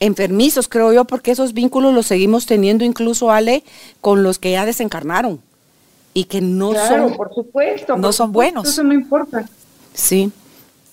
enfermizos, 0.00 0.68
creo 0.68 0.92
yo, 0.92 1.04
porque 1.04 1.32
esos 1.32 1.52
vínculos 1.52 1.92
los 1.92 2.06
seguimos 2.06 2.46
teniendo 2.46 2.84
incluso, 2.84 3.30
Ale, 3.30 3.64
con 4.00 4.22
los 4.22 4.38
que 4.38 4.52
ya 4.52 4.64
desencarnaron 4.64 5.40
y 6.14 6.24
que 6.24 6.40
no 6.40 6.70
claro, 6.70 7.08
son, 7.08 7.16
por 7.16 7.34
supuesto, 7.34 7.96
no 7.96 8.02
por 8.02 8.12
son 8.12 8.28
supuesto, 8.28 8.32
buenos. 8.32 8.68
Eso 8.68 8.82
no 8.82 8.94
importa. 8.94 9.48
Sí, 9.94 10.30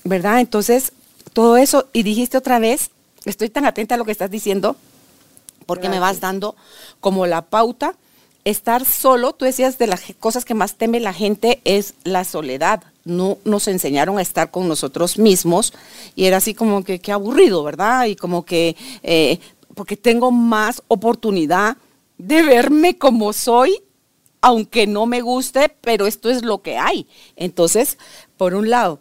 ¿verdad? 0.03 0.39
Entonces, 0.39 0.91
todo 1.33 1.57
eso, 1.57 1.87
y 1.93 2.03
dijiste 2.03 2.37
otra 2.37 2.59
vez, 2.59 2.89
estoy 3.25 3.49
tan 3.49 3.65
atenta 3.65 3.95
a 3.95 3.97
lo 3.97 4.05
que 4.05 4.11
estás 4.11 4.31
diciendo, 4.31 4.75
porque 5.65 5.89
me 5.89 5.99
vas 5.99 6.19
dando 6.19 6.55
como 6.99 7.25
la 7.25 7.43
pauta. 7.43 7.95
Estar 8.45 8.85
solo, 8.85 9.33
tú 9.33 9.45
decías 9.45 9.79
de 9.79 9.87
las 9.87 10.03
cosas 10.19 10.45
que 10.45 10.53
más 10.53 10.75
teme 10.75 10.99
la 10.99 11.13
gente 11.13 11.61
es 11.65 11.95
la 12.03 12.23
soledad. 12.23 12.83
No 13.03 13.39
nos 13.43 13.67
enseñaron 13.67 14.19
a 14.19 14.21
estar 14.21 14.51
con 14.51 14.67
nosotros 14.67 15.17
mismos 15.17 15.73
y 16.15 16.25
era 16.25 16.37
así 16.37 16.53
como 16.53 16.83
que 16.83 16.99
qué 16.99 17.11
aburrido, 17.11 17.63
¿verdad? 17.63 18.05
Y 18.05 18.15
como 18.15 18.45
que, 18.45 18.75
eh, 19.01 19.39
porque 19.73 19.97
tengo 19.97 20.31
más 20.31 20.83
oportunidad 20.87 21.77
de 22.19 22.43
verme 22.43 22.99
como 22.99 23.33
soy, 23.33 23.81
aunque 24.41 24.85
no 24.85 25.07
me 25.07 25.21
guste, 25.21 25.75
pero 25.81 26.05
esto 26.05 26.29
es 26.29 26.43
lo 26.43 26.61
que 26.61 26.77
hay. 26.77 27.07
Entonces, 27.35 27.97
por 28.37 28.53
un 28.53 28.69
lado, 28.69 28.99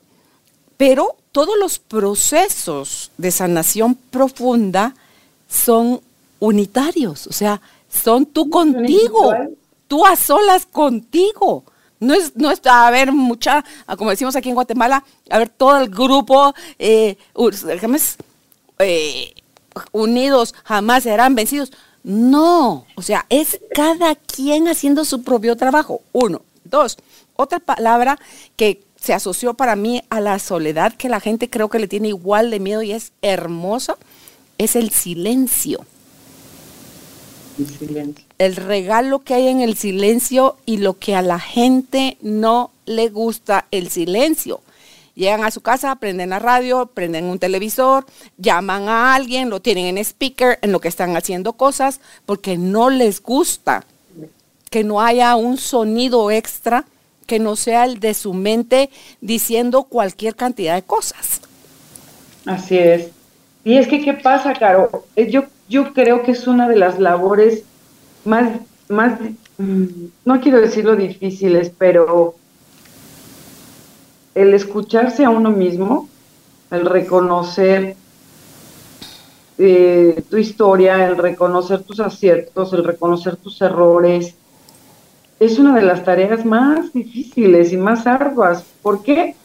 pero 0.79 1.17
todos 1.33 1.59
los 1.59 1.79
procesos 1.79 3.11
de 3.19 3.31
sanación 3.31 3.95
profunda 4.11 4.95
son 5.49 6.01
unitarios, 6.41 7.27
o 7.27 7.33
sea, 7.33 7.61
son 8.03 8.27
tú 8.27 8.51
contigo, 8.51 9.33
tú 9.89 10.07
a 10.07 10.17
solas 10.17 10.67
contigo. 10.67 11.65
No 12.01 12.13
es, 12.13 12.37
no 12.37 12.51
es 12.51 12.61
a 12.67 12.91
ver 12.91 13.13
mucha, 13.13 13.65
como 13.97 14.11
decimos 14.11 14.37
aquí 14.37 14.51
en 14.51 14.57
Guatemala, 14.57 15.05
a 15.31 15.39
ver 15.39 15.49
todo 15.49 15.79
el 15.79 15.89
grupo, 15.89 16.55
eh, 16.79 17.17
eh, 18.79 19.35
unidos 19.93 20.55
jamás 20.65 21.05
serán 21.05 21.35
vencidos. 21.35 21.73
No, 22.03 22.85
o 22.97 23.03
sea, 23.03 23.25
es 23.31 23.61
cada 23.75 24.15
quien 24.15 24.69
haciendo 24.69 25.07
su 25.07 25.23
propio 25.23 25.57
trabajo. 25.57 26.03
Uno. 26.13 26.43
Dos, 26.65 26.99
otra 27.37 27.61
palabra 27.61 28.19
que 28.57 28.83
se 28.97 29.15
asoció 29.15 29.55
para 29.55 29.77
mí 29.77 30.03
a 30.09 30.21
la 30.21 30.39
soledad 30.39 30.95
que 30.95 31.09
la 31.09 31.21
gente 31.21 31.51
creo 31.51 31.69
que 31.69 31.79
le 31.79 31.89
tiene 31.89 32.09
igual 32.09 32.51
de 32.51 32.61
miedo 32.61 32.83
y 32.83 32.93
es 32.93 33.13
hermosa, 33.23 33.97
es 34.59 34.77
el 34.77 34.91
silencio. 34.91 35.85
El 37.59 37.67
silencio. 37.69 38.25
El 38.39 38.57
regalo 38.57 39.21
que 39.21 39.35
hay 39.35 39.49
en 39.49 39.61
el 39.61 39.77
silencio 39.77 40.57
y 40.67 40.79
lo 40.79 40.99
que 40.99 41.15
a 41.15 41.23
la 41.23 41.39
gente 41.39 42.17
no 42.21 42.71
le 42.87 43.09
gusta 43.09 43.67
el 43.71 43.91
silencio. 43.91 44.61
Llegan 45.15 45.45
a 45.45 45.53
su 45.53 45.61
casa, 45.61 45.95
prenden 45.97 46.31
la 46.31 46.41
radio, 46.41 46.87
prenden 46.87 47.27
un 47.27 47.39
televisor, 47.39 48.05
llaman 48.37 48.89
a 48.89 49.15
alguien, 49.15 49.49
lo 49.49 49.61
tienen 49.61 49.87
en 49.87 49.99
speaker, 49.99 50.59
en 50.61 50.73
lo 50.73 50.81
que 50.81 50.89
están 50.89 51.17
haciendo 51.17 51.53
cosas, 51.53 52.01
porque 52.27 52.59
no 52.59 52.91
les 52.91 53.23
gusta 53.23 53.85
que 54.71 54.83
no 54.83 55.01
haya 55.01 55.37
un 55.37 55.57
sonido 55.57 56.33
extra 56.33 56.85
que 57.27 57.39
no 57.39 57.57
sea 57.57 57.85
el 57.85 58.01
de 58.01 58.13
su 58.13 58.35
mente 58.35 58.91
diciendo 59.21 59.85
cualquier 59.85 60.35
cantidad 60.35 60.75
de 60.75 60.83
cosas. 60.83 61.41
Así 62.45 62.77
es. 62.77 63.09
Y 63.65 63.79
es 63.79 63.89
que, 63.89 64.03
¿qué 64.03 64.13
pasa, 64.13 64.53
Caro? 64.53 65.07
Eh, 65.17 65.31
yo, 65.31 65.45
yo 65.69 65.93
creo 65.93 66.23
que 66.23 66.33
es 66.33 66.47
una 66.47 66.69
de 66.69 66.77
las 66.77 66.99
labores 66.99 67.65
más, 68.25 68.61
más, 68.89 69.19
mm, 69.59 69.85
no 70.25 70.41
quiero 70.41 70.61
decirlo 70.61 70.97
difíciles, 70.97 71.73
pero 71.77 72.35
el 74.35 74.55
escucharse 74.55 75.25
a 75.25 75.31
uno 75.31 75.51
mismo, 75.51 76.09
el 76.71 76.87
reconocer 76.87 77.97
eh, 79.59 80.23
tu 80.29 80.37
historia, 80.37 81.07
el 81.07 81.17
reconocer 81.17 81.83
tus 81.83 82.01
aciertos, 82.01 82.73
el 82.73 82.85
reconocer 82.85 83.37
tus 83.37 83.61
errores, 83.63 84.35
es 85.39 85.59
una 85.59 85.75
de 85.75 85.83
las 85.83 86.05
tareas 86.05 86.45
más 86.45 86.93
difíciles 86.93 87.73
y 87.73 87.77
más 87.77 88.07
arduas. 88.07 88.65
¿Por 88.83 89.03
qué? 89.03 89.37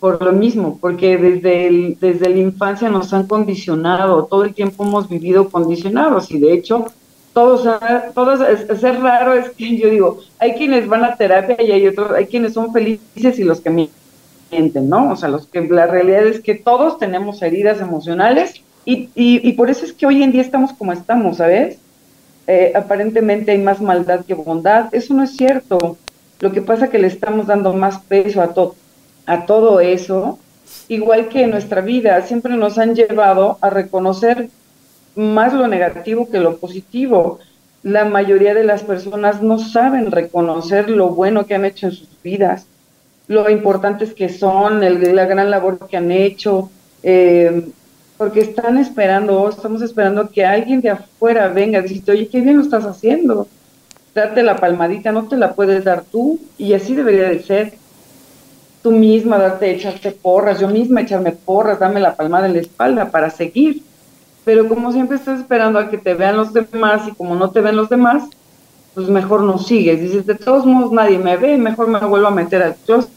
Por 0.00 0.22
lo 0.22 0.32
mismo, 0.32 0.78
porque 0.80 1.18
desde, 1.18 1.66
el, 1.66 1.98
desde 2.00 2.30
la 2.30 2.38
infancia 2.38 2.88
nos 2.88 3.12
han 3.12 3.26
condicionado, 3.26 4.24
todo 4.24 4.44
el 4.44 4.54
tiempo 4.54 4.84
hemos 4.84 5.08
vivido 5.08 5.50
condicionados 5.50 6.30
y 6.30 6.38
de 6.38 6.54
hecho 6.54 6.86
todos, 7.34 7.68
todos 8.14 8.40
es, 8.40 8.82
es, 8.82 9.00
raro, 9.00 9.34
es 9.34 9.50
que 9.50 9.76
yo 9.76 9.90
digo, 9.90 10.18
hay 10.38 10.54
quienes 10.54 10.88
van 10.88 11.04
a 11.04 11.16
terapia 11.16 11.62
y 11.62 11.70
hay 11.70 11.86
otros, 11.86 12.12
hay 12.12 12.26
quienes 12.26 12.54
son 12.54 12.72
felices 12.72 13.38
y 13.38 13.44
los 13.44 13.60
que 13.60 13.70
mienten, 14.50 14.88
¿no? 14.88 15.12
O 15.12 15.16
sea, 15.16 15.28
los 15.28 15.46
que 15.46 15.60
la 15.60 15.86
realidad 15.86 16.26
es 16.26 16.40
que 16.40 16.54
todos 16.54 16.98
tenemos 16.98 17.42
heridas 17.42 17.80
emocionales 17.80 18.62
y, 18.84 19.10
y, 19.14 19.52
por 19.52 19.70
eso 19.70 19.84
es 19.84 19.92
que 19.92 20.06
hoy 20.06 20.22
en 20.22 20.32
día 20.32 20.42
estamos 20.42 20.72
como 20.72 20.92
estamos, 20.92 21.36
¿sabes? 21.36 21.78
Eh, 22.46 22.72
aparentemente 22.74 23.52
hay 23.52 23.58
más 23.58 23.80
maldad 23.80 24.24
que 24.24 24.34
bondad. 24.34 24.92
Eso 24.92 25.14
no 25.14 25.22
es 25.22 25.36
cierto. 25.36 25.98
Lo 26.40 26.50
que 26.50 26.62
pasa 26.62 26.86
es 26.86 26.90
que 26.90 26.98
le 26.98 27.06
estamos 27.06 27.46
dando 27.46 27.72
más 27.74 27.98
peso 28.00 28.40
a, 28.40 28.54
to 28.54 28.74
a 29.30 29.46
todo 29.46 29.80
eso, 29.80 30.38
igual 30.88 31.28
que 31.28 31.44
en 31.44 31.50
nuestra 31.50 31.80
vida, 31.82 32.20
siempre 32.22 32.56
nos 32.56 32.78
han 32.78 32.96
llevado 32.96 33.58
a 33.60 33.70
reconocer 33.70 34.48
más 35.14 35.52
lo 35.52 35.68
negativo 35.68 36.28
que 36.28 36.40
lo 36.40 36.56
positivo. 36.56 37.38
La 37.84 38.04
mayoría 38.04 38.54
de 38.54 38.64
las 38.64 38.82
personas 38.82 39.40
no 39.40 39.58
saben 39.58 40.10
reconocer 40.10 40.90
lo 40.90 41.10
bueno 41.10 41.46
que 41.46 41.54
han 41.54 41.64
hecho 41.64 41.86
en 41.86 41.92
sus 41.92 42.08
vidas, 42.24 42.66
lo 43.28 43.48
importantes 43.48 44.12
que 44.12 44.28
son, 44.28 44.82
el, 44.82 45.14
la 45.14 45.26
gran 45.26 45.48
labor 45.50 45.86
que 45.88 45.96
han 45.96 46.10
hecho, 46.10 46.68
eh, 47.04 47.68
porque 48.18 48.40
están 48.40 48.76
esperando, 48.76 49.48
estamos 49.48 49.80
esperando 49.82 50.28
que 50.28 50.44
alguien 50.44 50.80
de 50.80 50.90
afuera 50.90 51.46
venga 51.48 51.78
y 51.78 51.82
decirte, 51.82 52.10
oye, 52.10 52.28
qué 52.28 52.40
bien 52.40 52.56
lo 52.56 52.62
estás 52.62 52.84
haciendo, 52.84 53.46
darte 54.12 54.42
la 54.42 54.56
palmadita, 54.56 55.12
no 55.12 55.28
te 55.28 55.36
la 55.36 55.54
puedes 55.54 55.84
dar 55.84 56.02
tú, 56.02 56.40
y 56.58 56.74
así 56.74 56.96
debería 56.96 57.28
de 57.28 57.38
ser. 57.40 57.79
Tú 58.82 58.92
misma 58.92 59.38
darte, 59.38 59.70
echarte 59.70 60.10
porras, 60.12 60.58
yo 60.60 60.68
misma 60.68 61.02
echarme 61.02 61.32
porras, 61.32 61.78
dame 61.78 62.00
la 62.00 62.16
palmada 62.16 62.46
en 62.46 62.54
la 62.54 62.60
espalda 62.60 63.10
para 63.10 63.30
seguir. 63.30 63.82
Pero 64.44 64.68
como 64.68 64.92
siempre 64.92 65.16
estás 65.18 65.40
esperando 65.40 65.78
a 65.78 65.90
que 65.90 65.98
te 65.98 66.14
vean 66.14 66.36
los 66.36 66.52
demás 66.54 67.06
y 67.08 67.14
como 67.14 67.34
no 67.34 67.50
te 67.50 67.60
ven 67.60 67.76
los 67.76 67.88
demás, 67.90 68.24
pues 68.94 69.08
mejor 69.08 69.42
no 69.42 69.58
sigues. 69.58 70.00
Dices, 70.00 70.26
de 70.26 70.34
todos 70.34 70.66
modos 70.66 70.92
nadie 70.92 71.18
me 71.18 71.36
ve, 71.36 71.58
mejor 71.58 71.88
me 71.88 72.00
vuelvo 72.00 72.28
a 72.28 72.30
meter 72.30 72.62
al 72.62 72.76
closet, 72.76 73.10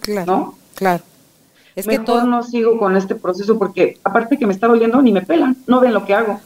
Claro, 0.00 0.26
¿no? 0.26 0.58
claro. 0.74 1.04
Es 1.74 1.86
Mejor 1.86 2.04
que 2.04 2.04
todo, 2.04 2.24
no 2.26 2.42
sigo 2.42 2.78
con 2.78 2.96
este 2.96 3.14
proceso 3.16 3.58
porque 3.58 3.98
aparte 4.04 4.38
que 4.38 4.46
me 4.46 4.52
está 4.52 4.68
doliendo 4.68 5.02
ni 5.02 5.12
me 5.12 5.22
pelan, 5.22 5.56
no 5.66 5.80
ven 5.80 5.92
lo 5.94 6.04
que 6.06 6.14
hago. 6.14 6.40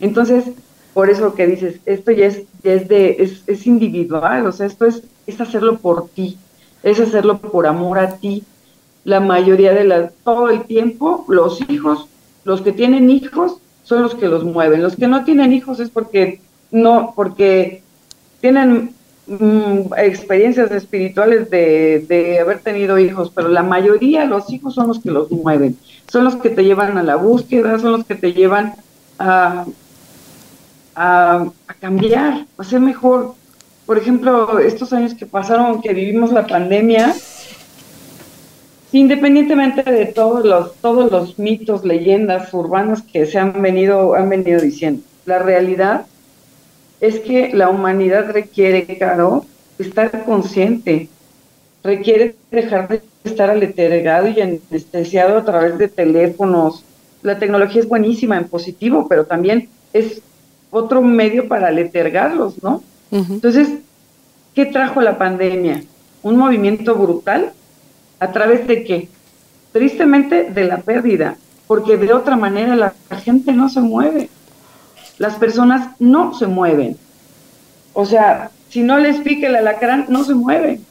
Entonces, 0.00 0.44
por 0.92 1.08
eso 1.10 1.34
que 1.34 1.46
dices, 1.46 1.80
esto 1.86 2.10
ya 2.12 2.26
es, 2.26 2.42
ya 2.62 2.72
es 2.74 2.88
de, 2.88 3.16
es, 3.20 3.44
es 3.46 3.66
individual, 3.66 4.46
o 4.46 4.52
sea, 4.52 4.66
esto 4.66 4.84
es, 4.86 5.02
es 5.26 5.40
hacerlo 5.40 5.78
por 5.78 6.08
ti, 6.08 6.38
es 6.82 7.00
hacerlo 7.00 7.38
por 7.38 7.66
amor 7.66 7.98
a 7.98 8.16
ti. 8.16 8.44
La 9.04 9.20
mayoría 9.20 9.72
de 9.72 9.84
las, 9.84 10.12
todo 10.24 10.48
el 10.48 10.64
tiempo, 10.64 11.24
los 11.28 11.60
hijos, 11.68 12.06
los 12.44 12.62
que 12.62 12.72
tienen 12.72 13.10
hijos, 13.10 13.58
son 13.84 14.02
los 14.02 14.14
que 14.14 14.28
los 14.28 14.44
mueven. 14.44 14.82
Los 14.82 14.96
que 14.96 15.08
no 15.08 15.24
tienen 15.24 15.52
hijos 15.52 15.80
es 15.80 15.90
porque 15.90 16.40
no, 16.70 17.12
porque 17.14 17.82
tienen 18.40 18.94
mm, 19.26 19.94
experiencias 19.98 20.70
espirituales 20.72 21.50
de, 21.50 22.04
de, 22.08 22.40
haber 22.40 22.60
tenido 22.60 22.98
hijos, 22.98 23.30
pero 23.34 23.48
la 23.48 23.62
mayoría, 23.62 24.24
los 24.24 24.50
hijos 24.52 24.74
son 24.74 24.88
los 24.88 25.00
que 25.00 25.10
los 25.10 25.30
mueven, 25.30 25.76
son 26.10 26.24
los 26.24 26.36
que 26.36 26.50
te 26.50 26.64
llevan 26.64 26.98
a 26.98 27.02
la 27.02 27.16
búsqueda, 27.16 27.78
son 27.78 27.92
los 27.92 28.04
que 28.04 28.14
te 28.14 28.32
llevan 28.32 28.74
a, 29.18 29.66
a, 30.94 31.46
a 31.66 31.74
cambiar, 31.74 32.46
a 32.56 32.64
ser 32.64 32.80
mejor. 32.80 33.34
Por 33.86 33.98
ejemplo, 33.98 34.58
estos 34.60 34.92
años 34.92 35.14
que 35.14 35.26
pasaron, 35.26 35.82
que 35.82 35.92
vivimos 35.92 36.32
la 36.32 36.46
pandemia, 36.46 37.14
independientemente 38.92 39.82
de 39.82 40.06
todos 40.06 40.44
los, 40.44 40.74
todos 40.76 41.10
los 41.10 41.38
mitos, 41.38 41.84
leyendas 41.84 42.54
urbanas 42.54 43.02
que 43.02 43.26
se 43.26 43.38
han 43.38 43.60
venido, 43.60 44.14
han 44.14 44.28
venido 44.28 44.60
diciendo, 44.60 45.02
la 45.26 45.40
realidad 45.40 46.06
es 47.00 47.18
que 47.18 47.52
la 47.52 47.70
humanidad 47.70 48.30
requiere, 48.30 48.86
Caro, 48.98 49.44
estar 49.78 50.24
consciente, 50.24 51.08
requiere 51.82 52.36
dejar 52.52 52.86
de 52.88 53.02
estar 53.24 53.50
aletergado 53.50 54.28
y 54.28 54.40
anestesiado 54.40 55.38
a 55.38 55.44
través 55.44 55.78
de 55.78 55.88
teléfonos. 55.88 56.84
La 57.22 57.40
tecnología 57.40 57.80
es 57.80 57.88
buenísima 57.88 58.36
en 58.36 58.48
positivo, 58.48 59.06
pero 59.08 59.24
también 59.26 59.68
es 59.92 60.22
otro 60.70 61.02
medio 61.02 61.48
para 61.48 61.68
aletergarlos, 61.68 62.62
¿no? 62.62 62.82
Entonces, 63.12 63.68
¿qué 64.54 64.66
trajo 64.66 65.00
la 65.00 65.18
pandemia? 65.18 65.84
Un 66.22 66.36
movimiento 66.36 66.94
brutal 66.96 67.52
a 68.18 68.32
través 68.32 68.66
de 68.66 68.82
qué? 68.84 69.08
Tristemente 69.72 70.50
de 70.50 70.64
la 70.64 70.78
pérdida, 70.78 71.36
porque 71.66 71.96
de 71.96 72.12
otra 72.12 72.36
manera 72.36 72.74
la, 72.74 72.94
la 73.10 73.16
gente 73.18 73.52
no 73.52 73.68
se 73.68 73.80
mueve 73.80 74.28
las 75.22 75.36
personas 75.36 75.90
no 76.00 76.34
se 76.34 76.48
mueven. 76.48 76.96
O 77.92 78.04
sea, 78.04 78.50
si 78.70 78.82
no 78.82 78.98
les 78.98 79.20
pique 79.20 79.46
el 79.46 79.54
alacrán, 79.54 80.06
no 80.08 80.24
se 80.24 80.34
mueven. 80.34 80.84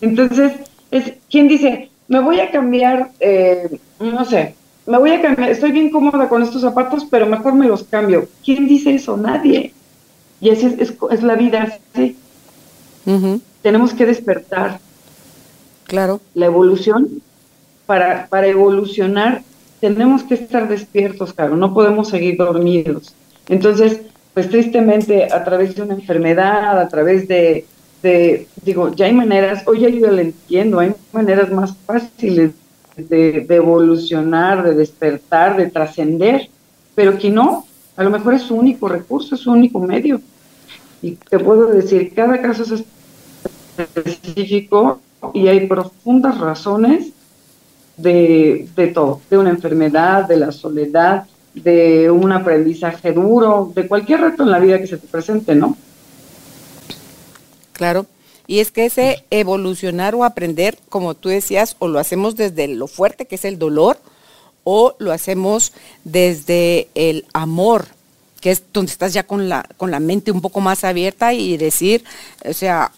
Entonces, 0.00 0.54
es 0.90 1.12
quien 1.30 1.46
dice, 1.46 1.90
me 2.08 2.18
voy 2.18 2.40
a 2.40 2.50
cambiar, 2.50 3.10
eh, 3.20 3.78
no 4.00 4.24
sé, 4.24 4.56
me 4.86 4.98
voy 4.98 5.12
a 5.12 5.22
cambiar, 5.22 5.50
estoy 5.50 5.70
bien 5.70 5.90
cómoda 5.90 6.28
con 6.28 6.42
estos 6.42 6.62
zapatos, 6.62 7.06
pero 7.08 7.26
mejor 7.26 7.54
me 7.54 7.68
los 7.68 7.84
cambio. 7.84 8.28
¿Quién 8.44 8.66
dice 8.66 8.94
eso? 8.94 9.16
Nadie. 9.16 9.72
Y 10.40 10.50
así 10.50 10.66
es, 10.78 10.94
es, 11.10 11.22
la 11.22 11.34
vida. 11.34 11.78
Tenemos 13.62 13.94
que 13.94 14.06
despertar. 14.06 14.80
Claro. 15.84 16.20
La 16.34 16.46
evolución, 16.46 17.22
para, 17.86 18.26
para 18.28 18.48
evolucionar, 18.48 19.42
tenemos 19.80 20.22
que 20.24 20.34
estar 20.34 20.68
despiertos, 20.68 21.32
claro, 21.32 21.56
no 21.56 21.72
podemos 21.72 22.08
seguir 22.08 22.36
dormidos. 22.36 23.14
Entonces, 23.48 24.00
pues 24.34 24.48
tristemente, 24.48 25.32
a 25.32 25.44
través 25.44 25.74
de 25.74 25.82
una 25.82 25.94
enfermedad, 25.94 26.80
a 26.80 26.88
través 26.88 27.28
de, 27.28 27.66
de 28.02 28.48
digo, 28.62 28.92
ya 28.94 29.06
hay 29.06 29.12
maneras, 29.12 29.62
hoy 29.66 29.80
ya 29.80 29.88
yo 29.88 30.10
lo 30.10 30.18
entiendo, 30.18 30.80
hay 30.80 30.92
maneras 31.12 31.50
más 31.50 31.76
fáciles 31.86 32.52
de, 32.96 33.46
evolucionar, 33.48 34.62
de 34.62 34.74
despertar, 34.74 35.56
de 35.56 35.70
trascender, 35.70 36.48
pero 36.94 37.18
que 37.18 37.30
no, 37.30 37.65
a 37.96 38.04
lo 38.04 38.10
mejor 38.10 38.34
es 38.34 38.42
su 38.42 38.54
único 38.54 38.88
recurso, 38.88 39.34
es 39.34 39.40
su 39.40 39.52
único 39.52 39.80
medio. 39.80 40.20
Y 41.02 41.12
te 41.12 41.38
puedo 41.38 41.66
decir, 41.66 42.12
cada 42.14 42.40
caso 42.40 42.62
es 42.62 42.84
específico 43.78 45.00
y 45.34 45.48
hay 45.48 45.66
profundas 45.66 46.38
razones 46.38 47.08
de, 47.96 48.68
de 48.76 48.86
todo, 48.88 49.20
de 49.30 49.38
una 49.38 49.50
enfermedad, 49.50 50.26
de 50.26 50.36
la 50.36 50.52
soledad, 50.52 51.26
de 51.54 52.10
un 52.10 52.32
aprendizaje 52.32 53.12
duro, 53.12 53.72
de 53.74 53.88
cualquier 53.88 54.20
reto 54.20 54.42
en 54.42 54.50
la 54.50 54.58
vida 54.58 54.78
que 54.78 54.86
se 54.86 54.98
te 54.98 55.06
presente, 55.06 55.54
¿no? 55.54 55.76
Claro. 57.72 58.06
Y 58.46 58.60
es 58.60 58.70
que 58.70 58.86
ese 58.86 59.24
evolucionar 59.30 60.14
o 60.14 60.24
aprender, 60.24 60.78
como 60.88 61.14
tú 61.14 61.30
decías, 61.30 61.76
o 61.78 61.88
lo 61.88 61.98
hacemos 61.98 62.36
desde 62.36 62.68
lo 62.68 62.86
fuerte 62.86 63.26
que 63.26 63.34
es 63.34 63.44
el 63.44 63.58
dolor, 63.58 63.98
o 64.68 64.96
lo 64.98 65.12
hacemos 65.12 65.72
desde 66.02 66.88
el 66.96 67.24
amor, 67.32 67.86
que 68.40 68.50
es 68.50 68.64
donde 68.72 68.90
estás 68.90 69.12
ya 69.12 69.22
con 69.22 69.48
la, 69.48 69.64
con 69.76 69.92
la 69.92 70.00
mente 70.00 70.32
un 70.32 70.40
poco 70.40 70.60
más 70.60 70.82
abierta 70.82 71.32
y 71.34 71.56
decir, 71.56 72.02
o 72.44 72.52
sea, 72.52 72.90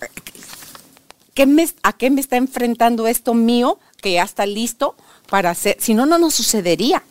¿qué 1.34 1.44
me, 1.44 1.68
¿a 1.82 1.92
qué 1.92 2.08
me 2.08 2.22
está 2.22 2.38
enfrentando 2.38 3.06
esto 3.06 3.34
mío 3.34 3.78
que 4.00 4.14
ya 4.14 4.22
está 4.22 4.46
listo 4.46 4.94
para 5.28 5.50
hacer? 5.50 5.76
Si 5.78 5.92
no, 5.92 6.06
no 6.06 6.16
nos 6.16 6.34
sucedería 6.36 7.02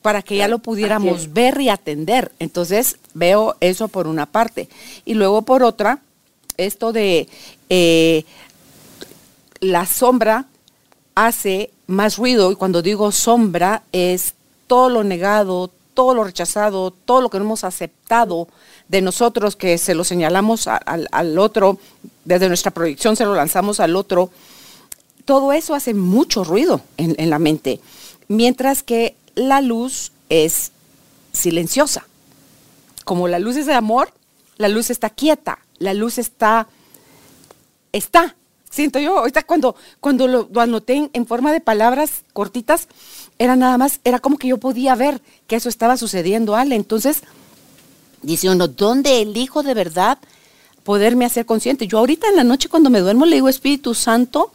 para 0.00 0.22
que 0.22 0.38
ya 0.38 0.48
lo 0.48 0.60
pudiéramos 0.60 1.34
ver 1.34 1.60
y 1.60 1.68
atender. 1.68 2.32
Entonces 2.38 2.96
veo 3.12 3.58
eso 3.60 3.88
por 3.88 4.06
una 4.06 4.24
parte. 4.24 4.70
Y 5.04 5.12
luego 5.12 5.42
por 5.42 5.62
otra, 5.62 5.98
esto 6.56 6.94
de 6.94 7.28
eh, 7.68 8.24
la 9.60 9.84
sombra 9.84 10.46
hace 11.14 11.70
más 11.86 12.16
ruido 12.16 12.50
y 12.50 12.56
cuando 12.56 12.82
digo 12.82 13.12
sombra 13.12 13.82
es 13.92 14.34
todo 14.66 14.88
lo 14.88 15.04
negado, 15.04 15.70
todo 15.94 16.14
lo 16.14 16.24
rechazado, 16.24 16.90
todo 16.90 17.20
lo 17.20 17.30
que 17.30 17.38
no 17.38 17.44
hemos 17.44 17.64
aceptado 17.64 18.48
de 18.88 19.00
nosotros, 19.00 19.56
que 19.56 19.78
se 19.78 19.94
lo 19.94 20.04
señalamos 20.04 20.66
al, 20.66 21.38
otro, 21.38 21.78
desde 22.24 22.48
nuestra 22.48 22.70
proyección 22.70 23.16
se 23.16 23.24
lo 23.24 23.34
lanzamos 23.34 23.80
al 23.80 23.96
otro, 23.96 24.30
todo 25.24 25.52
eso 25.52 25.74
hace 25.74 25.94
mucho 25.94 26.44
ruido 26.44 26.82
en, 26.96 27.14
en 27.18 27.30
la 27.30 27.38
mente, 27.38 27.80
mientras 28.28 28.82
que 28.82 29.14
la 29.34 29.60
luz 29.60 30.12
es 30.28 30.72
silenciosa. 31.32 32.06
Como 33.04 33.28
la 33.28 33.38
luz 33.38 33.56
es 33.56 33.66
de 33.66 33.74
amor, 33.74 34.12
la 34.56 34.68
luz 34.68 34.90
está 34.90 35.10
quieta, 35.10 35.58
la 35.78 35.94
luz 35.94 36.18
está, 36.18 36.68
está. 37.92 38.34
Siento 38.74 38.98
yo, 38.98 39.18
ahorita 39.18 39.44
cuando, 39.44 39.76
cuando 40.00 40.26
lo, 40.26 40.48
anoté 40.60 41.08
en, 41.12 41.26
forma 41.26 41.52
de 41.52 41.60
palabras 41.60 42.24
cortitas, 42.32 42.88
era 43.38 43.54
nada 43.54 43.78
más, 43.78 44.00
era 44.02 44.18
como 44.18 44.36
que 44.36 44.48
yo 44.48 44.58
podía 44.58 44.96
ver 44.96 45.20
que 45.46 45.54
eso 45.54 45.68
estaba 45.68 45.96
sucediendo, 45.96 46.56
Ale. 46.56 46.74
Entonces, 46.74 47.22
dice 48.20 48.50
uno, 48.50 48.66
¿dónde 48.66 49.22
elijo 49.22 49.62
de 49.62 49.74
verdad 49.74 50.18
poderme 50.82 51.24
hacer 51.24 51.46
consciente? 51.46 51.86
Yo 51.86 51.98
ahorita 51.98 52.26
en 52.26 52.34
la 52.34 52.42
noche 52.42 52.68
cuando 52.68 52.90
me 52.90 52.98
duermo 52.98 53.26
le 53.26 53.36
digo, 53.36 53.48
Espíritu 53.48 53.94
Santo, 53.94 54.52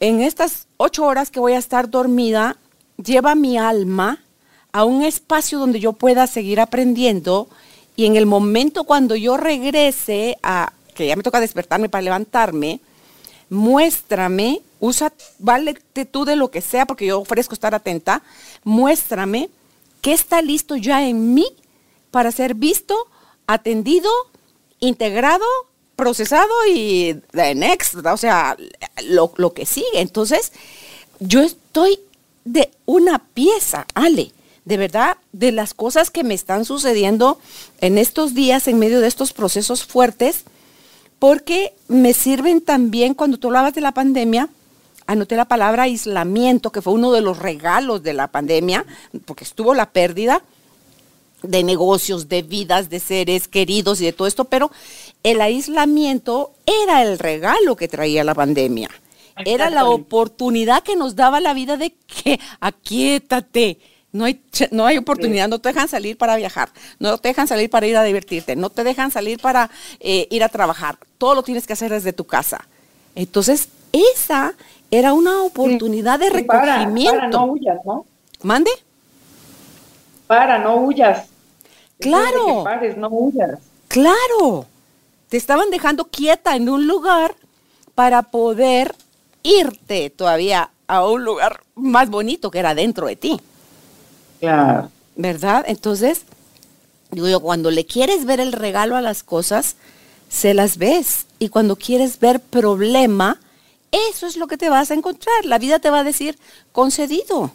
en 0.00 0.22
estas 0.22 0.66
ocho 0.78 1.04
horas 1.04 1.30
que 1.30 1.38
voy 1.38 1.52
a 1.52 1.58
estar 1.58 1.90
dormida, 1.90 2.56
lleva 2.96 3.34
mi 3.34 3.58
alma 3.58 4.22
a 4.72 4.84
un 4.84 5.02
espacio 5.02 5.58
donde 5.58 5.78
yo 5.78 5.92
pueda 5.92 6.26
seguir 6.26 6.58
aprendiendo 6.58 7.50
y 7.96 8.06
en 8.06 8.16
el 8.16 8.24
momento 8.24 8.84
cuando 8.84 9.14
yo 9.14 9.36
regrese 9.36 10.38
a, 10.42 10.72
que 10.94 11.06
ya 11.06 11.16
me 11.16 11.22
toca 11.22 11.38
despertarme 11.38 11.90
para 11.90 12.00
levantarme, 12.00 12.80
muéstrame, 13.50 14.62
usa, 14.80 15.12
válete 15.38 16.04
tú 16.04 16.24
de 16.24 16.36
lo 16.36 16.50
que 16.50 16.60
sea, 16.60 16.86
porque 16.86 17.06
yo 17.06 17.20
ofrezco 17.20 17.54
estar 17.54 17.74
atenta, 17.74 18.22
muéstrame 18.64 19.50
qué 20.00 20.12
está 20.12 20.42
listo 20.42 20.76
ya 20.76 21.06
en 21.06 21.34
mí 21.34 21.46
para 22.10 22.32
ser 22.32 22.54
visto, 22.54 22.96
atendido, 23.46 24.10
integrado, 24.80 25.44
procesado 25.96 26.52
y 26.72 27.20
the 27.32 27.54
next, 27.54 27.94
o 27.94 28.16
sea, 28.16 28.56
lo, 29.04 29.32
lo 29.36 29.52
que 29.52 29.66
sigue. 29.66 30.00
Entonces, 30.00 30.52
yo 31.20 31.40
estoy 31.40 32.00
de 32.44 32.70
una 32.84 33.18
pieza, 33.18 33.86
Ale 33.94 34.32
de 34.66 34.76
verdad, 34.76 35.16
de 35.32 35.52
las 35.52 35.74
cosas 35.74 36.10
que 36.10 36.24
me 36.24 36.34
están 36.34 36.64
sucediendo 36.64 37.38
en 37.80 37.98
estos 37.98 38.34
días, 38.34 38.66
en 38.66 38.80
medio 38.80 39.00
de 39.00 39.06
estos 39.06 39.32
procesos 39.32 39.84
fuertes, 39.84 40.42
porque 41.18 41.74
me 41.88 42.12
sirven 42.12 42.60
también, 42.60 43.14
cuando 43.14 43.38
tú 43.38 43.48
hablabas 43.48 43.74
de 43.74 43.80
la 43.80 43.92
pandemia, 43.92 44.48
anoté 45.06 45.36
la 45.36 45.46
palabra 45.46 45.84
aislamiento, 45.84 46.70
que 46.70 46.82
fue 46.82 46.92
uno 46.92 47.12
de 47.12 47.20
los 47.20 47.38
regalos 47.38 48.02
de 48.02 48.12
la 48.12 48.28
pandemia, 48.28 48.84
porque 49.24 49.44
estuvo 49.44 49.74
la 49.74 49.90
pérdida 49.90 50.42
de 51.42 51.62
negocios, 51.62 52.28
de 52.28 52.42
vidas, 52.42 52.90
de 52.90 53.00
seres 53.00 53.48
queridos 53.48 54.00
y 54.00 54.04
de 54.06 54.12
todo 54.12 54.28
esto, 54.28 54.44
pero 54.44 54.70
el 55.22 55.40
aislamiento 55.40 56.52
era 56.84 57.02
el 57.02 57.18
regalo 57.18 57.76
que 57.76 57.88
traía 57.88 58.24
la 58.24 58.34
pandemia. 58.34 58.90
Era 59.44 59.68
la 59.68 59.84
oportunidad 59.84 60.82
que 60.82 60.96
nos 60.96 61.14
daba 61.14 61.40
la 61.40 61.52
vida 61.52 61.76
de 61.76 61.92
que 62.06 62.40
aquíétate, 62.60 63.78
no 64.16 64.24
hay, 64.24 64.40
no 64.70 64.86
hay 64.86 64.98
oportunidad, 64.98 65.48
no 65.48 65.58
te 65.58 65.68
dejan 65.68 65.88
salir 65.88 66.16
para 66.16 66.36
viajar, 66.36 66.70
no 66.98 67.18
te 67.18 67.28
dejan 67.28 67.46
salir 67.46 67.70
para 67.70 67.86
ir 67.86 67.96
a 67.96 68.02
divertirte, 68.02 68.56
no 68.56 68.70
te 68.70 68.82
dejan 68.82 69.10
salir 69.10 69.40
para 69.40 69.70
eh, 70.00 70.26
ir 70.30 70.42
a 70.42 70.48
trabajar. 70.48 70.98
Todo 71.18 71.34
lo 71.34 71.42
tienes 71.42 71.66
que 71.66 71.74
hacer 71.74 71.90
desde 71.92 72.12
tu 72.12 72.24
casa. 72.24 72.66
Entonces, 73.14 73.68
esa 73.92 74.54
era 74.90 75.12
una 75.12 75.42
oportunidad 75.42 76.18
de 76.18 76.30
recogimiento. 76.30 77.14
Para, 77.14 77.28
no 77.28 77.44
huyas, 77.44 77.78
¿no? 77.84 78.06
¿Mande? 78.42 78.70
Para, 80.26 80.58
no 80.58 80.76
huyas. 80.76 81.28
Claro. 81.98 82.64
no 82.96 83.08
huyas. 83.08 83.58
Claro. 83.88 84.66
Te 85.28 85.36
estaban 85.36 85.70
dejando 85.70 86.04
quieta 86.04 86.56
en 86.56 86.68
un 86.68 86.86
lugar 86.86 87.34
para 87.94 88.22
poder 88.22 88.94
irte 89.42 90.10
todavía 90.10 90.70
a 90.86 91.06
un 91.06 91.24
lugar 91.24 91.62
más 91.74 92.08
bonito 92.10 92.50
que 92.50 92.58
era 92.58 92.74
dentro 92.74 93.06
de 93.06 93.16
ti. 93.16 93.40
Claro. 94.40 94.90
¿Verdad? 95.16 95.64
Entonces, 95.66 96.22
digo 97.10 97.28
yo, 97.28 97.40
cuando 97.40 97.70
le 97.70 97.86
quieres 97.86 98.24
ver 98.24 98.40
el 98.40 98.52
regalo 98.52 98.96
a 98.96 99.00
las 99.00 99.22
cosas, 99.22 99.76
se 100.28 100.54
las 100.54 100.78
ves. 100.78 101.26
Y 101.38 101.48
cuando 101.48 101.76
quieres 101.76 102.18
ver 102.18 102.40
problema, 102.40 103.38
eso 104.10 104.26
es 104.26 104.36
lo 104.36 104.46
que 104.46 104.56
te 104.56 104.68
vas 104.68 104.90
a 104.90 104.94
encontrar. 104.94 105.44
La 105.44 105.58
vida 105.58 105.78
te 105.78 105.90
va 105.90 106.00
a 106.00 106.04
decir, 106.04 106.38
concedido. 106.72 107.50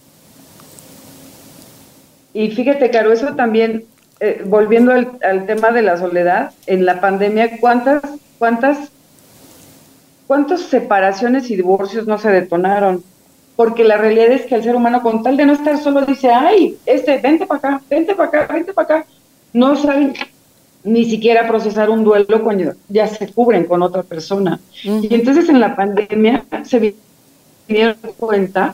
Y 2.34 2.52
fíjate, 2.52 2.90
Caro, 2.90 3.12
eso 3.12 3.36
también, 3.36 3.86
eh, 4.20 4.42
volviendo 4.46 4.94
al, 4.94 5.18
al, 5.24 5.46
tema 5.46 5.72
de 5.72 5.82
la 5.82 5.98
soledad, 5.98 6.52
en 6.66 6.86
la 6.86 7.02
pandemia, 7.02 7.60
¿cuántas, 7.60 8.02
cuántas, 8.40 8.78
cuántas 10.28 10.62
separaciones 10.62 11.50
y 11.50 11.58
divorcios 11.58 12.08
no 12.08 12.18
se 12.18 12.30
detonaron? 12.30 13.04
Porque 13.62 13.84
la 13.84 13.96
realidad 13.96 14.32
es 14.32 14.48
que 14.48 14.56
el 14.56 14.64
ser 14.64 14.76
humano 14.76 15.04
con 15.04 15.22
tal 15.22 15.38
de 15.38 15.46
no 15.46 15.54
estar 15.54 15.78
solo 15.78 16.04
dice, 16.04 16.32
ay, 16.32 16.80
este, 16.88 17.20
vente 17.20 17.46
para 17.46 17.60
acá, 17.60 17.82
vente 17.88 18.16
para 18.16 18.28
acá, 18.28 18.52
vente 18.52 18.74
para 18.74 18.96
acá. 18.96 19.08
No 19.54 19.76
saben 19.76 20.16
ni 20.84 21.06
siquiera 21.06 21.48
procesar 21.48 21.92
un 21.92 22.04
duelo 22.04 22.42
cuando 22.42 22.74
ya 22.90 23.06
se 23.06 23.32
cubren 23.32 23.66
con 23.66 23.84
otra 23.84 24.02
persona. 24.02 24.60
Y 24.84 25.14
entonces 25.14 25.48
en 25.48 25.60
la 25.60 25.76
pandemia 25.76 26.44
se 26.64 26.96
dieron 27.68 27.98
cuenta 28.18 28.74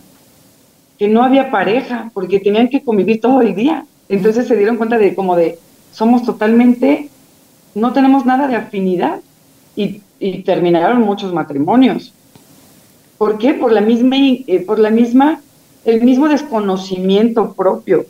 que 0.97 1.09
no 1.09 1.21
había 1.21 1.51
pareja, 1.51 2.09
porque 2.13 2.39
tenían 2.39 2.69
que 2.69 2.81
convivir 2.81 3.19
todo 3.19 3.41
el 3.41 3.55
día. 3.55 3.83
Entonces 4.07 4.47
se 4.47 4.55
dieron 4.55 4.77
cuenta 4.77 4.97
de 4.97 5.13
como 5.13 5.35
de, 5.35 5.59
somos 5.91 6.23
totalmente, 6.23 7.09
no 7.75 7.91
tenemos 7.91 8.25
nada 8.25 8.47
de 8.47 8.55
afinidad. 8.55 9.19
Y, 9.75 10.01
y 10.17 10.43
terminaron 10.43 11.01
muchos 11.01 11.33
matrimonios. 11.33 12.13
¿Por 13.17 13.37
qué? 13.37 13.53
Por 13.53 13.71
la 13.71 13.81
misma, 13.81 14.15
eh, 14.17 14.63
por 14.65 14.79
la 14.79 14.89
misma, 14.89 15.41
el 15.85 16.01
mismo 16.01 16.27
desconocimiento 16.27 17.53
propio. 17.53 18.05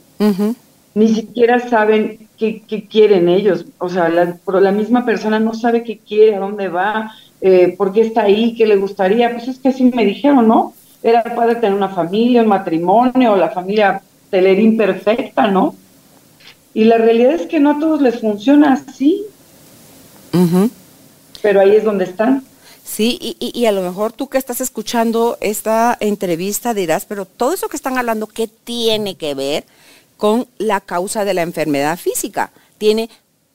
Ni 0.93 1.07
siquiera 1.13 1.59
saben 1.59 2.27
qué, 2.37 2.63
quieren 2.89 3.29
ellos. 3.29 3.65
O 3.77 3.89
sea, 3.89 4.09
la, 4.09 4.37
la 4.45 4.71
misma 4.71 5.05
persona 5.05 5.39
no 5.39 5.53
sabe 5.53 5.83
qué 5.83 5.99
quiere, 5.99 6.35
a 6.35 6.39
dónde 6.39 6.69
va, 6.69 7.11
eh, 7.41 7.75
por 7.77 7.93
qué 7.93 8.01
está 8.01 8.23
ahí, 8.23 8.55
qué 8.55 8.65
le 8.65 8.77
gustaría. 8.77 9.31
Pues 9.31 9.47
es 9.47 9.59
que 9.59 9.69
así 9.69 9.83
me 9.83 10.05
dijeron, 10.05 10.47
¿no? 10.47 10.73
era 11.03 11.23
padre 11.23 11.55
tener 11.55 11.73
una 11.73 11.89
familia, 11.89 12.41
un 12.41 12.49
matrimonio, 12.49 13.35
la 13.35 13.49
familia 13.49 14.01
telerín 14.29 14.77
perfecta, 14.77 15.47
¿no? 15.47 15.75
Y 16.73 16.83
la 16.83 16.97
realidad 16.97 17.33
es 17.33 17.47
que 17.47 17.59
no 17.59 17.71
a 17.71 17.79
todos 17.79 18.01
les 18.01 18.19
funciona 18.19 18.73
así. 18.73 19.25
Pero 21.41 21.59
ahí 21.59 21.75
es 21.75 21.83
donde 21.83 22.05
están. 22.05 22.43
Sí, 22.87 23.17
y, 23.21 23.51
y, 23.53 23.65
a 23.65 23.73
lo 23.73 23.81
mejor 23.81 24.13
tú 24.13 24.29
que 24.29 24.37
estás 24.37 24.61
escuchando 24.61 25.37
esta 25.41 25.97
entrevista 25.99 26.73
dirás, 26.73 27.05
pero 27.05 27.25
todo 27.25 27.53
eso 27.53 27.67
que 27.67 27.75
están 27.75 27.97
hablando, 27.97 28.27
¿qué 28.27 28.47
tiene 28.47 29.15
que 29.15 29.35
ver 29.35 29.65
con 30.15 30.47
la 30.57 30.79
causa 30.79 31.25
de 31.25 31.33
la 31.33 31.41
enfermedad 31.41 31.99
física? 31.99 32.51
Tiene 32.77 33.09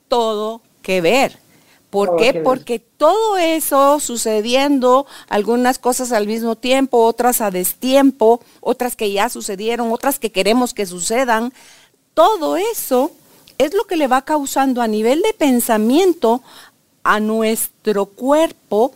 todo 0.09 0.61
que 0.83 1.01
ver. 1.01 1.39
¿Por 1.89 2.17
qué? 2.17 2.35
Porque 2.35 2.79
todo 2.79 3.39
eso 3.39 4.01
sucediendo, 4.01 5.07
algunas 5.29 5.79
cosas 5.79 6.13
al 6.13 6.27
mismo 6.27 6.55
tiempo, 6.57 7.05
otras 7.05 7.41
a 7.41 7.51
destiempo, 7.51 8.41
otras 8.61 8.97
que 8.97 9.13
ya 9.13 9.31
sucedieron, 9.31 9.93
otras 9.93 10.19
que 10.19 10.31
queremos 10.31 10.75
que 10.75 10.87
sucedan, 10.87 11.55
todo 12.13 12.57
eso 12.57 13.11
es 13.57 13.73
lo 13.73 13.85
que 13.85 13.97
le 13.97 14.09
va 14.09 14.23
causando 14.23 14.83
a 14.83 14.89
nivel 14.89 15.23
de 15.23 15.33
pensamiento 15.33 16.43
a 17.03 17.19
nuestro 17.19 18.07
cuerpo 18.07 18.95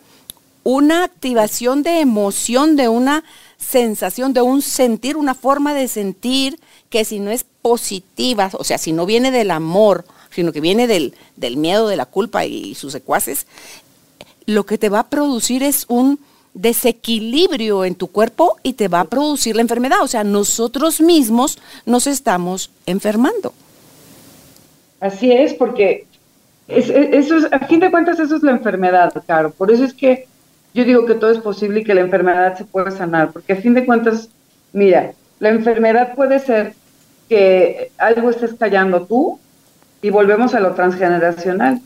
una 0.67 1.05
activación 1.05 1.85
de 1.85 2.01
emoción, 2.01 2.75
de 2.75 2.89
una 2.89 3.23
sensación, 3.57 4.33
de 4.33 4.43
un 4.43 4.63
sentir, 4.63 5.17
una 5.17 5.37
forma 5.37 5.75
de 5.75 5.87
sentir 5.87 6.59
que 6.91 7.05
si 7.05 7.21
no 7.21 7.31
es 7.31 7.47
positiva, 7.63 8.51
o 8.53 8.65
sea, 8.65 8.77
si 8.77 8.91
no 8.91 9.07
viene 9.07 9.31
del 9.31 9.53
amor, 9.53 10.05
sino 10.31 10.51
que 10.51 10.61
viene 10.61 10.89
del, 10.89 11.15
del 11.37 11.57
miedo, 11.57 11.87
de 11.87 11.95
la 11.95 12.07
culpa 12.07 12.47
y 12.47 12.75
sus 12.75 12.91
secuaces, 12.91 13.47
lo 14.45 14.67
que 14.67 14.77
te 14.77 14.89
va 14.89 14.99
a 14.99 15.09
producir 15.09 15.63
es 15.63 15.85
un 15.87 16.19
desequilibrio 16.53 17.85
en 17.85 17.95
tu 17.95 18.09
cuerpo 18.09 18.57
y 18.65 18.73
te 18.73 18.89
va 18.89 18.99
a 18.99 19.05
producir 19.05 19.55
la 19.55 19.63
enfermedad. 19.63 20.03
O 20.03 20.09
sea, 20.09 20.25
nosotros 20.25 21.01
mismos 21.01 21.61
nos 21.85 22.09
estamos 22.09 22.73
enfermando. 22.87 23.55
Así 24.99 25.31
es, 25.31 25.55
porque 25.55 26.07
eso 26.67 27.37
es, 27.37 27.53
a 27.53 27.61
fin 27.69 27.79
de 27.79 27.93
cuentas 27.93 28.19
eso 28.19 28.35
es 28.35 28.43
la 28.43 28.51
enfermedad, 28.51 29.13
claro. 29.27 29.53
Por 29.53 29.71
eso 29.71 29.85
es 29.85 29.95
que 29.95 30.27
yo 30.77 30.85
digo 30.85 31.07
que 31.07 31.15
todo 31.15 31.31
es 31.31 31.39
posible 31.39 31.81
y 31.81 31.85
que 31.85 31.95
la 31.95 32.03
enfermedad 32.03 32.55
se 32.59 32.67
puede 32.67 32.91
sanar, 32.91 33.33
porque 33.33 33.55
a 33.55 33.57
fin 33.57 33.73
de 33.73 33.87
cuentas, 33.87 34.29
mira, 34.75 35.13
la 35.39 35.49
enfermedad 35.49 36.15
puede 36.15 36.39
ser 36.39 36.75
que 37.31 37.91
algo 37.97 38.29
estés 38.29 38.53
callando 38.53 39.07
tú 39.07 39.41
y 40.03 40.11
volvemos 40.11 40.55
a 40.55 40.61
lo 40.61 40.75
transgeneracional. 40.75 41.81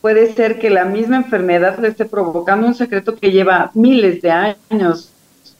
Puede 0.00 0.32
ser 0.32 0.58
que 0.58 0.70
la 0.70 0.86
misma 0.86 1.16
enfermedad 1.16 1.78
le 1.78 1.88
esté 1.88 2.06
provocando 2.06 2.66
un 2.66 2.74
secreto 2.74 3.16
que 3.16 3.30
lleva 3.30 3.70
miles 3.74 4.22
de 4.22 4.30
años 4.30 5.10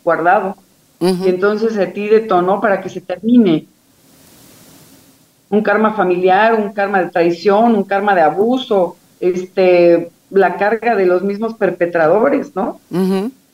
guardado 0.03 0.57
y 0.99 1.29
entonces 1.29 1.77
a 1.77 1.93
ti 1.93 2.09
detonó 2.09 2.59
para 2.59 2.81
que 2.81 2.89
se 2.89 3.03
termine. 3.03 3.67
Un 5.51 5.63
karma 5.63 5.93
familiar, 5.93 6.55
un 6.55 6.73
karma 6.73 7.03
de 7.03 7.11
traición, 7.11 7.75
un 7.75 7.85
karma 7.85 8.15
de 8.15 8.23
abuso, 8.23 8.97
este, 9.21 10.11
la 10.33 10.57
carga 10.57 10.97
de 10.97 11.07
los 11.07 11.23
mismos 11.23 11.55
perpetradores, 11.55 12.57
¿no? 12.57 12.81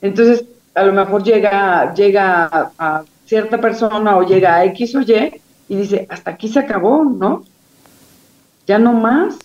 Entonces, 0.01 0.45
a 0.73 0.83
lo 0.83 0.93
mejor 0.93 1.23
llega, 1.23 1.93
llega 1.93 2.71
a, 2.77 3.03
cierta 3.25 3.59
persona 3.59 4.17
o 4.17 4.23
llega 4.23 4.55
a 4.55 4.65
X 4.65 4.95
o 4.95 5.01
Y 5.01 5.41
y 5.67 5.75
dice, 5.75 6.07
hasta 6.09 6.31
aquí 6.31 6.47
se 6.47 6.59
acabó, 6.59 7.03
¿no? 7.03 7.43
Ya 8.65 8.79
no 8.79 8.93
más. 8.93 9.37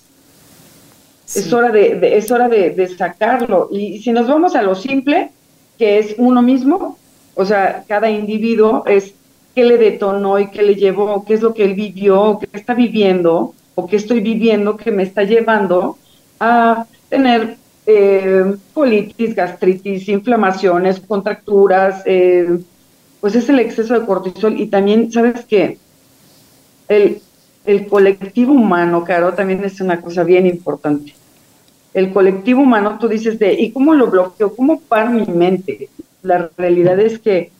Es 1.34 1.52
hora, 1.52 1.70
de, 1.70 2.16
es 2.16 2.30
hora 2.30 2.48
de, 2.48 2.88
sacarlo. 2.96 3.68
Y, 3.70 3.98
si 3.98 4.12
nos 4.12 4.28
vamos 4.28 4.54
a 4.54 4.62
lo 4.62 4.74
simple, 4.74 5.30
que 5.78 5.98
es 5.98 6.14
uno 6.18 6.40
mismo, 6.40 6.98
o 7.34 7.44
sea, 7.44 7.84
cada 7.88 8.08
individuo 8.08 8.84
es 8.86 9.14
qué 9.54 9.64
le 9.64 9.76
detonó 9.76 10.38
y 10.38 10.50
qué 10.50 10.62
le 10.62 10.76
llevó, 10.76 11.24
qué 11.24 11.34
es 11.34 11.42
lo 11.42 11.52
que 11.52 11.64
él 11.64 11.74
vivió, 11.74 12.38
qué 12.38 12.48
está 12.52 12.74
viviendo, 12.74 13.54
o 13.74 13.86
qué 13.86 13.96
estoy 13.96 14.20
viviendo 14.20 14.76
que 14.76 14.90
me 14.90 15.02
está 15.02 15.24
llevando 15.24 15.98
a 16.40 16.86
tener 17.14 17.56
eh, 17.86 18.56
colitis, 18.72 19.36
gastritis, 19.36 20.08
inflamaciones, 20.08 20.98
contracturas, 20.98 22.02
eh, 22.06 22.58
pues 23.20 23.36
es 23.36 23.48
el 23.48 23.60
exceso 23.60 23.94
de 23.94 24.04
cortisol 24.04 24.60
y 24.60 24.66
también, 24.66 25.12
¿sabes 25.12 25.44
qué? 25.44 25.78
El, 26.88 27.20
el 27.64 27.86
colectivo 27.86 28.52
humano, 28.52 29.04
Caro, 29.04 29.32
también 29.32 29.62
es 29.62 29.80
una 29.80 30.00
cosa 30.00 30.24
bien 30.24 30.44
importante. 30.46 31.14
El 31.94 32.12
colectivo 32.12 32.62
humano, 32.62 32.98
tú 32.98 33.06
dices 33.06 33.38
de, 33.38 33.52
¿y 33.52 33.70
cómo 33.70 33.94
lo 33.94 34.08
bloqueo? 34.08 34.56
¿Cómo 34.56 34.80
para 34.80 35.08
mi 35.08 35.24
mente? 35.26 35.88
La 36.22 36.50
realidad 36.56 36.98
es 36.98 37.20
que 37.20 37.52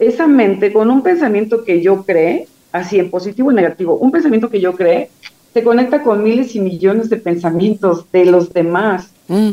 esa 0.00 0.26
mente, 0.26 0.72
con 0.72 0.90
un 0.90 1.02
pensamiento 1.02 1.62
que 1.62 1.80
yo 1.80 2.02
cree, 2.04 2.48
así 2.72 2.98
en 2.98 3.10
positivo 3.10 3.52
y 3.52 3.54
negativo, 3.54 3.94
un 3.94 4.10
pensamiento 4.10 4.50
que 4.50 4.60
yo 4.60 4.74
cree, 4.74 5.08
se 5.54 5.62
conecta 5.62 6.02
con 6.02 6.22
miles 6.22 6.54
y 6.54 6.60
millones 6.60 7.10
de 7.10 7.16
pensamientos 7.16 8.10
de 8.12 8.26
los 8.26 8.52
demás. 8.52 9.10
Mm. 9.28 9.50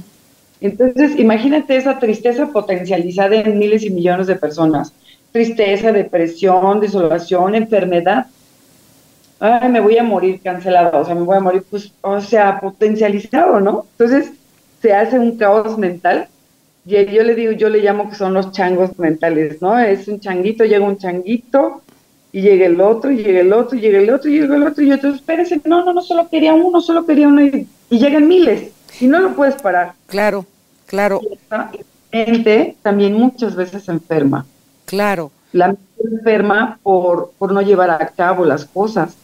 Entonces, 0.61 1.19
imagínate 1.19 1.75
esa 1.75 1.99
tristeza 1.99 2.47
potencializada 2.47 3.35
en 3.35 3.57
miles 3.59 3.83
y 3.83 3.89
millones 3.89 4.27
de 4.27 4.35
personas. 4.35 4.93
Tristeza, 5.31 5.91
depresión, 5.91 6.79
desolación, 6.79 7.55
enfermedad. 7.55 8.27
Ay, 9.39 9.69
me 9.69 9.81
voy 9.81 9.97
a 9.97 10.03
morir 10.03 10.39
cancelada, 10.41 10.97
o 10.97 11.05
sea, 11.05 11.13
me 11.13 11.21
voy 11.21 11.37
a 11.37 11.41
morir, 11.41 11.63
pues, 11.69 11.91
o 12.01 12.21
sea, 12.21 12.59
potencializado, 12.59 13.59
¿no? 13.59 13.85
Entonces, 13.97 14.31
se 14.81 14.93
hace 14.93 15.19
un 15.19 15.37
caos 15.37 15.77
mental. 15.77 16.27
Y 16.85 17.03
yo 17.05 17.23
le 17.23 17.35
digo, 17.35 17.51
yo 17.51 17.69
le 17.69 17.79
llamo 17.79 18.09
que 18.09 18.15
son 18.15 18.33
los 18.33 18.51
changos 18.51 18.97
mentales, 18.99 19.61
¿no? 19.61 19.77
Es 19.79 20.07
un 20.07 20.19
changuito, 20.19 20.63
llega 20.63 20.85
un 20.85 20.97
changuito, 20.97 21.81
y 22.35 22.41
llega 22.41 22.65
el 22.65 22.81
otro, 22.81 23.11
y 23.11 23.23
llega 23.23 23.39
el 23.39 23.53
otro, 23.53 23.77
y 23.77 23.81
llega 23.81 23.97
el 23.97 24.09
otro, 24.09 24.29
y 24.29 24.41
llega 24.41 24.57
el 24.57 24.63
otro, 24.63 24.83
y 24.83 24.91
otro, 24.91 25.09
espérese, 25.11 25.61
no, 25.63 25.85
no, 25.85 25.93
no, 25.93 26.01
solo 26.01 26.27
quería 26.27 26.53
uno, 26.53 26.81
solo 26.81 27.05
quería 27.05 27.29
uno, 27.29 27.41
y, 27.41 27.65
llegan 27.89 28.27
miles, 28.27 28.71
y 28.99 29.07
no 29.07 29.19
lo 29.19 29.33
puedes 29.33 29.55
parar. 29.55 29.93
Claro, 30.07 30.45
claro. 30.85 31.21
La 31.49 31.71
gente 32.11 32.75
también 32.81 33.13
muchas 33.13 33.55
veces 33.55 33.87
enferma. 33.87 34.45
Claro. 34.83 35.31
La 35.53 35.67
mente 35.67 35.81
enferma 36.11 36.77
por, 36.83 37.31
por 37.37 37.53
no 37.53 37.61
llevar 37.61 37.89
a 37.89 38.05
cabo 38.09 38.43
las 38.43 38.65
cosas, 38.65 39.15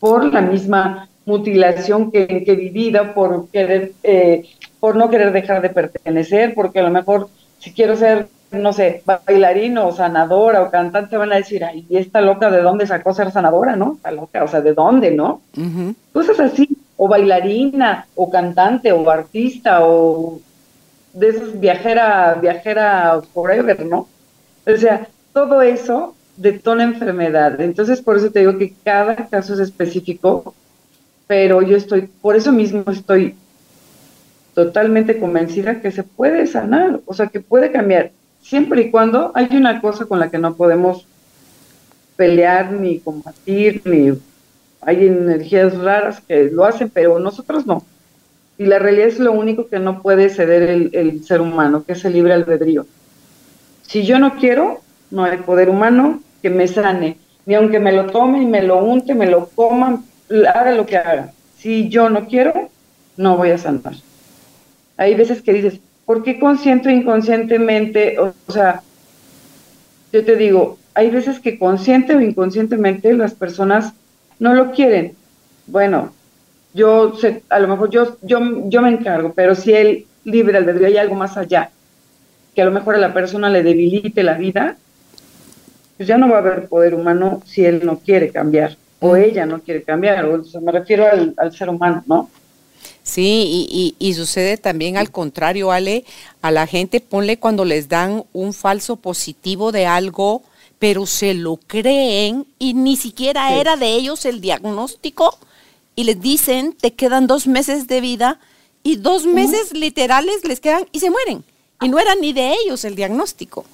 por 0.00 0.32
la 0.32 0.40
misma 0.40 1.08
mutilación 1.26 2.10
que, 2.10 2.26
que 2.26 2.50
he 2.50 2.56
vivido, 2.56 3.14
por 3.14 3.48
querer, 3.50 3.92
eh, 4.02 4.44
por 4.80 4.96
no 4.96 5.08
querer 5.08 5.30
dejar 5.30 5.62
de 5.62 5.70
pertenecer, 5.70 6.52
porque 6.56 6.80
a 6.80 6.82
lo 6.82 6.90
mejor 6.90 7.28
si 7.60 7.72
quiero 7.72 7.94
ser 7.94 8.26
no 8.54 8.72
sé, 8.72 9.02
bailarín 9.04 9.78
o 9.78 9.92
sanadora 9.92 10.62
o 10.62 10.70
cantante 10.70 11.16
van 11.16 11.32
a 11.32 11.36
decir, 11.36 11.64
ay, 11.64 11.86
¿y 11.88 11.96
esta 11.96 12.20
loca 12.20 12.50
de 12.50 12.62
dónde 12.62 12.86
sacó 12.86 13.12
ser 13.14 13.30
sanadora, 13.30 13.76
no? 13.76 13.94
Está 13.94 14.10
loca, 14.10 14.44
o 14.44 14.48
sea, 14.48 14.60
¿de 14.60 14.74
dónde, 14.74 15.10
no? 15.10 15.42
Cosas 16.12 16.40
así, 16.40 16.68
o 16.96 17.08
bailarina, 17.08 18.06
o 18.14 18.30
cantante, 18.30 18.92
o 18.92 19.08
artista, 19.08 19.86
o 19.86 20.40
de 21.12 21.28
esas 21.28 21.58
viajera, 21.58 22.34
viajera 22.34 23.20
forever, 23.32 23.84
¿no? 23.86 24.08
O 24.66 24.76
sea, 24.76 25.08
todo 25.32 25.62
eso 25.62 26.14
detona 26.36 26.84
enfermedad. 26.84 27.60
Entonces, 27.60 28.00
por 28.00 28.16
eso 28.16 28.30
te 28.30 28.40
digo 28.40 28.58
que 28.58 28.74
cada 28.84 29.14
caso 29.28 29.54
es 29.54 29.60
específico, 29.60 30.54
pero 31.26 31.62
yo 31.62 31.76
estoy, 31.76 32.02
por 32.20 32.36
eso 32.36 32.52
mismo 32.52 32.84
estoy 32.90 33.36
totalmente 34.54 35.18
convencida 35.18 35.80
que 35.80 35.90
se 35.90 36.02
puede 36.02 36.46
sanar, 36.46 37.00
o 37.06 37.14
sea, 37.14 37.26
que 37.26 37.40
puede 37.40 37.72
cambiar 37.72 38.12
siempre 38.44 38.82
y 38.82 38.90
cuando 38.90 39.32
hay 39.34 39.48
una 39.52 39.80
cosa 39.80 40.04
con 40.04 40.20
la 40.20 40.30
que 40.30 40.38
no 40.38 40.54
podemos 40.54 41.06
pelear 42.14 42.72
ni 42.72 43.00
combatir, 43.00 43.82
ni 43.84 44.12
hay 44.82 45.06
energías 45.06 45.76
raras 45.78 46.20
que 46.20 46.44
lo 46.44 46.64
hacen, 46.64 46.90
pero 46.90 47.18
nosotros 47.18 47.66
no. 47.66 47.84
Y 48.58 48.66
la 48.66 48.78
realidad 48.78 49.08
es 49.08 49.18
lo 49.18 49.32
único 49.32 49.66
que 49.68 49.80
no 49.80 50.02
puede 50.02 50.28
ceder 50.28 50.62
el, 50.92 51.24
ser 51.24 51.40
humano, 51.40 51.84
que 51.84 51.94
es 51.94 52.04
el 52.04 52.12
libre 52.12 52.34
albedrío. 52.34 52.86
Si 53.82 54.04
yo 54.04 54.18
no 54.18 54.36
quiero, 54.36 54.82
no 55.10 55.24
hay 55.24 55.38
poder 55.38 55.70
humano 55.70 56.20
que 56.42 56.50
me 56.50 56.68
sane, 56.68 57.16
ni 57.46 57.54
aunque 57.54 57.80
me 57.80 57.92
lo 57.92 58.06
tome 58.06 58.42
y 58.42 58.46
me 58.46 58.62
lo 58.62 58.84
unte, 58.84 59.14
me 59.14 59.26
lo 59.26 59.48
coma, 59.48 60.04
haga 60.54 60.72
lo 60.72 60.86
que 60.86 60.98
haga. 60.98 61.32
Si 61.56 61.88
yo 61.88 62.10
no 62.10 62.28
quiero, 62.28 62.68
no 63.16 63.36
voy 63.36 63.50
a 63.50 63.58
sanar. 63.58 63.94
Hay 64.96 65.14
veces 65.14 65.42
que 65.42 65.52
dices, 65.54 65.80
¿Por 66.06 66.22
qué 66.22 66.38
consciente 66.38 66.88
o 66.88 66.92
inconscientemente? 66.92 68.18
O, 68.18 68.34
sea, 68.48 68.82
yo 70.12 70.24
te 70.24 70.36
digo, 70.36 70.78
hay 70.94 71.10
veces 71.10 71.40
que 71.40 71.58
consciente 71.58 72.14
o 72.14 72.20
inconscientemente 72.20 73.12
las 73.14 73.34
personas 73.34 73.94
no 74.38 74.54
lo 74.54 74.72
quieren. 74.72 75.14
Bueno, 75.66 76.12
yo 76.74 77.14
sé, 77.16 77.42
a 77.48 77.58
lo 77.58 77.68
mejor 77.68 77.90
yo, 77.90 78.16
yo, 78.22 78.38
yo 78.68 78.82
me 78.82 78.90
encargo, 78.90 79.32
pero 79.34 79.54
si 79.54 79.72
él 79.72 80.06
libre 80.24 80.58
albedrío 80.58 80.88
hay 80.88 80.98
algo 80.98 81.14
más 81.14 81.36
allá, 81.36 81.70
que 82.54 82.62
a 82.62 82.64
lo 82.66 82.70
mejor 82.70 82.94
a 82.94 82.98
la 82.98 83.14
persona 83.14 83.48
le 83.48 83.62
debilite 83.62 84.22
la 84.22 84.34
vida, 84.34 84.76
pues 85.96 86.08
ya 86.08 86.18
no 86.18 86.28
va 86.28 86.36
a 86.36 86.40
haber 86.40 86.68
poder 86.68 86.94
humano 86.94 87.42
si 87.46 87.64
él 87.64 87.80
no 87.84 87.98
quiere 87.98 88.30
cambiar, 88.30 88.76
o 89.00 89.16
ella 89.16 89.46
no 89.46 89.60
quiere 89.60 89.82
cambiar, 89.82 90.24
o 90.26 90.44
sea, 90.44 90.60
me 90.60 90.72
refiero 90.72 91.06
al, 91.10 91.34
al 91.36 91.52
ser 91.52 91.68
humano, 91.68 92.02
¿no? 92.06 92.28
Sí, 93.04 93.94
y, 93.98 94.14
sucede 94.14 94.56
también 94.56 94.96
al 94.96 95.10
contrario, 95.10 95.70
Ale, 95.70 96.06
a 96.40 96.50
la 96.50 96.66
gente 96.66 97.00
ponle 97.00 97.38
cuando 97.38 97.66
les 97.66 97.86
dan 97.90 98.24
un 98.32 98.54
falso 98.54 98.96
positivo 98.96 99.72
de 99.72 99.84
algo, 99.84 100.42
pero 100.78 101.04
se 101.04 101.34
lo 101.34 101.58
creen 101.58 102.46
y 102.58 102.72
ni 102.72 102.96
siquiera 102.96 103.56
era 103.56 103.76
de 103.76 103.92
ellos 103.92 104.24
el 104.24 104.40
diagnóstico 104.40 105.36
y 105.94 106.04
les 106.04 106.18
dicen, 106.18 106.72
te 106.72 106.94
quedan 106.94 107.26
dos 107.26 107.46
meses 107.46 107.88
de 107.88 108.00
vida 108.00 108.40
y 108.82 108.96
dos 108.96 109.26
meses 109.26 109.74
literales 109.74 110.42
les 110.44 110.60
quedan 110.60 110.86
y 110.90 111.00
se 111.00 111.10
mueren. 111.10 111.44
Y 111.82 111.90
no 111.90 111.98
era 111.98 112.14
ni 112.14 112.32
de 112.32 112.54
ellos 112.54 112.86
el 112.86 112.96
diagnóstico. 112.96 113.66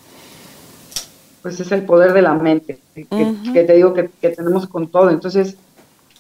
Pues 1.43 1.61
es 1.61 1.71
el 1.71 1.85
poder 1.85 2.15
de 2.15 2.23
la 2.23 2.35
mente, 2.35 2.81
que, 2.95 3.05
te 3.65 3.75
digo 3.75 3.95
que, 3.95 4.11
que 4.21 4.31
tenemos 4.31 4.67
con 4.67 4.89
todo. 4.89 5.09
Entonces, 5.09 5.55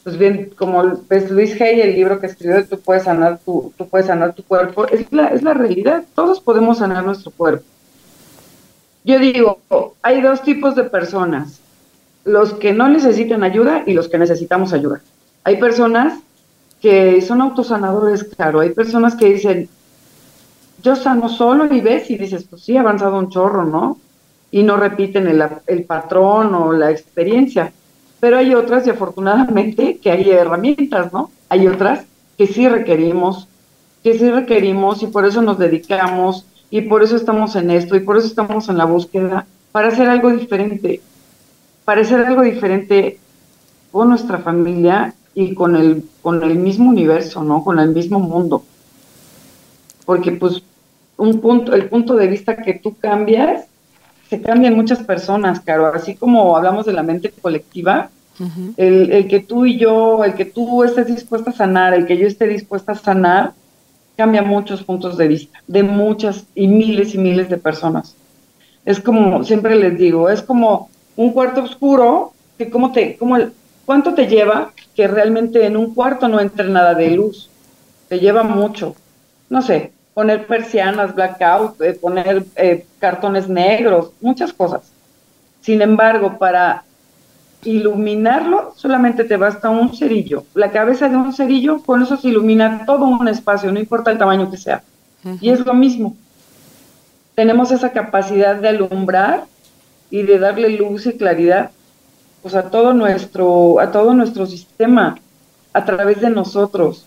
pues 0.03 0.17
bien, 0.17 0.51
como 0.57 0.83
ves 1.09 1.31
Luis 1.31 1.61
Hay, 1.61 1.81
el 1.81 1.95
libro 1.95 2.21
que 2.21 2.27
escribió, 2.27 2.65
tú 2.65 2.79
puedes 2.81 3.05
sanar 3.05 3.39
tu, 3.45 3.73
tú 3.77 3.87
puedes 3.87 4.07
sanar 4.07 4.35
tu 4.35 4.43
cuerpo, 4.43 4.87
es 4.87 5.13
la, 5.13 5.29
es 5.29 5.43
la 5.43 5.53
realidad, 5.53 6.05
todos 6.15 6.41
podemos 6.41 6.79
sanar 6.79 7.05
nuestro 7.05 7.31
cuerpo. 7.31 7.65
Yo 9.05 9.19
digo, 9.19 9.61
hay 10.03 10.21
dos 10.21 10.43
tipos 10.43 10.75
de 10.75 10.85
personas, 10.85 11.61
los 12.25 12.55
que 12.55 12.73
no 12.73 12.89
necesitan 12.89 13.45
ayuda 13.45 13.83
y 13.87 13.93
los 13.93 14.09
que 14.09 14.19
necesitamos 14.19 14.73
ayuda. 14.73 15.01
Hay 15.45 15.57
personas 15.59 16.21
que 16.81 17.21
son 17.21 17.41
autosanadores, 17.43 18.25
claro, 18.25 18.61
hay 18.61 18.71
personas 18.71 19.15
que 19.15 19.27
dicen, 19.27 19.69
yo 20.83 20.97
sano 20.97 21.29
solo 21.29 21.73
y 21.73 21.81
ves 21.81 22.11
y 22.11 22.17
dices, 22.17 22.45
pues 22.49 22.63
sí, 22.63 22.77
ha 22.77 22.81
avanzado 22.81 23.19
un 23.19 23.29
chorro, 23.29 23.65
¿no? 23.65 23.99
Y 24.51 24.63
no 24.63 24.77
repiten 24.77 25.29
el, 25.29 25.45
el 25.67 25.85
patrón 25.85 26.55
o 26.55 26.73
la 26.73 26.91
experiencia 26.91 27.73
pero 28.21 28.37
hay 28.37 28.55
otras 28.55 28.87
y 28.87 28.91
afortunadamente 28.91 29.99
que 29.99 30.11
hay 30.11 30.31
herramientas, 30.31 31.13
¿no? 31.13 31.31
Hay 31.49 31.67
otras 31.67 32.05
que 32.37 32.47
sí 32.47 32.69
requerimos, 32.69 33.49
que 34.05 34.19
sí 34.19 34.31
requerimos 34.31 35.03
y 35.03 35.07
por 35.07 35.25
eso 35.25 35.43
nos 35.43 35.59
dedicamos 35.59 36.47
y 36.71 36.83
por 36.83 37.03
eso 37.03 37.17
estamos 37.17 37.57
en 37.57 37.71
esto 37.71 37.97
y 37.97 38.01
por 38.01 38.19
eso 38.19 38.27
estamos 38.27 38.69
en 38.69 38.79
la 38.79 38.85
búsqueda 38.85 39.47
para 39.73 39.89
hacer 39.89 40.09
algo 40.09 40.31
diferente, 40.31 41.01
para 41.85 42.03
hacer 42.03 42.21
algo 42.25 42.43
diferente 42.43 43.19
con 43.91 44.11
nuestra 44.11 44.39
familia 44.39 45.15
y 45.35 45.55
con 45.55 45.77
el, 45.77 46.05
con 46.23 46.43
el 46.43 46.57
mismo 46.57 46.91
universo, 46.91 47.43
¿no? 47.43 47.65
Con 47.65 47.79
el 47.79 47.91
mismo 47.91 48.21
mundo. 48.21 48.65
Porque 50.05 50.33
pues 50.33 50.63
un 51.17 51.41
punto, 51.41 51.75
el 51.75 51.89
punto 51.89 52.17
de 52.17 52.27
vista 52.27 52.57
que 52.57 52.75
tú 52.75 52.97
cambias 52.99 53.67
se 54.31 54.41
cambian 54.41 54.77
muchas 54.77 55.01
personas, 55.01 55.59
Caro. 55.59 55.93
Así 55.93 56.15
como 56.15 56.57
hablamos 56.57 56.87
de 56.87 56.93
la 56.93 57.03
mente 57.03 57.33
colectiva, 57.33 58.11
el, 58.77 59.27
que 59.29 59.41
tú 59.41 59.67
y 59.67 59.77
yo, 59.77 60.25
el 60.25 60.35
que 60.35 60.45
tú 60.45 60.85
estés 60.85 61.09
dispuesta 61.09 61.51
a 61.51 61.55
sanar, 61.55 61.93
el 61.95 62.07
que 62.07 62.17
yo 62.17 62.29
esté 62.29 62.47
dispuesta 62.47 62.93
a 62.93 62.95
sanar, 62.95 63.53
cambia 64.17 64.43
muchos 64.43 64.85
puntos 64.85 65.19
de 65.19 65.27
vista, 65.27 65.59
de 65.67 65.83
muchas 65.83 66.47
y 66.55 66.69
miles 66.69 67.13
y 67.15 67.19
miles 67.19 67.51
de 67.51 67.59
personas. 67.59 68.15
Es 68.85 69.01
como, 69.01 69.43
siempre 69.43 69.75
les 69.75 69.99
digo, 69.99 70.31
es 70.31 70.43
como 70.43 70.89
un 71.17 71.33
cuarto 71.33 71.65
oscuro, 71.65 72.33
que 72.57 72.71
como 72.71 72.93
te, 72.93 73.17
como 73.17 73.37
el, 73.37 73.53
¿cuánto 73.85 74.15
te 74.15 74.29
lleva 74.29 74.73
que 74.95 75.09
realmente 75.09 75.67
en 75.67 75.77
un 75.77 75.93
cuarto 75.93 76.29
no 76.29 76.41
entre 76.41 76.69
nada 76.69 76.95
de 76.95 77.11
luz? 77.11 77.51
Te 78.09 78.21
lleva 78.21 78.45
mucho. 78.45 78.95
No 79.49 79.61
sé, 79.61 79.93
poner 80.15 80.47
persianas, 80.47 81.15
blackout, 81.15 81.81
eh, 81.81 81.95
poner 81.95 82.45
eh, 82.57 82.87
cartones 82.99 83.49
negros, 83.49 84.13
muchas 84.21 84.53
cosas. 84.53 84.93
Sin 85.61 85.83
embargo, 85.83 86.39
para 86.39 86.85
iluminarlo 87.63 88.73
solamente 88.77 89.25
te 89.25 89.37
basta 89.37 89.69
un 89.69 89.95
cerillo. 89.95 90.45
La 90.55 90.71
cabeza 90.71 91.09
de 91.09 91.17
un 91.17 91.33
cerillo, 91.33 91.83
con 91.83 92.03
eso 92.03 92.17
se 92.17 92.29
ilumina 92.29 92.85
todo 92.87 93.05
un 93.05 93.29
espacio, 93.29 93.71
no 93.71 93.79
importa 93.79 94.11
el 94.11 94.19
tamaño 94.19 94.51
que 94.51 94.57
sea. 94.57 94.83
Y 95.41 95.51
es 95.51 95.65
lo 95.67 95.75
mismo. 95.75 96.17
Tenemos 97.35 97.71
esa 97.73 97.91
capacidad 97.93 98.57
de 98.57 98.69
alumbrar 98.69 99.45
y 100.11 100.23
de 100.23 100.39
darle 100.39 100.71
luz 100.71 101.07
y 101.07 101.17
claridad 101.17 101.71
pues, 102.43 102.55
a 102.55 102.71
todo 102.71 102.93
nuestro 102.95 103.81
a 103.81 103.93
todo 103.93 104.15
nuestro 104.15 104.47
sistema 104.47 105.19
a 105.73 105.85
través 105.85 106.21
de 106.21 106.31
nosotros 106.31 107.07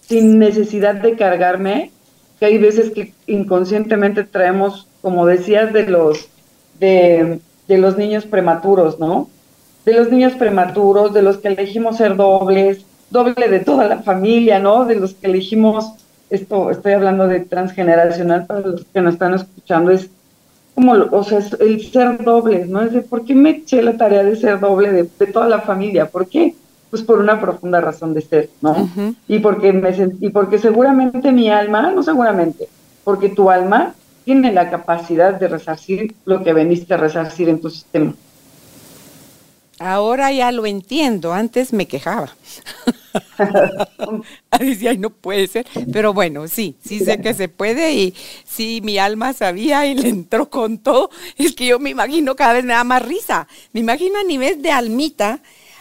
sin 0.00 0.38
necesidad 0.38 0.96
de 0.96 1.16
cargarme 1.16 1.90
que 2.38 2.46
hay 2.46 2.58
veces 2.58 2.90
que 2.90 3.12
inconscientemente 3.26 4.24
traemos, 4.24 4.86
como 5.02 5.26
decías, 5.26 5.72
de 5.72 5.86
los, 5.86 6.28
de, 6.78 7.40
los 7.68 7.96
niños 7.96 8.26
prematuros, 8.26 8.98
¿no? 8.98 9.28
De 9.84 9.94
los 9.94 10.10
niños 10.10 10.34
prematuros, 10.34 11.12
de 11.14 11.22
los 11.22 11.38
que 11.38 11.48
elegimos 11.48 11.96
ser 11.96 12.16
dobles, 12.16 12.84
doble 13.10 13.48
de 13.48 13.60
toda 13.60 13.86
la 13.88 14.02
familia, 14.02 14.58
¿no? 14.58 14.84
De 14.84 14.94
los 14.94 15.14
que 15.14 15.26
elegimos, 15.26 15.92
esto 16.30 16.70
estoy 16.70 16.92
hablando 16.92 17.26
de 17.26 17.40
transgeneracional 17.40 18.46
para 18.46 18.60
los 18.60 18.84
que 18.84 19.00
nos 19.00 19.14
están 19.14 19.34
escuchando, 19.34 19.90
es 19.90 20.10
como, 20.74 20.92
o 20.92 21.24
sea, 21.24 21.40
el 21.58 21.84
ser 21.90 22.22
dobles, 22.22 22.68
¿no? 22.68 22.82
Es 22.82 22.92
de, 22.92 23.00
¿por 23.00 23.24
qué 23.24 23.34
me 23.34 23.50
eché 23.50 23.82
la 23.82 23.96
tarea 23.96 24.22
de 24.22 24.36
ser 24.36 24.60
doble 24.60 24.92
de, 24.92 25.08
de 25.18 25.26
toda 25.26 25.48
la 25.48 25.60
familia? 25.60 26.06
¿Por 26.06 26.28
qué? 26.28 26.54
Pues 26.90 27.02
por 27.02 27.18
una 27.18 27.40
profunda 27.40 27.80
razón 27.80 28.14
de 28.14 28.22
ser, 28.22 28.50
¿no? 28.60 28.88
Y 29.26 29.40
porque 29.40 29.72
me 29.72 29.94
y 30.20 30.30
porque 30.30 30.58
seguramente 30.58 31.32
mi 31.32 31.50
alma, 31.50 31.90
no 31.90 32.02
seguramente, 32.02 32.68
porque 33.04 33.28
tu 33.28 33.50
alma 33.50 33.94
tiene 34.24 34.52
la 34.52 34.70
capacidad 34.70 35.34
de 35.34 35.48
resarcir 35.48 36.14
lo 36.24 36.42
que 36.42 36.52
veniste 36.52 36.94
a 36.94 36.98
resarcir 36.98 37.48
en 37.48 37.60
tu 37.60 37.70
sistema. 37.70 38.14
Ahora 39.78 40.32
ya 40.32 40.50
lo 40.50 40.66
entiendo, 40.66 41.32
antes 41.32 41.72
me 41.72 41.86
quejaba. 41.86 42.34
Decía, 44.60 44.90
ay, 44.90 44.98
no 44.98 45.10
puede 45.10 45.46
ser. 45.46 45.66
Pero 45.92 46.12
bueno, 46.12 46.48
sí, 46.48 46.76
sí 46.84 46.98
sé 46.98 47.20
que 47.20 47.32
se 47.32 47.48
puede 47.48 47.92
y 47.92 48.14
sí, 48.44 48.80
mi 48.82 48.98
alma 48.98 49.32
sabía 49.32 49.86
y 49.86 49.94
le 49.94 50.08
entró 50.08 50.50
con 50.50 50.78
todo. 50.78 51.10
Es 51.36 51.54
que 51.54 51.66
yo 51.66 51.78
me 51.78 51.90
imagino 51.90 52.34
cada 52.34 52.54
vez 52.54 52.64
me 52.64 52.72
da 52.72 52.82
más 52.82 53.02
risa. 53.02 53.46
Me 53.72 53.80
imagino 53.80 54.18
a 54.18 54.24
nivel 54.24 54.62
de 54.62 54.72
almita 54.72 55.40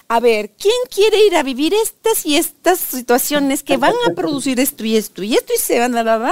a 0.10 0.22
ver, 0.22 0.51
¿quién 0.51 0.76
quiere 0.89 1.26
ir 1.26 1.36
a 1.36 1.43
vivir 1.43 1.74
estas 1.74 2.26
y 2.26 2.38
estas 2.38 2.80
situaciones 2.80 3.62
que 3.62 3.76
van 3.76 3.93
a 4.10 4.14
producir 4.14 4.58
esto 4.58 4.86
y 4.86 4.95
esto 4.95 5.22
y 5.22 5.34
esto 5.34 5.51
y 5.53 5.60
se 5.60 5.80
van 5.80 5.97
a, 5.97 6.03
dar, 6.03 6.32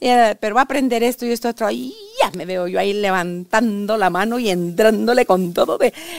eh, 0.00 0.36
pero 0.38 0.54
va 0.54 0.60
a 0.60 0.64
aprender 0.64 1.02
esto 1.02 1.26
y 1.26 1.32
esto 1.32 1.48
otro? 1.48 1.68
Y 1.70 1.92
ya 2.22 2.30
me 2.36 2.46
veo 2.46 2.68
yo 2.68 2.78
ahí 2.78 2.92
levantando 2.92 3.96
la 3.96 4.10
mano 4.10 4.38
y 4.38 4.48
entrándole 4.50 5.26
con 5.26 5.52
todo, 5.52 5.76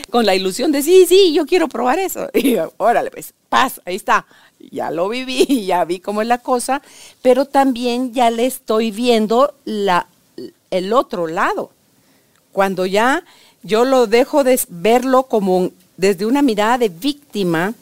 con 0.10 0.26
la 0.26 0.36
ilusión 0.36 0.74
de 0.74 0.84
sí, 0.84 1.05
sí, 1.08 1.32
yo 1.34 1.45
quiero 1.45 1.70
probar 1.70 1.99
eso. 1.99 2.30
Y 2.38 2.51
yo, 2.51 2.74
órale, 2.78 3.10
pues, 3.10 3.34
paz, 3.47 3.82
ahí 3.86 3.95
está. 3.95 4.26
Ya 4.72 4.91
lo 4.91 5.08
viví, 5.08 5.66
ya 5.66 5.86
vi 5.86 5.99
cómo 5.99 6.22
es 6.22 6.28
la 6.28 6.39
cosa, 6.39 6.82
pero 7.22 7.45
también 7.45 8.14
ya 8.14 8.30
le 8.30 8.45
estoy 8.45 8.91
viendo 8.91 9.53
el 9.66 10.93
otro 10.93 11.28
lado. 11.28 11.72
Cuando 12.51 12.86
ya 12.86 13.24
yo 13.64 13.86
lo 13.86 14.08
dejo 14.08 14.43
de 14.43 14.60
verlo 14.70 15.24
como 15.24 15.72
desde 15.98 16.26
una 16.26 16.41
mirada 16.41 16.78
de 16.78 16.89
víctima 16.89 17.74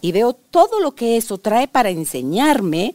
y 0.00 0.12
veo 0.12 0.34
todo 0.34 0.80
lo 0.80 0.94
que 0.94 1.16
eso 1.16 1.38
trae 1.38 1.68
para 1.68 1.90
enseñarme, 1.90 2.94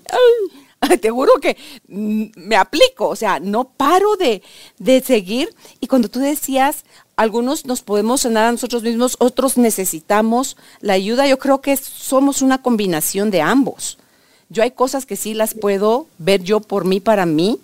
te 1.01 1.09
juro 1.09 1.33
que 1.41 1.57
mm, 1.87 2.25
me 2.35 2.55
aplico, 2.55 3.07
o 3.07 3.15
sea, 3.15 3.39
no 3.39 3.65
paro 3.65 4.15
de, 4.15 4.41
de, 4.77 5.01
seguir. 5.01 5.53
Y 5.79 5.87
cuando 5.87 6.09
tú 6.09 6.19
decías, 6.19 6.83
algunos 7.15 7.65
nos 7.65 7.81
podemos 7.81 8.21
sanar 8.21 8.45
a 8.45 8.51
nosotros 8.51 8.83
mismos, 8.83 9.15
otros 9.19 9.57
necesitamos 9.57 10.57
la 10.81 10.93
ayuda, 10.93 11.27
yo 11.27 11.39
creo 11.39 11.61
que 11.61 11.75
somos 11.77 12.41
una 12.41 12.61
combinación 12.61 13.31
de 13.31 13.41
ambos. 13.41 13.97
Yo 14.49 14.63
hay 14.63 14.71
cosas 14.71 15.05
que 15.05 15.15
sí 15.15 15.33
las 15.33 15.53
puedo 15.53 16.07
ver 16.19 16.43
yo 16.43 16.59
por 16.61 16.85
mí, 16.85 16.99
para 16.99 17.25
mí, 17.25 17.59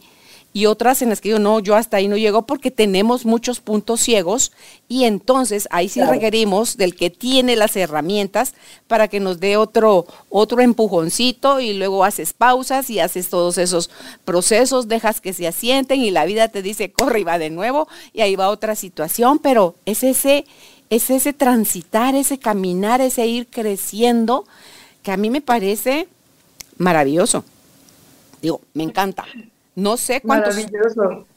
y 0.53 0.67
otras 0.67 1.01
en 1.01 1.09
las 1.09 1.19
que 1.19 1.29
yo 1.29 1.39
no, 1.39 1.59
yo 1.59 1.75
hasta 1.75 1.97
ahí 1.97 2.07
no 2.07 2.15
llego 2.15 2.43
porque 2.43 2.69
tenemos 2.69 3.25
muchos 3.25 3.59
puntos 3.59 4.01
ciegos 4.01 4.51
y 4.87 5.05
entonces 5.05 5.67
ahí 5.71 5.89
sí 5.89 6.01
requerimos 6.03 6.77
del 6.77 6.95
que 6.95 7.09
tiene 7.09 7.55
las 7.55 7.75
herramientas 7.75 8.53
para 8.87 9.07
que 9.07 9.19
nos 9.19 9.39
dé 9.39 9.57
otro, 9.57 10.05
otro 10.29 10.61
empujoncito 10.61 11.59
y 11.59 11.73
luego 11.73 12.03
haces 12.03 12.33
pausas 12.33 12.91
y 12.91 12.99
haces 12.99 13.29
todos 13.29 13.57
esos 13.57 13.89
procesos, 14.25 14.87
dejas 14.87 15.21
que 15.21 15.33
se 15.33 15.47
asienten 15.47 16.01
y 16.01 16.11
la 16.11 16.25
vida 16.25 16.47
te 16.49 16.61
dice 16.61 16.91
corre 16.91 17.21
y 17.21 17.23
va 17.23 17.39
de 17.39 17.49
nuevo 17.49 17.87
y 18.13 18.21
ahí 18.21 18.35
va 18.35 18.49
otra 18.49 18.75
situación, 18.75 19.39
pero 19.39 19.73
es 19.85 20.03
ese, 20.03 20.45
es 20.91 21.09
ese 21.09 21.33
transitar, 21.33 22.13
ese 22.13 22.37
caminar, 22.37 23.01
ese 23.01 23.25
ir 23.25 23.47
creciendo 23.47 24.45
que 25.01 25.11
a 25.11 25.17
mí 25.17 25.31
me 25.31 25.41
parece 25.41 26.07
maravilloso. 26.77 27.43
Digo, 28.41 28.61
me 28.73 28.83
encanta. 28.83 29.25
No 29.75 29.97
sé 29.97 30.21
cuántos. 30.21 30.55